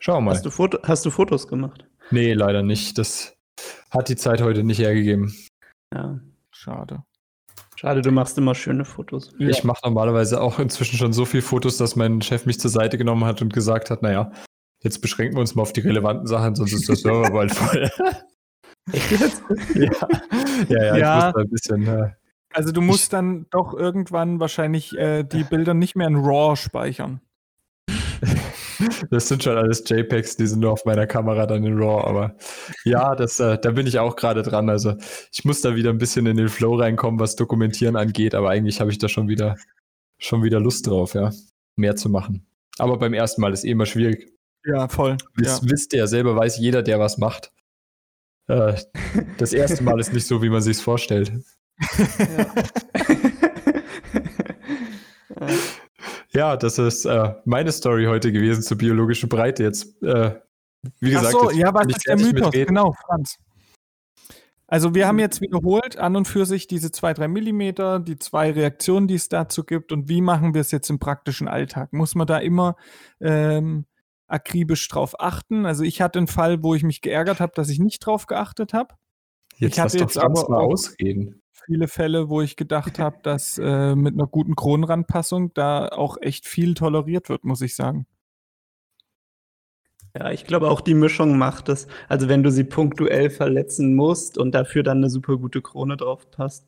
Schau 0.00 0.20
mal. 0.20 0.34
Hast 0.34 0.46
du, 0.46 0.50
Foto, 0.50 0.78
hast 0.84 1.04
du 1.04 1.10
Fotos 1.10 1.48
gemacht? 1.48 1.86
Nee, 2.10 2.32
leider 2.32 2.62
nicht. 2.62 2.96
Das 2.96 3.36
hat 3.90 4.08
die 4.08 4.16
Zeit 4.16 4.40
heute 4.40 4.62
nicht 4.62 4.78
hergegeben. 4.78 5.34
Ja, 5.92 6.20
schade. 6.52 7.02
Schade, 7.78 8.02
du 8.02 8.10
machst 8.10 8.36
immer 8.36 8.56
schöne 8.56 8.84
Fotos. 8.84 9.32
Ich 9.38 9.62
mache 9.62 9.82
normalerweise 9.84 10.40
auch 10.40 10.58
inzwischen 10.58 10.96
schon 10.96 11.12
so 11.12 11.24
viele 11.24 11.44
Fotos, 11.44 11.76
dass 11.76 11.94
mein 11.94 12.20
Chef 12.22 12.44
mich 12.44 12.58
zur 12.58 12.72
Seite 12.72 12.98
genommen 12.98 13.24
hat 13.24 13.40
und 13.40 13.52
gesagt 13.52 13.88
hat, 13.90 14.02
naja, 14.02 14.32
jetzt 14.82 15.00
beschränken 15.00 15.36
wir 15.36 15.42
uns 15.42 15.54
mal 15.54 15.62
auf 15.62 15.72
die 15.72 15.82
relevanten 15.82 16.26
Sachen, 16.26 16.56
sonst 16.56 16.72
ist 16.72 16.88
der 16.88 16.96
Server 16.96 17.30
bald 17.30 17.54
voll. 17.54 17.88
Echt 18.92 19.12
jetzt? 19.12 19.42
ja. 19.76 19.92
ja, 20.68 20.82
ja, 20.82 20.96
ja, 20.96 21.18
ich 21.18 21.24
muss 21.24 21.34
da 21.34 21.40
ein 21.40 21.50
bisschen. 21.50 21.86
Äh, 21.86 22.10
also 22.52 22.72
du 22.72 22.80
musst 22.80 23.12
dann 23.12 23.46
doch 23.50 23.74
irgendwann 23.74 24.40
wahrscheinlich 24.40 24.98
äh, 24.98 25.22
die 25.22 25.44
Bilder 25.44 25.72
nicht 25.72 25.94
mehr 25.94 26.08
in 26.08 26.16
RAW 26.16 26.56
speichern. 26.56 27.20
Das 29.10 29.28
sind 29.28 29.42
schon 29.42 29.56
alles 29.56 29.82
JPEGs, 29.86 30.36
die 30.36 30.46
sind 30.46 30.60
nur 30.60 30.72
auf 30.72 30.84
meiner 30.84 31.06
Kamera 31.06 31.46
dann 31.46 31.64
in 31.64 31.78
RAW, 31.78 32.06
aber 32.06 32.36
ja, 32.84 33.14
das, 33.14 33.40
äh, 33.40 33.58
da 33.58 33.70
bin 33.72 33.86
ich 33.86 33.98
auch 33.98 34.16
gerade 34.16 34.42
dran. 34.42 34.68
Also 34.68 34.94
ich 35.32 35.44
muss 35.44 35.60
da 35.60 35.74
wieder 35.74 35.90
ein 35.90 35.98
bisschen 35.98 36.26
in 36.26 36.36
den 36.36 36.48
Flow 36.48 36.76
reinkommen, 36.76 37.20
was 37.20 37.36
Dokumentieren 37.36 37.96
angeht, 37.96 38.34
aber 38.34 38.50
eigentlich 38.50 38.80
habe 38.80 38.90
ich 38.90 38.98
da 38.98 39.08
schon 39.08 39.28
wieder, 39.28 39.56
schon 40.18 40.42
wieder 40.42 40.60
Lust 40.60 40.86
drauf, 40.86 41.14
ja, 41.14 41.30
mehr 41.76 41.96
zu 41.96 42.08
machen. 42.08 42.46
Aber 42.78 42.98
beim 42.98 43.14
ersten 43.14 43.40
Mal 43.40 43.52
ist 43.52 43.64
eh 43.64 43.70
immer 43.70 43.86
schwierig. 43.86 44.32
Ja, 44.64 44.88
voll. 44.88 45.16
Das 45.36 45.62
ja. 45.62 45.70
wisst 45.70 45.92
ihr 45.92 46.00
ja 46.00 46.06
selber, 46.06 46.36
weiß 46.36 46.58
jeder, 46.58 46.82
der 46.82 46.98
was 47.00 47.18
macht. 47.18 47.52
Äh, 48.48 48.74
das 49.38 49.52
erste 49.52 49.82
Mal 49.82 50.00
ist 50.00 50.12
nicht 50.12 50.26
so, 50.26 50.42
wie 50.42 50.50
man 50.50 50.62
sich 50.62 50.78
vorstellt. 50.78 51.32
Ja. 55.40 55.48
Ja, 56.32 56.56
das 56.56 56.78
ist 56.78 57.04
äh, 57.04 57.34
meine 57.44 57.72
Story 57.72 58.04
heute 58.04 58.32
gewesen 58.32 58.62
zur 58.62 58.76
biologischen 58.76 59.28
Breite. 59.28 59.62
Jetzt, 59.62 60.02
äh, 60.02 60.38
wie 61.00 61.10
gesagt, 61.10 61.34
Ach 61.38 61.50
so, 61.50 61.50
ja, 61.50 61.72
was 61.72 61.86
ist 61.86 62.06
der 62.06 62.16
Mythos? 62.16 62.52
Genau, 62.52 62.92
Franz. 63.06 63.38
Also 64.66 64.94
wir 64.94 65.06
haben 65.06 65.16
mhm. 65.16 65.20
jetzt 65.20 65.40
wiederholt 65.40 65.96
an 65.96 66.14
und 66.14 66.28
für 66.28 66.44
sich 66.44 66.66
diese 66.66 66.92
zwei, 66.92 67.14
drei 67.14 67.26
Millimeter, 67.26 68.00
die 68.00 68.18
zwei 68.18 68.50
Reaktionen, 68.50 69.08
die 69.08 69.14
es 69.14 69.30
dazu 69.30 69.64
gibt 69.64 69.92
und 69.92 70.10
wie 70.10 70.20
machen 70.20 70.52
wir 70.52 70.60
es 70.60 70.70
jetzt 70.70 70.90
im 70.90 70.98
praktischen 70.98 71.48
Alltag? 71.48 71.94
Muss 71.94 72.14
man 72.14 72.26
da 72.26 72.36
immer 72.36 72.76
ähm, 73.20 73.86
akribisch 74.26 74.86
drauf 74.88 75.18
achten? 75.18 75.64
Also 75.64 75.84
ich 75.84 76.02
hatte 76.02 76.18
einen 76.18 76.28
Fall, 76.28 76.62
wo 76.62 76.74
ich 76.74 76.82
mich 76.82 77.00
geärgert 77.00 77.40
habe, 77.40 77.52
dass 77.54 77.70
ich 77.70 77.78
nicht 77.78 78.04
drauf 78.04 78.26
geachtet 78.26 78.74
habe. 78.74 78.94
Jetzt 79.56 79.72
ich 79.72 79.80
hatte 79.80 79.98
jetzt 79.98 80.18
aber 80.18 80.46
mal 80.50 80.60
ausreden 80.60 81.40
viele 81.68 81.86
Fälle, 81.86 82.30
wo 82.30 82.40
ich 82.40 82.56
gedacht 82.56 82.98
habe, 82.98 83.18
dass 83.22 83.58
äh, 83.58 83.94
mit 83.94 84.14
einer 84.14 84.26
guten 84.26 84.56
Kronenrandpassung 84.56 85.52
da 85.52 85.88
auch 85.88 86.16
echt 86.20 86.46
viel 86.46 86.72
toleriert 86.72 87.28
wird, 87.28 87.44
muss 87.44 87.60
ich 87.60 87.76
sagen. 87.76 88.06
Ja, 90.16 90.30
ich 90.32 90.44
glaube 90.44 90.70
auch 90.70 90.80
die 90.80 90.94
Mischung 90.94 91.36
macht 91.36 91.68
es. 91.68 91.86
Also 92.08 92.28
wenn 92.28 92.42
du 92.42 92.50
sie 92.50 92.64
punktuell 92.64 93.28
verletzen 93.28 93.94
musst 93.94 94.38
und 94.38 94.52
dafür 94.54 94.82
dann 94.82 94.98
eine 94.98 95.10
super 95.10 95.36
gute 95.36 95.60
Krone 95.60 95.98
drauf 95.98 96.30
passt, 96.30 96.66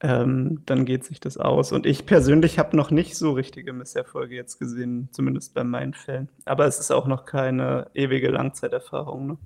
ähm, 0.00 0.62
dann 0.64 0.84
geht 0.84 1.04
sich 1.04 1.18
das 1.18 1.38
aus. 1.38 1.72
Und 1.72 1.84
ich 1.84 2.06
persönlich 2.06 2.58
habe 2.58 2.76
noch 2.76 2.90
nicht 2.90 3.16
so 3.16 3.32
richtige 3.32 3.72
Misserfolge 3.72 4.34
jetzt 4.34 4.58
gesehen, 4.58 5.08
zumindest 5.10 5.54
bei 5.54 5.64
meinen 5.64 5.94
Fällen. 5.94 6.28
Aber 6.44 6.66
es 6.66 6.78
ist 6.78 6.92
auch 6.92 7.06
noch 7.06 7.24
keine 7.24 7.90
ewige 7.94 8.28
Langzeiterfahrung. 8.28 9.26
Ne? 9.26 9.38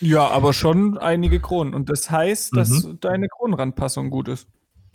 Ja, 0.00 0.28
aber 0.28 0.52
schon 0.52 0.96
einige 0.98 1.40
Kronen. 1.40 1.74
Und 1.74 1.90
das 1.90 2.10
heißt, 2.10 2.52
mhm. 2.52 2.56
dass 2.56 2.88
deine 3.00 3.28
Kronenrandpassung 3.28 4.10
gut 4.10 4.28
ist. 4.28 4.48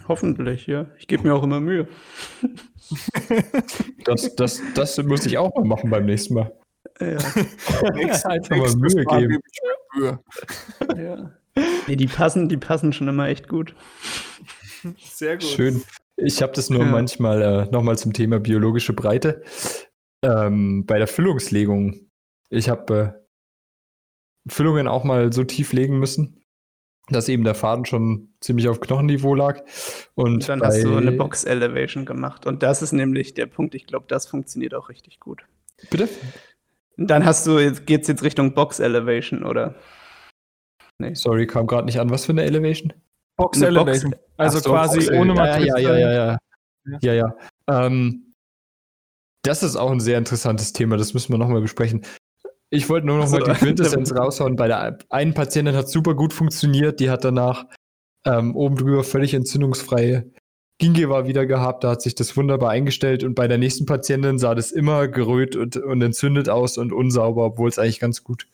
Hoffentlich, 0.07 0.66
ja. 0.68 0.88
Ich 0.97 1.07
gebe 1.07 1.24
mir 1.24 1.36
auch 1.36 1.43
immer 1.43 1.59
Mühe. 1.59 1.88
das, 4.05 4.36
das, 4.36 4.62
das 4.74 4.97
muss 5.03 5.26
ich 5.26 5.38
auch 5.38 5.53
mal 5.55 5.66
machen 5.66 5.89
beim 5.89 6.05
nächsten 6.05 6.36
Mal. 6.36 6.51
Ja. 6.99 7.18
Nächstes 7.93 8.49
Mal 8.49 8.76
Mühe 8.76 9.05
geben. 9.05 9.39
Mühe. 9.95 10.20
Ja. 10.95 11.32
Nee, 11.88 11.95
die 11.95 12.07
passen, 12.07 12.47
die 12.47 12.57
passen 12.57 12.93
schon 12.93 13.07
immer 13.07 13.28
echt 13.28 13.47
gut. 13.47 13.76
Sehr 14.97 15.38
gut. 15.38 15.43
Schön. 15.47 15.84
Ich 16.17 16.41
habe 16.41 16.53
das 16.53 16.69
nur 16.69 16.84
ja. 16.84 16.91
manchmal 16.91 17.41
äh, 17.41 17.65
nochmal 17.71 17.97
zum 17.97 18.13
Thema 18.13 18.39
biologische 18.39 18.93
Breite. 18.93 19.43
Ähm, 20.23 20.86
bei 20.86 20.97
der 20.97 21.07
Füllungslegung. 21.07 22.11
Ich 22.49 22.69
habe 22.69 23.15
äh, 24.45 24.51
Füllungen 24.51 24.88
auch 24.88 25.03
mal 25.03 25.34
so 25.34 25.43
tief 25.43 25.73
legen 25.73 25.99
müssen, 25.99 26.43
dass 27.09 27.29
eben 27.29 27.43
der 27.43 27.55
Faden 27.55 27.86
schon 27.86 28.34
ziemlich 28.39 28.67
auf 28.67 28.79
Knochenniveau 28.79 29.34
lag. 29.34 29.61
Und, 30.13 30.34
und 30.34 30.49
dann 30.49 30.61
hast 30.61 30.84
du 30.84 30.95
eine 30.95 31.11
Box 31.11 31.43
Elevation 31.43 32.05
gemacht. 32.05 32.45
Und 32.45 32.61
das 32.63 32.82
ist 32.82 32.91
nämlich 32.91 33.34
der 33.34 33.47
Punkt, 33.47 33.73
ich 33.73 33.88
glaube, 33.88 34.05
das 34.07 34.27
funktioniert 34.27 34.73
auch 34.73 34.89
richtig 34.89 35.19
gut. 35.19 35.43
Bitte? 35.89 36.07
Dann 36.97 37.25
hast 37.25 37.47
du, 37.47 37.57
jetzt 37.57 37.88
geht's 37.88 38.07
jetzt 38.07 38.23
Richtung 38.23 38.53
Box 38.53 38.79
Elevation, 38.79 39.43
oder? 39.43 39.75
Nee. 40.99 41.15
Sorry, 41.15 41.47
kam 41.47 41.65
gerade 41.65 41.86
nicht 41.86 41.99
an. 41.99 42.11
Was 42.11 42.25
für 42.25 42.32
eine 42.32 42.43
Elevation? 42.43 42.93
Box 43.38 43.61
Elevation. 43.61 44.11
Box, 44.11 44.23
also 44.38 44.59
so, 44.59 44.69
quasi 44.71 44.99
Box, 44.99 45.11
ohne 45.11 45.34
Matrize. 45.34 45.67
Ja, 45.67 45.77
ja, 45.77 45.97
ja, 45.97 46.11
ja. 46.11 46.38
Ja, 46.86 46.97
ja. 47.01 47.13
ja. 47.13 47.36
Ähm, 47.86 48.34
das 49.43 49.63
ist 49.63 49.75
auch 49.75 49.91
ein 49.91 49.99
sehr 49.99 50.17
interessantes 50.17 50.73
Thema. 50.73 50.97
Das 50.97 51.13
müssen 51.13 51.34
wir 51.34 51.38
nochmal 51.38 51.61
besprechen. 51.61 52.05
Ich 52.69 52.89
wollte 52.89 53.07
nur 53.07 53.17
noch 53.17 53.23
also, 53.23 53.39
mal 53.39 53.53
die 53.53 53.59
Quintessenz 53.65 54.13
raushauen. 54.15 54.55
Bei 54.55 54.67
der 54.67 54.99
einen 55.09 55.34
Patientin 55.34 55.75
hat 55.75 55.89
super 55.89 56.15
gut 56.15 56.34
funktioniert. 56.34 56.99
Die 56.99 57.09
hat 57.09 57.23
danach 57.23 57.65
ähm, 58.25 58.55
oben 58.55 58.75
drüber 58.77 59.03
völlig 59.03 59.34
entzündungsfreie 59.34 60.32
Gingiva 60.77 61.25
wieder 61.27 61.45
gehabt. 61.45 61.84
Da 61.84 61.91
hat 61.91 62.01
sich 62.01 62.15
das 62.15 62.36
wunderbar 62.38 62.69
eingestellt. 62.69 63.23
Und 63.23 63.36
bei 63.36 63.47
der 63.47 63.57
nächsten 63.57 63.86
Patientin 63.86 64.38
sah 64.38 64.55
das 64.55 64.71
immer 64.71 65.07
geröt 65.07 65.55
und, 65.55 65.77
und 65.77 66.01
entzündet 66.01 66.49
aus 66.49 66.77
und 66.77 66.93
unsauber, 66.93 67.45
obwohl 67.45 67.69
es 67.69 67.79
eigentlich 67.79 67.99
ganz 67.99 68.23
gut 68.23 68.47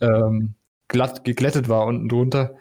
ähm, 0.00 0.54
glatt 0.88 1.24
geglättet 1.24 1.68
war 1.68 1.86
unten 1.86 2.08
drunter. 2.08 2.56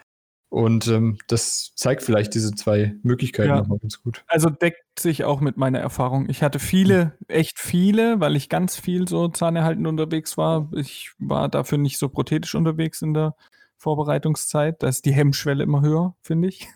Und 0.50 0.88
ähm, 0.88 1.20
das 1.28 1.74
zeigt 1.76 2.02
vielleicht 2.02 2.34
diese 2.34 2.52
zwei 2.52 2.96
Möglichkeiten 3.04 3.50
ja. 3.50 3.58
nochmal 3.60 3.78
ganz 3.78 4.02
gut. 4.02 4.24
Also 4.28 4.50
deckt 4.50 5.00
sich 5.00 5.24
auch 5.24 5.42
mit 5.42 5.58
meiner 5.58 5.80
Erfahrung. 5.80 6.28
Ich 6.28 6.42
hatte 6.42 6.58
viele, 6.58 7.16
echt 7.28 7.60
viele, 7.60 8.20
weil 8.20 8.36
ich 8.36 8.50
ganz 8.50 8.76
viel 8.76 9.08
so 9.08 9.28
zahnerhaltend 9.28 9.86
unterwegs 9.86 10.38
war. 10.38 10.70
Ich 10.74 11.12
war 11.20 11.50
dafür 11.50 11.78
nicht 11.78 12.00
so 12.00 12.10
prothetisch 12.10 12.56
unterwegs 12.56 13.04
in 13.04 13.14
der 13.14 13.36
Vorbereitungszeit. 13.78 14.82
Da 14.82 14.88
ist 14.88 15.06
die 15.06 15.14
Hemmschwelle 15.14 15.64
immer 15.64 15.82
höher, 15.82 16.16
finde 16.24 16.48
ich. 16.48 16.68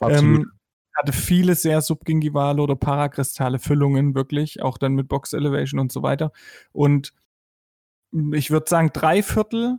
Absolut. 0.00 0.46
Ähm, 0.46 0.52
hatte 0.96 1.12
viele 1.12 1.54
sehr 1.54 1.82
subgingivale 1.82 2.60
oder 2.60 2.74
parakristale 2.74 3.58
Füllungen, 3.58 4.14
wirklich, 4.14 4.62
auch 4.62 4.78
dann 4.78 4.94
mit 4.94 5.08
Box 5.08 5.34
Elevation 5.34 5.78
und 5.78 5.92
so 5.92 6.02
weiter. 6.02 6.32
Und 6.72 7.12
ich 8.32 8.50
würde 8.50 8.68
sagen, 8.68 8.90
drei 8.92 9.22
Viertel 9.22 9.78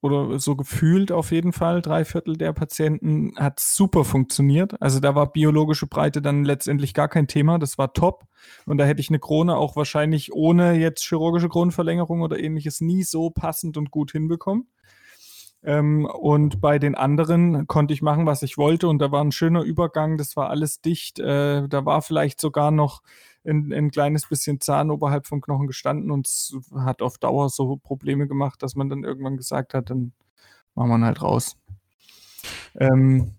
oder 0.00 0.38
so 0.38 0.54
gefühlt 0.54 1.10
auf 1.10 1.32
jeden 1.32 1.52
Fall, 1.52 1.82
drei 1.82 2.04
Viertel 2.04 2.36
der 2.36 2.52
Patienten 2.52 3.32
hat 3.36 3.58
super 3.58 4.04
funktioniert. 4.04 4.80
Also 4.80 5.00
da 5.00 5.14
war 5.14 5.32
biologische 5.32 5.86
Breite 5.86 6.22
dann 6.22 6.44
letztendlich 6.44 6.94
gar 6.94 7.08
kein 7.08 7.26
Thema, 7.26 7.58
das 7.58 7.78
war 7.78 7.92
top. 7.92 8.24
Und 8.64 8.78
da 8.78 8.84
hätte 8.84 9.00
ich 9.00 9.08
eine 9.08 9.18
Krone 9.18 9.56
auch 9.56 9.74
wahrscheinlich 9.74 10.32
ohne 10.32 10.74
jetzt 10.74 11.04
chirurgische 11.04 11.48
Kronenverlängerung 11.48 12.22
oder 12.22 12.38
ähnliches 12.38 12.80
nie 12.80 13.02
so 13.02 13.30
passend 13.30 13.76
und 13.76 13.90
gut 13.90 14.12
hinbekommen. 14.12 14.68
Ähm, 15.64 16.04
und 16.04 16.60
bei 16.60 16.78
den 16.78 16.94
anderen 16.94 17.66
konnte 17.66 17.92
ich 17.92 18.02
machen, 18.02 18.26
was 18.26 18.42
ich 18.42 18.58
wollte. 18.58 18.88
Und 18.88 19.00
da 19.00 19.10
war 19.10 19.24
ein 19.24 19.32
schöner 19.32 19.62
Übergang, 19.62 20.16
das 20.16 20.36
war 20.36 20.50
alles 20.50 20.80
dicht. 20.80 21.18
Äh, 21.18 21.68
da 21.68 21.84
war 21.84 22.02
vielleicht 22.02 22.40
sogar 22.40 22.70
noch 22.70 23.02
ein, 23.48 23.72
ein 23.72 23.90
kleines 23.90 24.28
bisschen 24.28 24.60
Zahn 24.60 24.90
oberhalb 24.90 25.26
vom 25.26 25.40
Knochen 25.40 25.66
gestanden 25.66 26.10
und 26.10 26.26
es 26.26 26.56
hat 26.74 27.02
auf 27.02 27.18
Dauer 27.18 27.48
so 27.48 27.76
Probleme 27.76 28.28
gemacht, 28.28 28.62
dass 28.62 28.74
man 28.76 28.88
dann 28.88 29.04
irgendwann 29.04 29.36
gesagt 29.36 29.74
hat, 29.74 29.90
dann 29.90 30.12
machen 30.74 31.00
wir 31.00 31.06
halt 31.06 31.22
raus. 31.22 31.56
Ähm, 32.78 33.34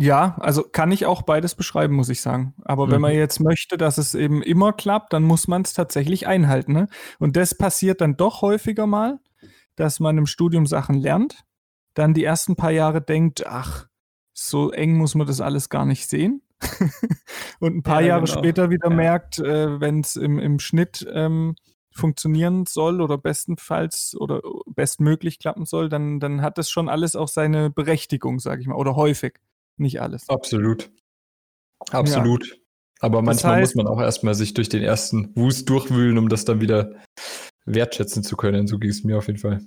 ja, 0.00 0.36
also 0.38 0.62
kann 0.62 0.92
ich 0.92 1.06
auch 1.06 1.22
beides 1.22 1.56
beschreiben, 1.56 1.96
muss 1.96 2.08
ich 2.08 2.20
sagen. 2.20 2.54
Aber 2.64 2.86
mhm. 2.86 2.90
wenn 2.92 3.00
man 3.00 3.12
mhm. 3.12 3.18
jetzt 3.18 3.40
möchte, 3.40 3.76
dass 3.76 3.98
es 3.98 4.14
eben 4.14 4.42
immer 4.42 4.72
klappt, 4.72 5.12
dann 5.12 5.24
muss 5.24 5.48
man 5.48 5.62
es 5.62 5.72
tatsächlich 5.72 6.28
einhalten. 6.28 6.72
Ne? 6.72 6.88
Und 7.18 7.36
das 7.36 7.56
passiert 7.56 8.00
dann 8.00 8.16
doch 8.16 8.40
häufiger 8.40 8.86
mal, 8.86 9.18
dass 9.74 9.98
man 9.98 10.16
im 10.16 10.26
Studium 10.26 10.66
Sachen 10.66 10.94
lernt, 10.94 11.44
dann 11.94 12.14
die 12.14 12.22
ersten 12.22 12.54
paar 12.54 12.70
Jahre 12.70 13.02
denkt, 13.02 13.46
ach, 13.46 13.88
so 14.32 14.70
eng 14.70 14.96
muss 14.96 15.16
man 15.16 15.26
das 15.26 15.40
alles 15.40 15.68
gar 15.68 15.84
nicht 15.84 16.08
sehen. 16.08 16.42
und 17.60 17.76
ein 17.76 17.82
paar 17.82 18.00
ja, 18.00 18.08
Jahre 18.08 18.24
genau. 18.24 18.38
später 18.38 18.70
wieder 18.70 18.90
ja. 18.90 18.96
merkt, 18.96 19.38
äh, 19.38 19.80
wenn 19.80 20.00
es 20.00 20.16
im, 20.16 20.38
im 20.38 20.58
Schnitt 20.58 21.06
ähm, 21.12 21.54
funktionieren 21.92 22.64
soll 22.66 23.00
oder 23.00 23.18
bestenfalls 23.18 24.16
oder 24.18 24.40
bestmöglich 24.66 25.38
klappen 25.38 25.66
soll, 25.66 25.88
dann, 25.88 26.20
dann 26.20 26.42
hat 26.42 26.58
das 26.58 26.70
schon 26.70 26.88
alles 26.88 27.16
auch 27.16 27.28
seine 27.28 27.70
Berechtigung, 27.70 28.38
sage 28.38 28.60
ich 28.62 28.66
mal, 28.66 28.76
oder 28.76 28.96
häufig. 28.96 29.34
Nicht 29.76 30.00
alles. 30.00 30.28
Absolut. 30.28 30.90
Absolut. 31.90 32.46
Ja. 32.48 32.54
Aber 33.00 33.22
manchmal 33.22 33.60
das 33.60 33.60
heißt, 33.60 33.76
muss 33.76 33.84
man 33.84 33.92
auch 33.92 34.00
erstmal 34.00 34.34
sich 34.34 34.54
durch 34.54 34.68
den 34.68 34.82
ersten 34.82 35.34
Wust 35.36 35.68
durchwühlen, 35.68 36.18
um 36.18 36.28
das 36.28 36.44
dann 36.44 36.60
wieder 36.60 36.96
wertschätzen 37.64 38.24
zu 38.24 38.36
können. 38.36 38.66
So 38.66 38.78
ging 38.78 38.90
es 38.90 39.04
mir 39.04 39.18
auf 39.18 39.28
jeden 39.28 39.38
Fall. 39.38 39.60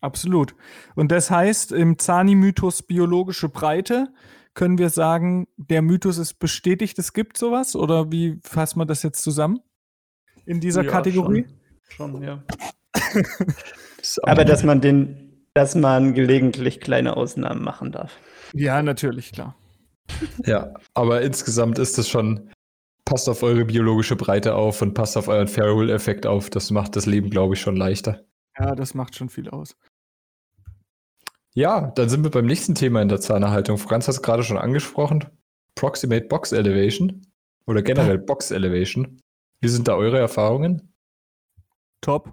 Absolut. 0.00 0.56
Und 0.96 1.12
das 1.12 1.30
heißt, 1.30 1.70
im 1.70 1.98
Zani-Mythos 1.98 2.82
biologische 2.82 3.48
Breite 3.48 4.12
können 4.54 4.78
wir 4.78 4.90
sagen, 4.90 5.46
der 5.56 5.82
Mythos 5.82 6.18
ist 6.18 6.34
bestätigt, 6.38 6.98
es 6.98 7.12
gibt 7.12 7.36
sowas? 7.38 7.74
Oder 7.76 8.12
wie 8.12 8.38
fassen 8.42 8.78
wir 8.78 8.86
das 8.86 9.02
jetzt 9.02 9.22
zusammen 9.22 9.60
in 10.44 10.60
dieser 10.60 10.84
ja, 10.84 10.90
Kategorie? 10.90 11.46
Schon, 11.88 12.12
schon 12.12 12.22
ja. 12.22 12.42
Aber 14.22 14.44
dass 14.44 14.62
man 14.62 14.80
den, 14.80 15.46
dass 15.54 15.74
man 15.74 16.14
gelegentlich 16.14 16.80
kleine 16.80 17.16
Ausnahmen 17.16 17.62
machen 17.62 17.92
darf. 17.92 18.18
Ja, 18.52 18.82
natürlich, 18.82 19.32
klar. 19.32 19.56
Ja, 20.44 20.74
aber 20.94 21.22
insgesamt 21.22 21.78
ist 21.78 21.96
es 21.98 22.08
schon, 22.08 22.50
passt 23.04 23.28
auf 23.28 23.42
eure 23.42 23.64
biologische 23.64 24.16
Breite 24.16 24.54
auf 24.54 24.82
und 24.82 24.94
passt 24.94 25.16
auf 25.16 25.28
euren 25.28 25.48
Farrell-Effekt 25.48 26.26
auf. 26.26 26.50
Das 26.50 26.70
macht 26.70 26.96
das 26.96 27.06
Leben, 27.06 27.30
glaube 27.30 27.54
ich, 27.54 27.60
schon 27.60 27.76
leichter. 27.76 28.24
Ja, 28.58 28.74
das 28.74 28.94
macht 28.94 29.16
schon 29.16 29.28
viel 29.28 29.48
aus. 29.48 29.76
Ja, 31.54 31.90
dann 31.90 32.08
sind 32.08 32.24
wir 32.24 32.30
beim 32.30 32.46
nächsten 32.46 32.74
Thema 32.74 33.02
in 33.02 33.08
der 33.08 33.20
Zahnerhaltung. 33.20 33.78
Franz 33.78 34.08
hat 34.08 34.14
es 34.14 34.22
gerade 34.22 34.42
schon 34.42 34.56
angesprochen. 34.56 35.26
Proximate 35.74 36.26
Box 36.26 36.52
Elevation 36.52 37.26
oder 37.66 37.82
generell 37.82 38.18
Box 38.26 38.50
Elevation. 38.50 39.20
Wie 39.60 39.68
sind 39.68 39.88
da 39.88 39.94
eure 39.94 40.18
Erfahrungen? 40.18 40.94
Top. 42.00 42.32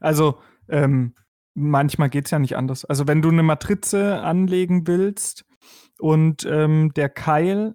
Also, 0.00 0.38
ähm, 0.68 1.14
manchmal 1.54 2.10
geht 2.10 2.26
es 2.26 2.30
ja 2.30 2.38
nicht 2.38 2.56
anders. 2.56 2.84
Also, 2.84 3.06
wenn 3.06 3.22
du 3.22 3.30
eine 3.30 3.42
Matrize 3.42 4.20
anlegen 4.20 4.86
willst 4.86 5.44
und 5.98 6.44
ähm, 6.44 6.92
der 6.94 7.08
Keil 7.08 7.74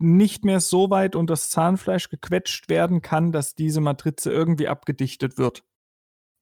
nicht 0.00 0.44
mehr 0.44 0.60
so 0.60 0.90
weit 0.90 1.16
unter 1.16 1.32
das 1.32 1.50
Zahnfleisch 1.50 2.08
gequetscht 2.08 2.68
werden 2.68 3.02
kann, 3.02 3.32
dass 3.32 3.54
diese 3.54 3.80
Matrize 3.80 4.30
irgendwie 4.30 4.68
abgedichtet 4.68 5.38
wird. 5.38 5.64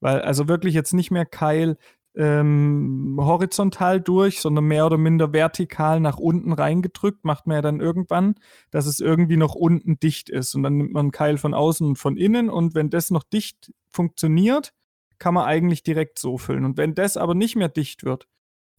Weil 0.00 0.20
also 0.20 0.46
wirklich 0.46 0.74
jetzt 0.74 0.92
nicht 0.92 1.10
mehr 1.10 1.24
Keil 1.24 1.78
ähm, 2.16 3.16
horizontal 3.20 4.00
durch, 4.00 4.40
sondern 4.40 4.64
mehr 4.64 4.86
oder 4.86 4.96
minder 4.96 5.32
vertikal 5.32 6.00
nach 6.00 6.18
unten 6.18 6.52
reingedrückt, 6.52 7.24
macht 7.24 7.46
man 7.46 7.56
ja 7.56 7.62
dann 7.62 7.80
irgendwann, 7.80 8.36
dass 8.70 8.86
es 8.86 9.00
irgendwie 9.00 9.36
noch 9.36 9.54
unten 9.54 9.98
dicht 9.98 10.30
ist. 10.30 10.54
Und 10.54 10.62
dann 10.62 10.78
nimmt 10.78 10.92
man 10.92 11.06
einen 11.06 11.10
Keil 11.12 11.36
von 11.36 11.54
außen 11.54 11.86
und 11.86 11.96
von 11.96 12.16
innen 12.16 12.48
und 12.48 12.74
wenn 12.74 12.90
das 12.90 13.10
noch 13.10 13.22
dicht 13.22 13.72
funktioniert, 13.90 14.72
kann 15.18 15.34
man 15.34 15.44
eigentlich 15.44 15.82
direkt 15.82 16.18
so 16.18 16.38
füllen. 16.38 16.64
Und 16.64 16.76
wenn 16.76 16.94
das 16.94 17.16
aber 17.16 17.34
nicht 17.34 17.56
mehr 17.56 17.68
dicht 17.68 18.04
wird, 18.04 18.26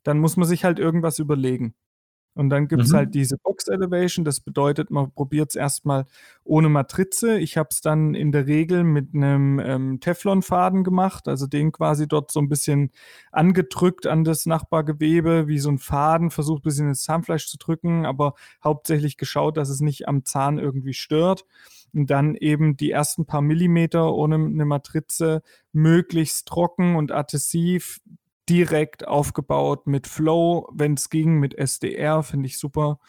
dann 0.04 0.20
muss 0.20 0.38
man 0.38 0.48
sich 0.48 0.64
halt 0.64 0.80
irgendwas 0.80 1.20
überlegen. 1.20 1.76
Und 2.38 2.50
dann 2.50 2.68
gibt 2.68 2.84
es 2.84 2.92
mhm. 2.92 2.98
halt 2.98 3.16
diese 3.16 3.38
Box 3.38 3.68
Elevation. 3.68 4.24
Das 4.24 4.40
bedeutet, 4.40 4.92
man 4.92 5.12
probiert 5.12 5.50
es 5.50 5.56
erstmal 5.56 6.06
ohne 6.44 6.70
Matrize. 6.70 7.40
Ich 7.40 7.58
habe 7.58 7.70
es 7.72 7.82
dann 7.82 8.14
in 8.14 8.32
der 8.32 8.46
Regel 8.46 8.84
mit 8.84 9.16
einem 9.16 9.60
ähm, 9.60 10.00
Teflonfaden 10.00 10.84
gemacht, 10.84 11.28
also 11.28 11.48
den 11.48 11.72
quasi 11.72 12.08
dort 12.08 12.32
so 12.32 12.40
ein 12.40 12.48
bisschen 12.48 12.92
angedrückt 13.32 14.06
an 14.06 14.24
das 14.24 14.46
Nachbargewebe, 14.46 15.48
wie 15.48 15.58
so 15.58 15.70
ein 15.70 15.80
Faden, 15.80 16.30
versucht 16.30 16.62
ein 16.62 16.68
bisschen 16.68 16.90
ins 16.90 17.04
Zahnfleisch 17.04 17.48
zu 17.48 17.58
drücken, 17.58 18.06
aber 18.06 18.36
hauptsächlich 18.64 19.18
geschaut, 19.18 19.58
dass 19.58 19.70
es 19.70 19.82
nicht 19.82 20.08
am 20.08 20.24
Zahn 20.24 20.60
irgendwie 20.60 20.94
stört. 20.94 21.46
Und 21.94 22.12
dann 22.12 22.36
eben 22.36 22.78
die 22.78 22.92
ersten 22.92 23.26
paar 23.26 23.42
Millimeter 23.42 24.14
ohne 24.14 24.36
eine 24.36 24.66
Matrize 24.66 25.42
möglichst 25.72 26.48
trocken 26.48 26.96
und 26.96 27.12
adhesiv 27.12 28.00
direkt 28.50 29.08
aufgebaut 29.08 29.88
mit 29.88 30.08
Flow, 30.08 30.70
wenn 30.74 30.94
es 30.94 31.10
ging, 31.10 31.40
mit 31.40 31.58
SDR, 31.58 32.24
finde 32.24 32.48
ich 32.48 32.60
super. 32.60 33.00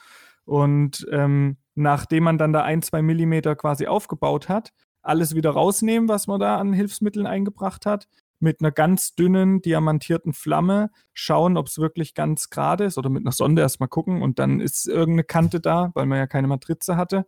Und 0.44 1.06
ähm, 1.12 1.58
nachdem 1.74 2.24
man 2.24 2.38
dann 2.38 2.52
da 2.52 2.62
ein, 2.62 2.82
zwei 2.82 3.02
Millimeter 3.02 3.54
quasi 3.54 3.86
aufgebaut 3.86 4.48
hat, 4.48 4.72
alles 5.02 5.34
wieder 5.34 5.50
rausnehmen, 5.50 6.08
was 6.08 6.26
man 6.26 6.40
da 6.40 6.56
an 6.56 6.72
Hilfsmitteln 6.72 7.26
eingebracht 7.26 7.86
hat, 7.86 8.08
mit 8.40 8.60
einer 8.60 8.70
ganz 8.70 9.14
dünnen, 9.14 9.62
diamantierten 9.62 10.32
Flamme 10.32 10.90
schauen, 11.12 11.56
ob 11.56 11.66
es 11.66 11.78
wirklich 11.78 12.14
ganz 12.14 12.50
gerade 12.50 12.84
ist 12.84 12.98
oder 12.98 13.10
mit 13.10 13.24
einer 13.24 13.32
Sonde 13.32 13.62
erstmal 13.62 13.88
gucken 13.88 14.22
und 14.22 14.38
dann 14.38 14.60
ist 14.60 14.86
irgendeine 14.86 15.24
Kante 15.24 15.60
da, 15.60 15.90
weil 15.94 16.06
man 16.06 16.18
ja 16.18 16.26
keine 16.26 16.48
Matrize 16.48 16.96
hatte. 16.96 17.26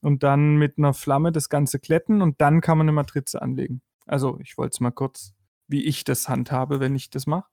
Und 0.00 0.22
dann 0.22 0.56
mit 0.56 0.76
einer 0.76 0.92
Flamme 0.92 1.32
das 1.32 1.48
Ganze 1.48 1.78
kletten 1.80 2.20
und 2.20 2.40
dann 2.40 2.60
kann 2.60 2.76
man 2.76 2.84
eine 2.84 2.92
Matrize 2.92 3.40
anlegen. 3.40 3.80
Also 4.06 4.38
ich 4.42 4.58
wollte 4.58 4.74
es 4.74 4.80
mal 4.80 4.90
kurz, 4.90 5.32
wie 5.68 5.84
ich 5.84 6.04
das 6.04 6.28
handhabe, 6.28 6.80
wenn 6.80 6.94
ich 6.94 7.10
das 7.10 7.26
mache. 7.26 7.48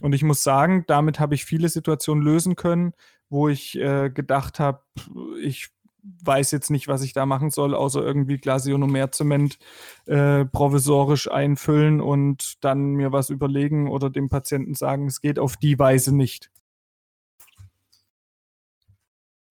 Und 0.00 0.14
ich 0.14 0.22
muss 0.22 0.42
sagen, 0.42 0.84
damit 0.86 1.20
habe 1.20 1.34
ich 1.34 1.44
viele 1.44 1.68
Situationen 1.68 2.24
lösen 2.24 2.56
können, 2.56 2.92
wo 3.28 3.48
ich 3.48 3.78
äh, 3.78 4.10
gedacht 4.10 4.58
habe, 4.58 4.82
ich 5.40 5.70
weiß 6.02 6.50
jetzt 6.50 6.70
nicht, 6.70 6.88
was 6.88 7.02
ich 7.02 7.12
da 7.12 7.26
machen 7.26 7.50
soll, 7.50 7.74
außer 7.74 8.02
irgendwie 8.02 8.38
Glasionomerzement 8.38 9.58
äh, 10.06 10.44
provisorisch 10.44 11.30
einfüllen 11.30 12.00
und 12.00 12.64
dann 12.64 12.94
mir 12.94 13.12
was 13.12 13.30
überlegen 13.30 13.88
oder 13.88 14.10
dem 14.10 14.28
Patienten 14.28 14.74
sagen, 14.74 15.06
es 15.06 15.20
geht 15.20 15.38
auf 15.38 15.56
die 15.56 15.78
Weise 15.78 16.14
nicht. 16.14 16.50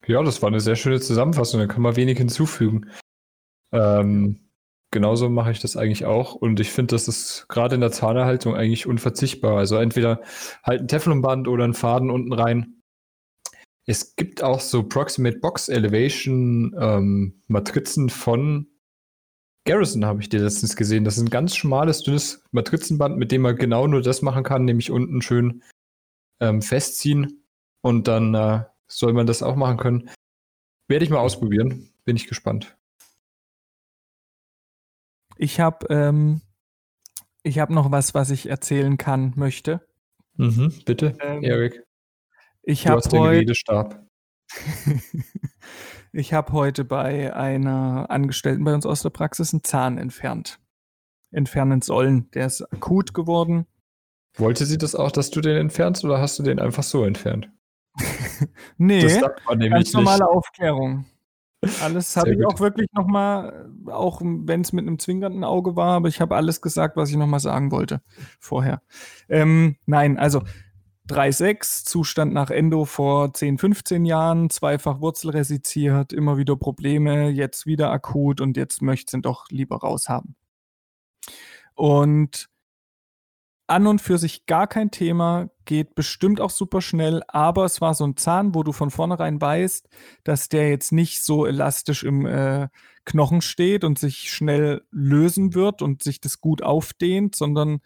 Ja, 0.06 0.22
das 0.24 0.42
war 0.42 0.48
eine 0.48 0.60
sehr 0.60 0.76
schöne 0.76 1.00
Zusammenfassung, 1.00 1.60
da 1.60 1.68
kann 1.68 1.84
man 1.84 1.96
wenig 1.96 2.18
hinzufügen. 2.18 2.90
Ähm, 3.72 4.51
genauso 4.92 5.30
mache 5.30 5.52
ich 5.52 5.60
das 5.60 5.78
eigentlich 5.78 6.06
auch 6.06 6.36
und 6.36 6.60
ich 6.60 6.72
finde, 6.72 6.96
das 6.96 7.08
ist 7.08 7.48
gerade 7.50 7.76
in 7.76 7.82
der 7.82 7.92
Zahnerhaltung 7.92 8.56
eigentlich 8.56 8.86
unverzichtbar. 8.86 9.58
Also 9.58 9.78
entweder 9.78 10.22
halt 10.64 10.82
ein 10.82 10.88
Teflonband 10.88 11.48
oder 11.48 11.64
ein 11.64 11.74
Faden 11.74 12.10
unten 12.10 12.34
rein 12.34 12.82
es 13.86 14.16
gibt 14.16 14.44
auch 14.44 14.60
so 14.60 14.84
Proximate 14.84 15.39
Box 15.39 15.68
Elevation 15.68 16.76
ähm, 16.80 17.42
Matrizen 17.48 18.10
von 18.10 18.68
Garrison, 19.66 20.06
habe 20.06 20.22
ich 20.22 20.30
dir 20.30 20.39
letztens 20.39 20.76
gesehen. 20.76 21.04
Das 21.04 21.18
ist 21.18 21.24
ein 21.24 21.30
ganz 21.30 21.56
schmales, 21.56 22.04
dünnes 22.04 22.44
Matrizenband, 22.52 23.18
mit 23.18 23.32
dem 23.32 23.42
man 23.42 23.56
genau 23.56 23.88
nur 23.88 24.02
das 24.02 24.22
machen 24.22 24.44
kann, 24.44 24.66
nämlich 24.66 24.92
unten 24.92 25.22
schön 25.22 25.64
ähm, 26.39 26.62
festziehen. 26.62 27.44
Und 27.82 28.08
dann 28.08 28.34
äh, 28.34 28.64
soll 28.88 29.14
man 29.14 29.28
das 29.28 29.44
auch 29.44 29.56
machen 29.56 29.78
können. 29.78 30.10
Werde 30.88 31.06
ich 31.06 31.12
mal 31.12 31.20
ausprobieren. 31.20 31.89
Bin 32.06 32.16
ich 32.16 32.28
gespannt. 32.28 32.78
Ich 35.42 35.60
habe 35.60 35.88
ähm, 35.89 36.42
hab 37.48 37.72
noch 37.72 37.89
was, 37.89 38.14
was 38.14 38.30
ich 38.30 38.48
erzählen 38.48 39.00
kann, 39.00 39.34
möchte. 39.36 39.82
Mhm, 40.36 40.72
bitte, 40.86 41.18
ähm, 41.20 41.42
Erik. 41.42 41.82
Ich 42.62 42.86
habe 42.86 43.02
heute. 43.12 43.52
ich 46.12 46.34
habe 46.34 46.54
heute 46.54 46.86
bei 46.86 47.36
einer 47.36 48.12
Angestellten 48.12 48.64
bei 48.64 48.76
uns 48.76 48.86
aus 48.86 49.02
der 49.02 49.10
Praxis 49.10 49.52
einen 49.52 49.64
Zahn 49.64 49.98
entfernt. 49.98 50.60
Entfernen 51.32 51.82
sollen. 51.82 52.30
Der 52.36 52.46
ist 52.46 52.62
akut 52.72 53.16
geworden. 53.16 53.66
Wollte 54.38 54.68
sie 54.68 54.78
das 54.78 54.94
auch, 54.94 55.12
dass 55.12 55.32
du 55.32 55.42
den 55.42 55.58
entfernst 55.58 56.06
oder 56.06 56.22
hast 56.22 56.38
du 56.38 56.44
den 56.44 56.60
einfach 56.60 56.84
so 56.84 57.04
entfernt? 57.04 57.50
nee, 58.78 59.02
das 59.02 59.20
ganz 59.20 59.94
normale 59.94 60.24
nicht. 60.24 60.30
Aufklärung. 60.30 61.06
Alles 61.82 62.16
habe 62.18 62.34
ich 62.34 62.45
auch 62.45 62.59
wirklich 62.59 62.88
nochmal, 62.93 63.70
auch 63.86 64.22
wenn 64.24 64.62
es 64.62 64.74
mit 64.74 64.88
einem 64.88 64.97
zwinkernden 64.97 65.43
Auge 65.43 65.76
war, 65.76 65.93
aber 65.93 66.07
ich 66.07 66.20
habe 66.20 66.36
alles 66.36 66.62
gesagt, 66.62 66.97
was 66.97 67.12
ich 67.12 67.18
nochmal 67.18 67.39
sagen 67.39 67.72
wollte 67.72 68.01
vorher. 68.39 68.82
Ähm, 69.30 69.76
nein, 69.86 70.18
also 70.18 70.41
3,6, 71.07 71.86
Zustand 71.86 72.34
nach 72.34 72.49
Endo 72.49 72.86
vor 72.86 73.34
10, 73.34 73.59
15 73.59 74.05
Jahren, 74.05 74.49
zweifach 74.49 75.01
Wurzelresiziert, 75.01 76.14
immer 76.14 76.38
wieder 76.38 76.55
Probleme, 76.55 77.30
jetzt 77.30 77.66
wieder 77.68 77.91
akut 77.91 78.41
und 78.41 78.57
jetzt 78.57 78.82
möchte 78.82 79.12
sie 79.12 79.22
doch 79.22 79.45
lieber 79.49 79.78
raushaben. 79.78 80.36
Und 81.76 82.51
an 83.72 83.88
und 83.88 84.02
für 84.02 84.18
sich 84.18 84.46
gar 84.46 84.68
kein 84.68 84.92
Thema, 84.92 85.50
geht 85.64 85.96
bestimmt 85.96 86.42
auch 86.42 86.50
super 86.50 86.82
schnell, 86.82 87.24
aber 87.30 87.64
es 87.64 87.80
war 87.80 87.94
so 87.96 88.06
ein 88.06 88.18
Zahn, 88.18 88.54
wo 88.54 88.64
du 88.64 88.74
von 88.74 88.92
vornherein 88.92 89.40
weißt, 89.40 89.88
dass 90.26 90.50
der 90.50 90.70
jetzt 90.70 90.92
nicht 90.92 91.24
so 91.24 91.46
elastisch 91.46 92.04
im 92.04 92.26
äh, 92.26 92.68
Knochen 93.06 93.42
steht 93.42 93.86
und 93.86 93.98
sich 93.98 94.30
schnell 94.30 94.84
lösen 94.92 95.54
wird 95.54 95.82
und 95.82 96.04
sich 96.04 96.20
das 96.20 96.42
gut 96.42 96.62
aufdehnt, 96.62 97.36
sondern 97.36 97.80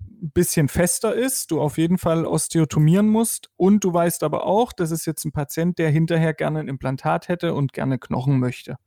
ein 0.00 0.30
bisschen 0.32 0.68
fester 0.68 1.14
ist, 1.14 1.50
du 1.50 1.60
auf 1.60 1.76
jeden 1.76 1.98
Fall 1.98 2.24
osteotomieren 2.24 3.08
musst 3.08 3.50
und 3.56 3.84
du 3.84 3.92
weißt 3.92 4.22
aber 4.22 4.46
auch, 4.46 4.72
das 4.72 4.90
ist 4.90 5.04
jetzt 5.04 5.26
ein 5.26 5.32
Patient, 5.32 5.78
der 5.78 5.90
hinterher 5.90 6.32
gerne 6.32 6.60
ein 6.60 6.68
Implantat 6.68 7.28
hätte 7.28 7.52
und 7.52 7.74
gerne 7.74 7.98
Knochen 7.98 8.38
möchte. 8.38 8.78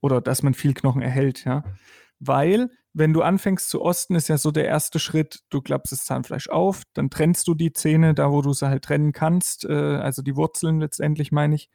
Oder 0.00 0.22
dass 0.22 0.42
man 0.42 0.54
viel 0.54 0.72
Knochen 0.72 1.02
erhält, 1.02 1.44
ja. 1.44 1.64
Weil, 2.18 2.70
wenn 2.94 3.12
du 3.12 3.22
anfängst 3.22 3.68
zu 3.68 3.82
osten, 3.82 4.14
ist 4.14 4.28
ja 4.28 4.38
so 4.38 4.50
der 4.50 4.66
erste 4.66 4.98
Schritt, 4.98 5.40
du 5.50 5.60
klappst 5.60 5.92
das 5.92 6.04
Zahnfleisch 6.04 6.48
auf, 6.48 6.82
dann 6.94 7.10
trennst 7.10 7.48
du 7.48 7.54
die 7.54 7.72
Zähne 7.72 8.14
da, 8.14 8.30
wo 8.30 8.42
du 8.42 8.52
sie 8.52 8.68
halt 8.68 8.84
trennen 8.84 9.12
kannst, 9.12 9.64
äh, 9.64 9.72
also 9.72 10.22
die 10.22 10.36
Wurzeln 10.36 10.80
letztendlich 10.80 11.32
meine 11.32 11.54
ich. 11.54 11.70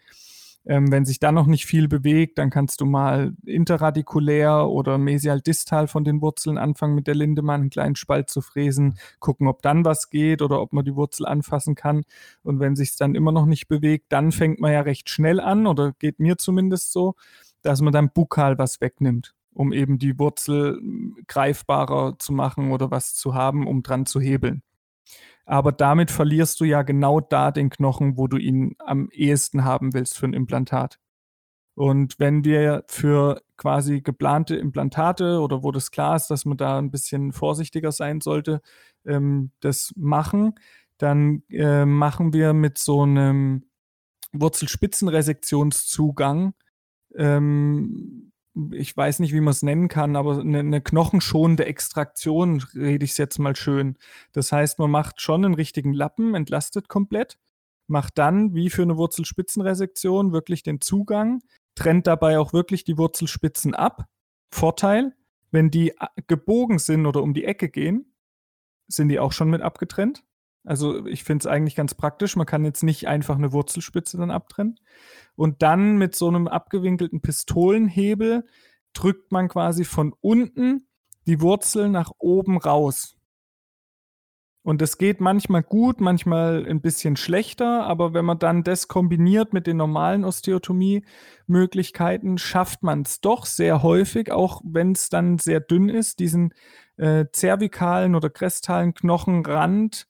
Ähm, 0.66 0.92
wenn 0.92 1.06
sich 1.06 1.20
da 1.20 1.32
noch 1.32 1.48
nicht 1.48 1.66
viel 1.66 1.88
bewegt, 1.88 2.38
dann 2.38 2.50
kannst 2.50 2.82
du 2.82 2.86
mal 2.86 3.34
interradikulär 3.46 4.68
oder 4.68 4.98
mesial-distal 4.98 5.88
von 5.88 6.04
den 6.04 6.22
Wurzeln 6.22 6.58
anfangen, 6.58 6.94
mit 6.94 7.08
der 7.08 7.16
Linde 7.16 7.42
mal 7.42 7.56
einen 7.56 7.70
kleinen 7.70 7.96
Spalt 7.96 8.30
zu 8.30 8.42
fräsen, 8.42 8.98
gucken, 9.20 9.48
ob 9.48 9.62
dann 9.62 9.86
was 9.86 10.10
geht 10.10 10.42
oder 10.42 10.62
ob 10.62 10.74
man 10.74 10.84
die 10.84 10.96
Wurzel 10.96 11.26
anfassen 11.26 11.76
kann. 11.76 12.04
Und 12.44 12.60
wenn 12.60 12.76
sich 12.76 12.90
es 12.90 12.98
dann 12.98 13.16
immer 13.16 13.32
noch 13.32 13.46
nicht 13.46 13.70
bewegt, 13.70 14.08
dann 14.10 14.34
fängt 14.34 14.60
man 14.60 14.74
ja 14.74 14.82
recht 14.82 15.10
schnell 15.10 15.40
an, 15.40 15.68
oder 15.68 15.94
geht 16.00 16.20
mir 16.20 16.38
zumindest 16.38 16.92
so, 16.92 17.16
dass 17.62 17.82
man 17.82 17.94
dann 17.94 18.12
bukal 18.12 18.58
was 18.58 18.82
wegnimmt, 18.82 19.36
um 19.58 19.74
eben 19.74 20.00
die 20.00 20.20
Wurzel 20.20 20.80
greifbarer 21.28 22.18
zu 22.20 22.34
machen 22.34 22.72
oder 22.72 22.92
was 22.92 23.16
zu 23.16 23.34
haben, 23.34 23.68
um 23.68 23.84
dran 23.84 24.06
zu 24.06 24.20
hebeln 24.20 24.64
aber 25.48 25.72
damit 25.72 26.12
verlierst 26.12 26.60
du 26.60 26.66
ja 26.66 26.82
genau 26.82 27.22
da 27.22 27.52
den 27.52 27.70
Knochen, 27.70 28.18
wo 28.18 28.28
du 28.28 28.36
ihn 28.36 28.76
am 28.80 29.10
ehesten 29.12 29.64
haben 29.64 29.94
willst 29.94 30.18
für 30.18 30.28
ein 30.28 30.34
Implantat. 30.34 31.00
Und 31.74 32.20
wenn 32.20 32.44
wir 32.44 32.84
für 32.88 33.42
quasi 33.56 34.02
geplante 34.02 34.58
Implantate 34.58 35.40
oder 35.40 35.64
wo 35.64 35.72
das 35.72 35.92
klar 35.92 36.18
ist, 36.18 36.28
dass 36.28 36.44
man 36.44 36.58
da 36.58 36.78
ein 36.78 36.92
bisschen 36.92 37.32
vorsichtiger 37.32 37.94
sein 37.94 38.20
sollte, 38.20 38.62
ähm, 39.06 39.52
das 39.62 39.94
machen, 39.96 40.56
dann 40.98 41.44
äh, 41.50 41.86
machen 41.86 42.34
wir 42.34 42.52
mit 42.52 42.78
so 42.78 43.04
einem 43.04 43.64
Wurzelspitzenresektionszugang 44.34 46.56
ähm, 47.16 48.27
ich 48.72 48.96
weiß 48.96 49.20
nicht, 49.20 49.34
wie 49.34 49.42
man 49.42 49.52
es 49.52 49.64
nennen 49.64 49.88
kann, 49.88 50.16
aber 50.16 50.40
eine, 50.40 50.60
eine 50.60 50.82
knochenschonende 50.82 51.66
Extraktion, 51.66 52.64
rede 52.74 53.06
ich 53.06 53.12
es 53.12 53.18
jetzt 53.18 53.38
mal 53.40 53.56
schön. 53.56 53.98
Das 54.32 54.52
heißt, 54.52 54.80
man 54.80 54.92
macht 54.92 55.22
schon 55.22 55.46
einen 55.46 55.54
richtigen 55.54 55.94
Lappen, 55.94 56.36
entlastet 56.36 56.88
komplett, 56.88 57.38
macht 57.88 58.18
dann, 58.18 58.54
wie 58.54 58.70
für 58.70 58.82
eine 58.82 58.98
Wurzelspitzenresektion, 58.98 60.32
wirklich 60.32 60.64
den 60.64 60.82
Zugang, 60.82 61.42
trennt 61.76 62.08
dabei 62.08 62.40
auch 62.40 62.54
wirklich 62.54 62.84
die 62.84 62.98
Wurzelspitzen 62.98 63.76
ab. 63.76 64.06
Vorteil, 64.54 65.16
wenn 65.52 65.70
die 65.70 65.94
gebogen 66.28 66.80
sind 66.80 67.06
oder 67.06 67.22
um 67.22 67.34
die 67.34 67.46
Ecke 67.46 67.70
gehen, 67.70 68.14
sind 68.88 69.10
die 69.10 69.20
auch 69.20 69.32
schon 69.32 69.50
mit 69.50 69.62
abgetrennt. 69.62 70.24
Also 70.68 71.06
ich 71.06 71.24
finde 71.24 71.44
es 71.44 71.48
eigentlich 71.48 71.76
ganz 71.76 71.96
praktisch. 71.96 72.36
Man 72.36 72.46
kann 72.46 72.66
jetzt 72.66 72.84
nicht 72.84 73.08
einfach 73.08 73.38
eine 73.38 73.54
Wurzelspitze 73.54 74.18
dann 74.18 74.32
abtrennen. 74.32 74.78
Und 75.36 75.62
dann 75.62 75.98
mit 75.98 76.14
so 76.14 76.28
einem 76.28 76.50
abgewinkelten 76.50 77.22
Pistolenhebel 77.22 78.46
drückt 78.94 79.32
man 79.32 79.48
quasi 79.48 79.86
von 79.86 80.14
unten 80.20 80.86
die 81.26 81.40
Wurzel 81.40 81.88
nach 81.90 82.12
oben 82.20 82.58
raus. 82.58 83.16
Und 84.62 84.82
das 84.82 84.98
geht 84.98 85.22
manchmal 85.22 85.64
gut, 85.64 86.02
manchmal 86.02 86.66
ein 86.68 86.82
bisschen 86.82 87.16
schlechter, 87.16 87.86
aber 87.86 88.14
wenn 88.14 88.26
man 88.26 88.38
dann 88.38 88.64
das 88.64 88.90
kombiniert 88.90 89.54
mit 89.54 89.68
den 89.68 89.78
normalen 89.78 90.26
Osteotomie-Möglichkeiten, 90.26 92.38
schafft 92.38 92.84
man 92.84 93.04
es 93.04 93.22
doch 93.22 93.46
sehr 93.46 93.84
häufig, 93.84 94.34
auch 94.34 94.62
wenn 94.66 94.92
es 94.92 95.08
dann 95.08 95.38
sehr 95.38 95.62
dünn 95.62 95.88
ist, 95.88 96.20
diesen 96.20 96.54
äh, 96.98 97.24
zervikalen 97.32 98.16
oder 98.16 98.30
krestalen 98.30 98.94
Knochenrand 98.94 100.10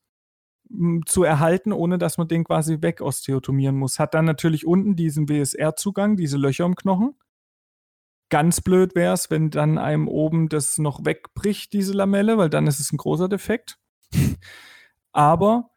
zu 1.05 1.23
erhalten, 1.23 1.71
ohne 1.71 1.97
dass 1.97 2.17
man 2.17 2.27
den 2.27 2.43
quasi 2.43 2.81
wegosteotomieren 2.81 3.75
muss. 3.75 3.99
Hat 3.99 4.13
dann 4.13 4.25
natürlich 4.25 4.65
unten 4.65 4.95
diesen 4.95 5.29
WSR-Zugang, 5.29 6.17
diese 6.17 6.37
Löcher 6.37 6.65
im 6.65 6.75
Knochen. 6.75 7.15
Ganz 8.29 8.59
blöd 8.59 8.93
wäre 8.93 9.13
es, 9.13 9.29
wenn 9.31 9.49
dann 9.49 9.77
einem 9.77 10.07
oben 10.07 10.49
das 10.49 10.77
noch 10.77 11.05
wegbricht, 11.05 11.71
diese 11.71 11.93
Lamelle, 11.93 12.37
weil 12.37 12.49
dann 12.49 12.67
ist 12.67 12.79
es 12.79 12.91
ein 12.91 12.97
großer 12.97 13.29
Defekt. 13.29 13.79
Aber 15.13 15.71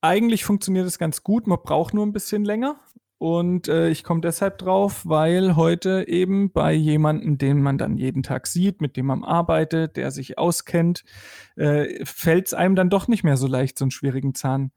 eigentlich 0.00 0.44
funktioniert 0.44 0.86
es 0.86 0.98
ganz 0.98 1.22
gut. 1.22 1.46
Man 1.46 1.58
braucht 1.62 1.92
nur 1.92 2.06
ein 2.06 2.12
bisschen 2.12 2.44
länger. 2.44 2.80
Und 3.18 3.68
äh, 3.68 3.88
ich 3.88 4.04
komme 4.04 4.20
deshalb 4.20 4.58
drauf, 4.58 5.02
weil 5.06 5.56
heute 5.56 6.06
eben 6.06 6.52
bei 6.52 6.74
jemandem, 6.74 7.38
den 7.38 7.62
man 7.62 7.78
dann 7.78 7.96
jeden 7.96 8.22
Tag 8.22 8.46
sieht, 8.46 8.82
mit 8.82 8.96
dem 8.96 9.06
man 9.06 9.24
arbeitet, 9.24 9.96
der 9.96 10.10
sich 10.10 10.36
auskennt, 10.36 11.02
äh, 11.56 12.04
fällt 12.04 12.48
es 12.48 12.54
einem 12.54 12.76
dann 12.76 12.90
doch 12.90 13.08
nicht 13.08 13.24
mehr 13.24 13.38
so 13.38 13.46
leicht, 13.46 13.78
so 13.78 13.84
einen 13.86 13.90
schwierigen 13.90 14.34
Zahn 14.34 14.70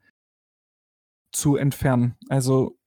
zu 1.32 1.56
entfernen. 1.56 2.16
Also 2.30 2.78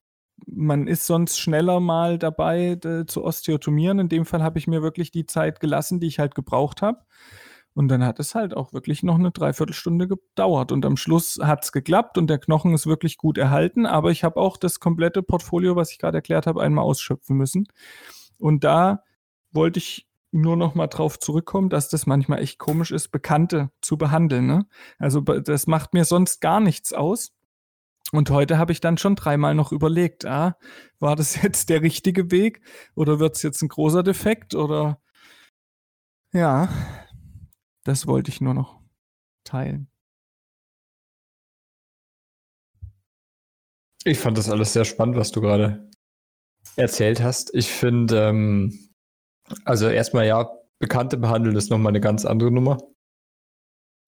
man 0.47 0.87
ist 0.87 1.05
sonst 1.05 1.39
schneller 1.39 1.79
mal 1.79 2.17
dabei 2.17 2.79
äh, 2.83 3.05
zu 3.05 3.23
osteotomieren. 3.23 3.99
In 3.99 4.09
dem 4.09 4.25
Fall 4.25 4.41
habe 4.41 4.57
ich 4.57 4.67
mir 4.67 4.81
wirklich 4.81 5.11
die 5.11 5.25
Zeit 5.25 5.59
gelassen, 5.59 5.99
die 5.99 6.07
ich 6.07 6.19
halt 6.19 6.33
gebraucht 6.35 6.81
habe. 6.81 6.99
Und 7.75 7.87
dann 7.87 8.03
hat 8.03 8.19
es 8.19 8.35
halt 8.35 8.55
auch 8.55 8.71
wirklich 8.73 9.01
noch 9.01 9.15
eine 9.15 9.31
Dreiviertelstunde 9.31 10.07
gedauert. 10.07 10.71
Und 10.71 10.85
am 10.85 10.95
Schluss 10.95 11.39
hat 11.41 11.63
es 11.63 11.71
geklappt 11.71 12.17
und 12.17 12.27
der 12.27 12.37
Knochen 12.37 12.73
ist 12.73 12.85
wirklich 12.85 13.17
gut 13.17 13.37
erhalten. 13.37 13.85
Aber 13.85 14.11
ich 14.11 14.23
habe 14.23 14.39
auch 14.39 14.57
das 14.57 14.79
komplette 14.79 15.23
Portfolio, 15.23 15.75
was 15.75 15.91
ich 15.91 15.97
gerade 15.97 16.17
erklärt 16.17 16.45
habe, 16.45 16.61
einmal 16.61 16.83
ausschöpfen 16.83 17.35
müssen. 17.35 17.67
Und 18.37 18.63
da 18.63 19.03
wollte 19.51 19.79
ich 19.79 20.07
nur 20.31 20.57
noch 20.57 20.75
mal 20.75 20.87
drauf 20.87 21.19
zurückkommen, 21.19 21.69
dass 21.69 21.89
das 21.89 22.05
manchmal 22.05 22.41
echt 22.41 22.57
komisch 22.57 22.91
ist, 22.91 23.09
Bekannte 23.09 23.69
zu 23.81 23.97
behandeln. 23.97 24.47
Ne? 24.47 24.65
Also 24.97 25.21
das 25.21 25.67
macht 25.67 25.93
mir 25.93 26.05
sonst 26.05 26.41
gar 26.41 26.59
nichts 26.59 26.93
aus. 26.93 27.33
Und 28.11 28.29
heute 28.29 28.57
habe 28.57 28.71
ich 28.71 28.81
dann 28.81 28.97
schon 28.97 29.15
dreimal 29.15 29.55
noch 29.55 29.71
überlegt, 29.71 30.25
ah, 30.25 30.57
war 30.99 31.15
das 31.15 31.35
jetzt 31.41 31.69
der 31.69 31.81
richtige 31.81 32.31
Weg 32.31 32.61
oder 32.95 33.19
wird 33.19 33.35
es 33.35 33.43
jetzt 33.43 33.61
ein 33.61 33.69
großer 33.69 34.03
Defekt 34.03 34.55
oder 34.55 34.99
ja, 36.31 36.67
das 37.83 38.07
wollte 38.07 38.31
ich 38.31 38.41
nur 38.41 38.53
noch 38.53 38.81
teilen. 39.43 39.87
Ich 44.05 44.19
fand 44.19 44.37
das 44.37 44.49
alles 44.49 44.73
sehr 44.73 44.85
spannend, 44.85 45.15
was 45.15 45.31
du 45.31 45.41
gerade 45.41 45.89
erzählt 46.75 47.21
hast. 47.21 47.53
Ich 47.53 47.67
finde, 47.67 48.29
ähm, 48.29 48.89
also 49.65 49.87
erstmal 49.87 50.27
ja, 50.27 50.49
Bekannte 50.79 51.17
behandeln 51.17 51.55
ist 51.55 51.69
nochmal 51.69 51.91
eine 51.91 52.01
ganz 52.01 52.25
andere 52.25 52.51
Nummer. 52.51 52.77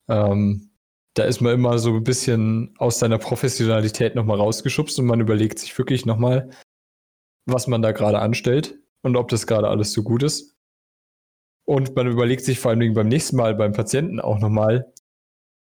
Ähm, 0.09 0.71
da 1.15 1.23
ist 1.23 1.39
man 1.39 1.53
immer 1.53 1.79
so 1.79 1.95
ein 1.95 2.03
bisschen 2.03 2.75
aus 2.77 2.99
seiner 2.99 3.17
Professionalität 3.17 4.15
nochmal 4.15 4.37
rausgeschubst 4.37 4.99
und 4.99 5.05
man 5.05 5.21
überlegt 5.21 5.59
sich 5.59 5.77
wirklich 5.77 6.05
nochmal, 6.05 6.49
was 7.45 7.67
man 7.67 7.81
da 7.81 7.93
gerade 7.93 8.19
anstellt 8.19 8.77
und 9.01 9.15
ob 9.15 9.29
das 9.29 9.47
gerade 9.47 9.69
alles 9.69 9.93
so 9.93 10.03
gut 10.03 10.23
ist. 10.23 10.54
Und 11.67 11.95
man 11.95 12.07
überlegt 12.07 12.43
sich 12.43 12.59
vor 12.59 12.71
allem 12.71 12.93
beim 12.93 13.07
nächsten 13.07 13.37
Mal 13.37 13.55
beim 13.55 13.73
Patienten 13.73 14.19
auch 14.19 14.39
nochmal, 14.39 14.93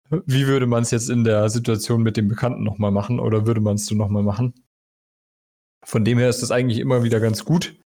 wie 0.10 0.47
würde 0.47 0.66
man 0.66 0.84
es 0.84 0.91
jetzt 0.91 1.10
in 1.10 1.24
der 1.24 1.50
Situation 1.50 2.02
mit 2.02 2.18
dem 2.18 2.28
Bekannten 2.28 2.64
nochmal 2.64 2.91
machen 2.91 3.20
oder 3.20 3.45
würde 3.45 3.62
man 3.62 3.76
es 3.76 3.86
so 3.86 3.95
nochmal 3.95 4.24
machen? 4.24 4.54
Von 5.86 6.04
dem 6.04 6.18
her 6.18 6.30
ist 6.30 6.41
das 6.41 6.52
eigentlich 6.52 6.80
immer 6.80 7.04
wieder 7.04 7.20
ganz 7.20 7.45
gut, 7.45 7.80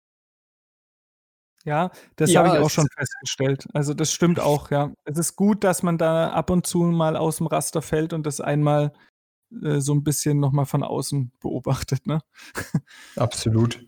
ja, 1.65 1.91
das 2.17 2.31
ja, 2.31 2.43
habe 2.43 2.57
ich 2.57 2.63
auch 2.63 2.69
schon 2.69 2.87
festgestellt. 2.89 3.67
Also 3.73 3.93
das 3.93 4.11
stimmt 4.11 4.39
auch, 4.39 4.69
ja. 4.69 4.91
Es 5.05 5.17
ist 5.17 5.35
gut, 5.35 5.63
dass 5.63 5.81
man 5.81 5.97
da 5.97 6.29
ab 6.29 6.49
und 6.49 6.67
zu 6.67 6.79
mal 6.79 7.15
aus 7.15 7.37
dem 7.37 7.47
Raster 7.47 7.81
fällt 7.81 8.11
und 8.11 8.25
das 8.25 8.41
einmal 8.41 8.91
äh, 9.63 9.79
so 9.79 9.93
ein 9.93 10.03
bisschen 10.03 10.39
nochmal 10.39 10.65
von 10.65 10.83
außen 10.83 11.31
beobachtet, 11.39 12.07
ne? 12.07 12.21
Absolut. 13.15 13.85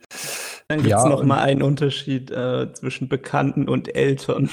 Dann 0.68 0.80
gibt 0.80 0.95
es 0.95 1.03
ja, 1.03 1.09
noch 1.09 1.24
mal 1.24 1.39
einen 1.39 1.61
Unterschied 1.61 2.32
äh, 2.32 2.74
zwischen 2.74 3.07
Bekannten 3.07 3.70
und 3.70 3.95
Eltern. 3.95 4.49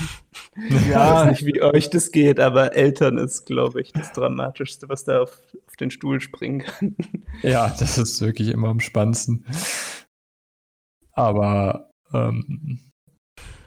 ja, 0.69 0.77
ich 0.79 0.95
weiß 0.95 1.31
nicht, 1.31 1.47
wie 1.47 1.63
euch 1.63 1.91
das 1.91 2.13
geht, 2.13 2.39
aber 2.39 2.77
Eltern 2.77 3.19
ist, 3.19 3.47
glaube 3.47 3.81
ich, 3.81 3.93
das 3.93 4.13
Dramatischste, 4.13 4.89
was 4.89 5.05
da 5.05 5.23
auf, 5.23 5.41
auf 5.67 5.77
den 5.77 5.91
Stuhl 5.91 6.21
springen 6.21 6.61
kann. 6.61 6.97
Ja, 7.43 7.75
das 7.79 7.97
ist 7.99 8.21
wirklich 8.21 8.49
immer 8.49 8.69
am 8.69 8.81
spannendsten. 8.81 9.47
Aber 11.13 11.91
ähm, 12.13 12.81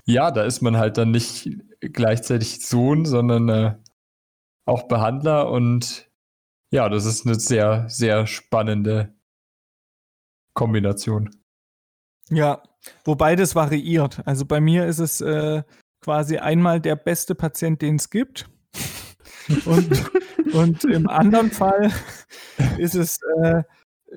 ja, 0.05 0.31
da 0.31 0.43
ist 0.43 0.61
man 0.61 0.77
halt 0.77 0.97
dann 0.97 1.11
nicht 1.11 1.49
gleichzeitig 1.79 2.65
Sohn, 2.65 3.05
sondern 3.05 3.49
äh, 3.49 3.75
auch 4.65 4.83
Behandler 4.83 5.49
und 5.49 6.04
ja, 6.75 6.89
das 6.89 7.05
ist 7.05 7.25
eine 7.25 7.35
sehr, 7.35 7.85
sehr 7.87 8.27
spannende 8.27 9.15
Kombination. 10.53 11.33
Ja, 12.29 12.61
wobei 13.05 13.37
das 13.37 13.55
variiert. 13.55 14.21
Also 14.27 14.45
bei 14.45 14.59
mir 14.59 14.85
ist 14.85 14.99
es 14.99 15.21
äh, 15.21 15.63
quasi 16.01 16.37
einmal 16.37 16.81
der 16.81 16.97
beste 16.97 17.33
Patient, 17.33 17.81
den 17.81 17.95
es 17.95 18.09
gibt. 18.09 18.49
und, 19.65 20.11
und 20.53 20.83
im 20.83 21.07
anderen 21.07 21.49
Fall 21.49 21.93
ist 22.77 22.95
es 22.95 23.19
äh, 23.41 23.63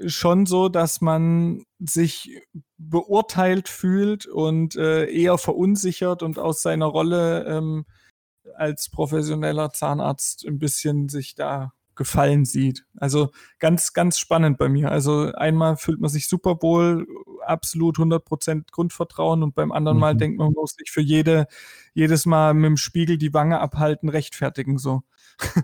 schon 0.06 0.44
so, 0.44 0.68
dass 0.68 1.00
man 1.00 1.62
sich 1.78 2.42
beurteilt 2.76 3.68
fühlt 3.68 4.26
und 4.26 4.74
äh, 4.74 5.08
eher 5.08 5.38
verunsichert 5.38 6.24
und 6.24 6.40
aus 6.40 6.62
seiner 6.62 6.86
Rolle 6.86 7.44
ähm, 7.44 7.86
als 8.56 8.90
professioneller 8.90 9.70
Zahnarzt 9.70 10.44
ein 10.44 10.58
bisschen 10.58 11.08
sich 11.08 11.36
da 11.36 11.72
gefallen 11.98 12.46
sieht. 12.46 12.86
Also 12.96 13.30
ganz, 13.58 13.92
ganz 13.92 14.18
spannend 14.18 14.56
bei 14.56 14.70
mir. 14.70 14.90
Also 14.90 15.32
einmal 15.34 15.76
fühlt 15.76 16.00
man 16.00 16.08
sich 16.08 16.28
super 16.28 16.62
wohl, 16.62 17.06
absolut 17.44 17.98
100% 17.98 18.70
Grundvertrauen 18.70 19.42
und 19.42 19.54
beim 19.54 19.72
anderen 19.72 19.98
mhm. 19.98 20.00
Mal 20.00 20.16
denkt 20.16 20.38
man, 20.38 20.46
man 20.46 20.54
muss 20.54 20.76
sich 20.78 20.90
für 20.90 21.02
jede, 21.02 21.46
jedes 21.92 22.24
Mal 22.24 22.54
mit 22.54 22.64
dem 22.64 22.76
Spiegel 22.78 23.18
die 23.18 23.34
Wange 23.34 23.60
abhalten, 23.60 24.08
rechtfertigen 24.08 24.78
so. 24.78 25.02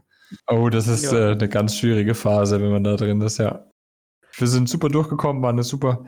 Oh, 0.49 0.69
das 0.69 0.89
ist 0.89 1.13
ja. 1.13 1.31
äh, 1.31 1.33
eine 1.33 1.49
ganz 1.49 1.77
schwierige 1.77 2.15
Phase, 2.15 2.61
wenn 2.61 2.73
man 2.73 2.83
da 2.83 2.97
drin 2.97 3.21
ist, 3.21 3.39
ja. 3.39 3.67
Wir 4.37 4.49
sind 4.49 4.69
super 4.69 4.89
durchgekommen, 4.89 5.43
war 5.43 5.51
eine 5.51 5.63
super 5.63 6.07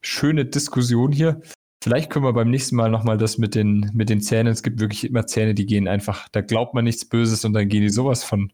schöne 0.00 0.46
Diskussion 0.46 1.12
hier. 1.12 1.42
Vielleicht 1.84 2.10
können 2.10 2.24
wir 2.24 2.32
beim 2.32 2.50
nächsten 2.50 2.74
Mal 2.74 2.90
nochmal 2.90 3.18
das 3.18 3.38
mit 3.38 3.54
den, 3.54 3.90
mit 3.94 4.08
den 4.08 4.20
Zähnen. 4.20 4.52
Es 4.52 4.64
gibt 4.64 4.80
wirklich 4.80 5.04
immer 5.04 5.26
Zähne, 5.26 5.54
die 5.54 5.66
gehen 5.66 5.86
einfach, 5.86 6.28
da 6.32 6.40
glaubt 6.40 6.74
man 6.74 6.84
nichts 6.84 7.04
Böses 7.04 7.44
und 7.44 7.52
dann 7.52 7.68
gehen 7.68 7.82
die 7.82 7.90
sowas 7.90 8.24
von 8.24 8.50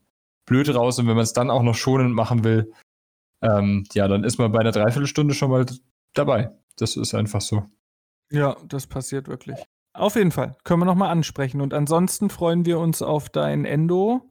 blöd 0.46 0.74
raus. 0.74 0.98
Und 0.98 1.06
wenn 1.06 1.16
man 1.16 1.24
es 1.24 1.32
dann 1.32 1.50
auch 1.50 1.62
noch 1.62 1.74
schonend 1.74 2.14
machen 2.14 2.44
will, 2.44 2.72
ähm, 3.42 3.84
ja, 3.92 4.08
dann 4.08 4.24
ist 4.24 4.38
man 4.38 4.52
bei 4.52 4.60
einer 4.60 4.72
Dreiviertelstunde 4.72 5.34
schon 5.34 5.50
mal 5.50 5.66
dabei. 6.14 6.50
Das 6.76 6.96
ist 6.96 7.14
einfach 7.14 7.40
so. 7.40 7.64
Ja, 8.30 8.56
das 8.66 8.86
passiert 8.86 9.28
wirklich. 9.28 9.58
Auf 9.92 10.16
jeden 10.16 10.32
Fall. 10.32 10.56
Können 10.64 10.80
wir 10.80 10.86
nochmal 10.86 11.10
ansprechen. 11.10 11.60
Und 11.60 11.72
ansonsten 11.72 12.30
freuen 12.30 12.64
wir 12.64 12.78
uns 12.78 13.02
auf 13.02 13.28
dein 13.28 13.64
Endo, 13.64 14.28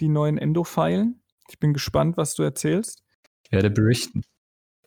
die 0.00 0.08
neuen 0.08 0.38
Endo-Pfeilen. 0.38 1.22
Ich 1.48 1.60
bin 1.60 1.72
gespannt, 1.72 2.16
was 2.16 2.34
du 2.34 2.42
erzählst. 2.42 3.02
Ich 3.44 3.52
werde 3.52 3.70
berichten 3.70 4.22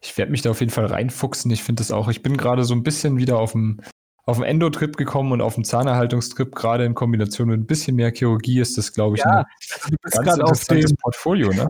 ich 0.02 0.18
werde 0.18 0.32
mich 0.32 0.42
da 0.42 0.52
auf 0.52 0.60
jeden 0.60 0.72
Fall 0.72 0.86
reinfuchsen. 0.86 1.52
Ich 1.52 1.64
finde 1.64 1.82
das 1.82 1.92
auch. 1.92 2.08
Ich 2.10 2.22
bin 2.22 2.38
gerade 2.38 2.64
so 2.64 2.74
ein 2.74 2.84
bisschen 2.84 3.18
wieder 3.18 3.40
auf 3.40 3.54
dem, 3.54 3.82
auf 4.28 4.38
dem 4.38 4.44
Endo-Trip 4.44 4.98
gekommen 4.98 5.32
und 5.32 5.42
auf 5.42 5.56
dem 5.56 5.64
Zahnerhaltungstrip, 5.64 6.54
gerade 6.54 6.84
in 6.84 6.94
Kombination 6.94 7.48
mit 7.48 7.60
ein 7.60 7.66
bisschen 7.66 7.96
mehr 7.96 8.12
Chirurgie 8.12 8.60
ist 8.60 8.78
das, 8.78 8.94
glaube 8.94 9.16
ich, 9.16 9.24
ja, 9.24 9.40
ein 9.40 9.46
also 9.72 9.90
du 9.90 9.96
bist 10.02 10.24
ganz 10.24 10.40
auf 10.40 10.64
dem 10.66 10.96
Portfolio, 10.98 11.52
ne? 11.54 11.68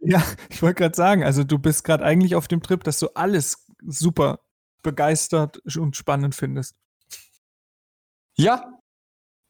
Ja, 0.00 0.24
ich 0.50 0.62
wollte 0.62 0.82
gerade 0.82 0.96
sagen, 0.96 1.22
also 1.22 1.44
du 1.44 1.58
bist 1.58 1.84
gerade 1.84 2.02
eigentlich 2.02 2.34
auf 2.34 2.48
dem 2.48 2.62
Trip, 2.62 2.82
dass 2.82 2.98
du 2.98 3.08
alles 3.14 3.66
super 3.86 4.40
begeistert 4.82 5.60
und 5.76 5.94
spannend 5.94 6.34
findest. 6.34 6.74
Ja, 8.36 8.80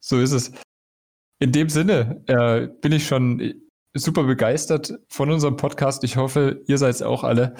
so 0.03 0.19
ist 0.19 0.33
es. 0.33 0.51
In 1.39 1.53
dem 1.53 1.69
Sinne 1.69 2.23
äh, 2.27 2.67
bin 2.81 2.91
ich 2.91 3.07
schon 3.07 3.53
super 3.93 4.23
begeistert 4.23 4.93
von 5.07 5.31
unserem 5.31 5.55
Podcast. 5.55 6.03
Ich 6.03 6.17
hoffe, 6.17 6.61
ihr 6.67 6.77
seid 6.77 6.95
es 6.95 7.01
auch 7.01 7.23
alle. 7.23 7.55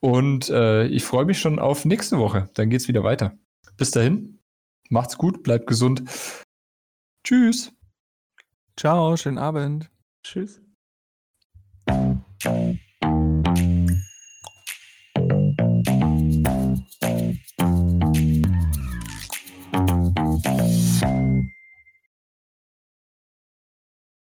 Und 0.00 0.50
äh, 0.50 0.86
ich 0.86 1.04
freue 1.04 1.24
mich 1.24 1.38
schon 1.38 1.58
auf 1.58 1.84
nächste 1.84 2.18
Woche. 2.18 2.50
Dann 2.54 2.70
geht 2.70 2.80
es 2.80 2.88
wieder 2.88 3.04
weiter. 3.04 3.38
Bis 3.76 3.90
dahin, 3.90 4.38
macht's 4.90 5.18
gut, 5.18 5.42
bleibt 5.42 5.66
gesund. 5.66 6.02
Tschüss. 7.24 7.72
Ciao, 8.76 9.16
schönen 9.16 9.38
Abend. 9.38 9.90
Tschüss. 10.22 10.60
Ciao. 12.40 12.76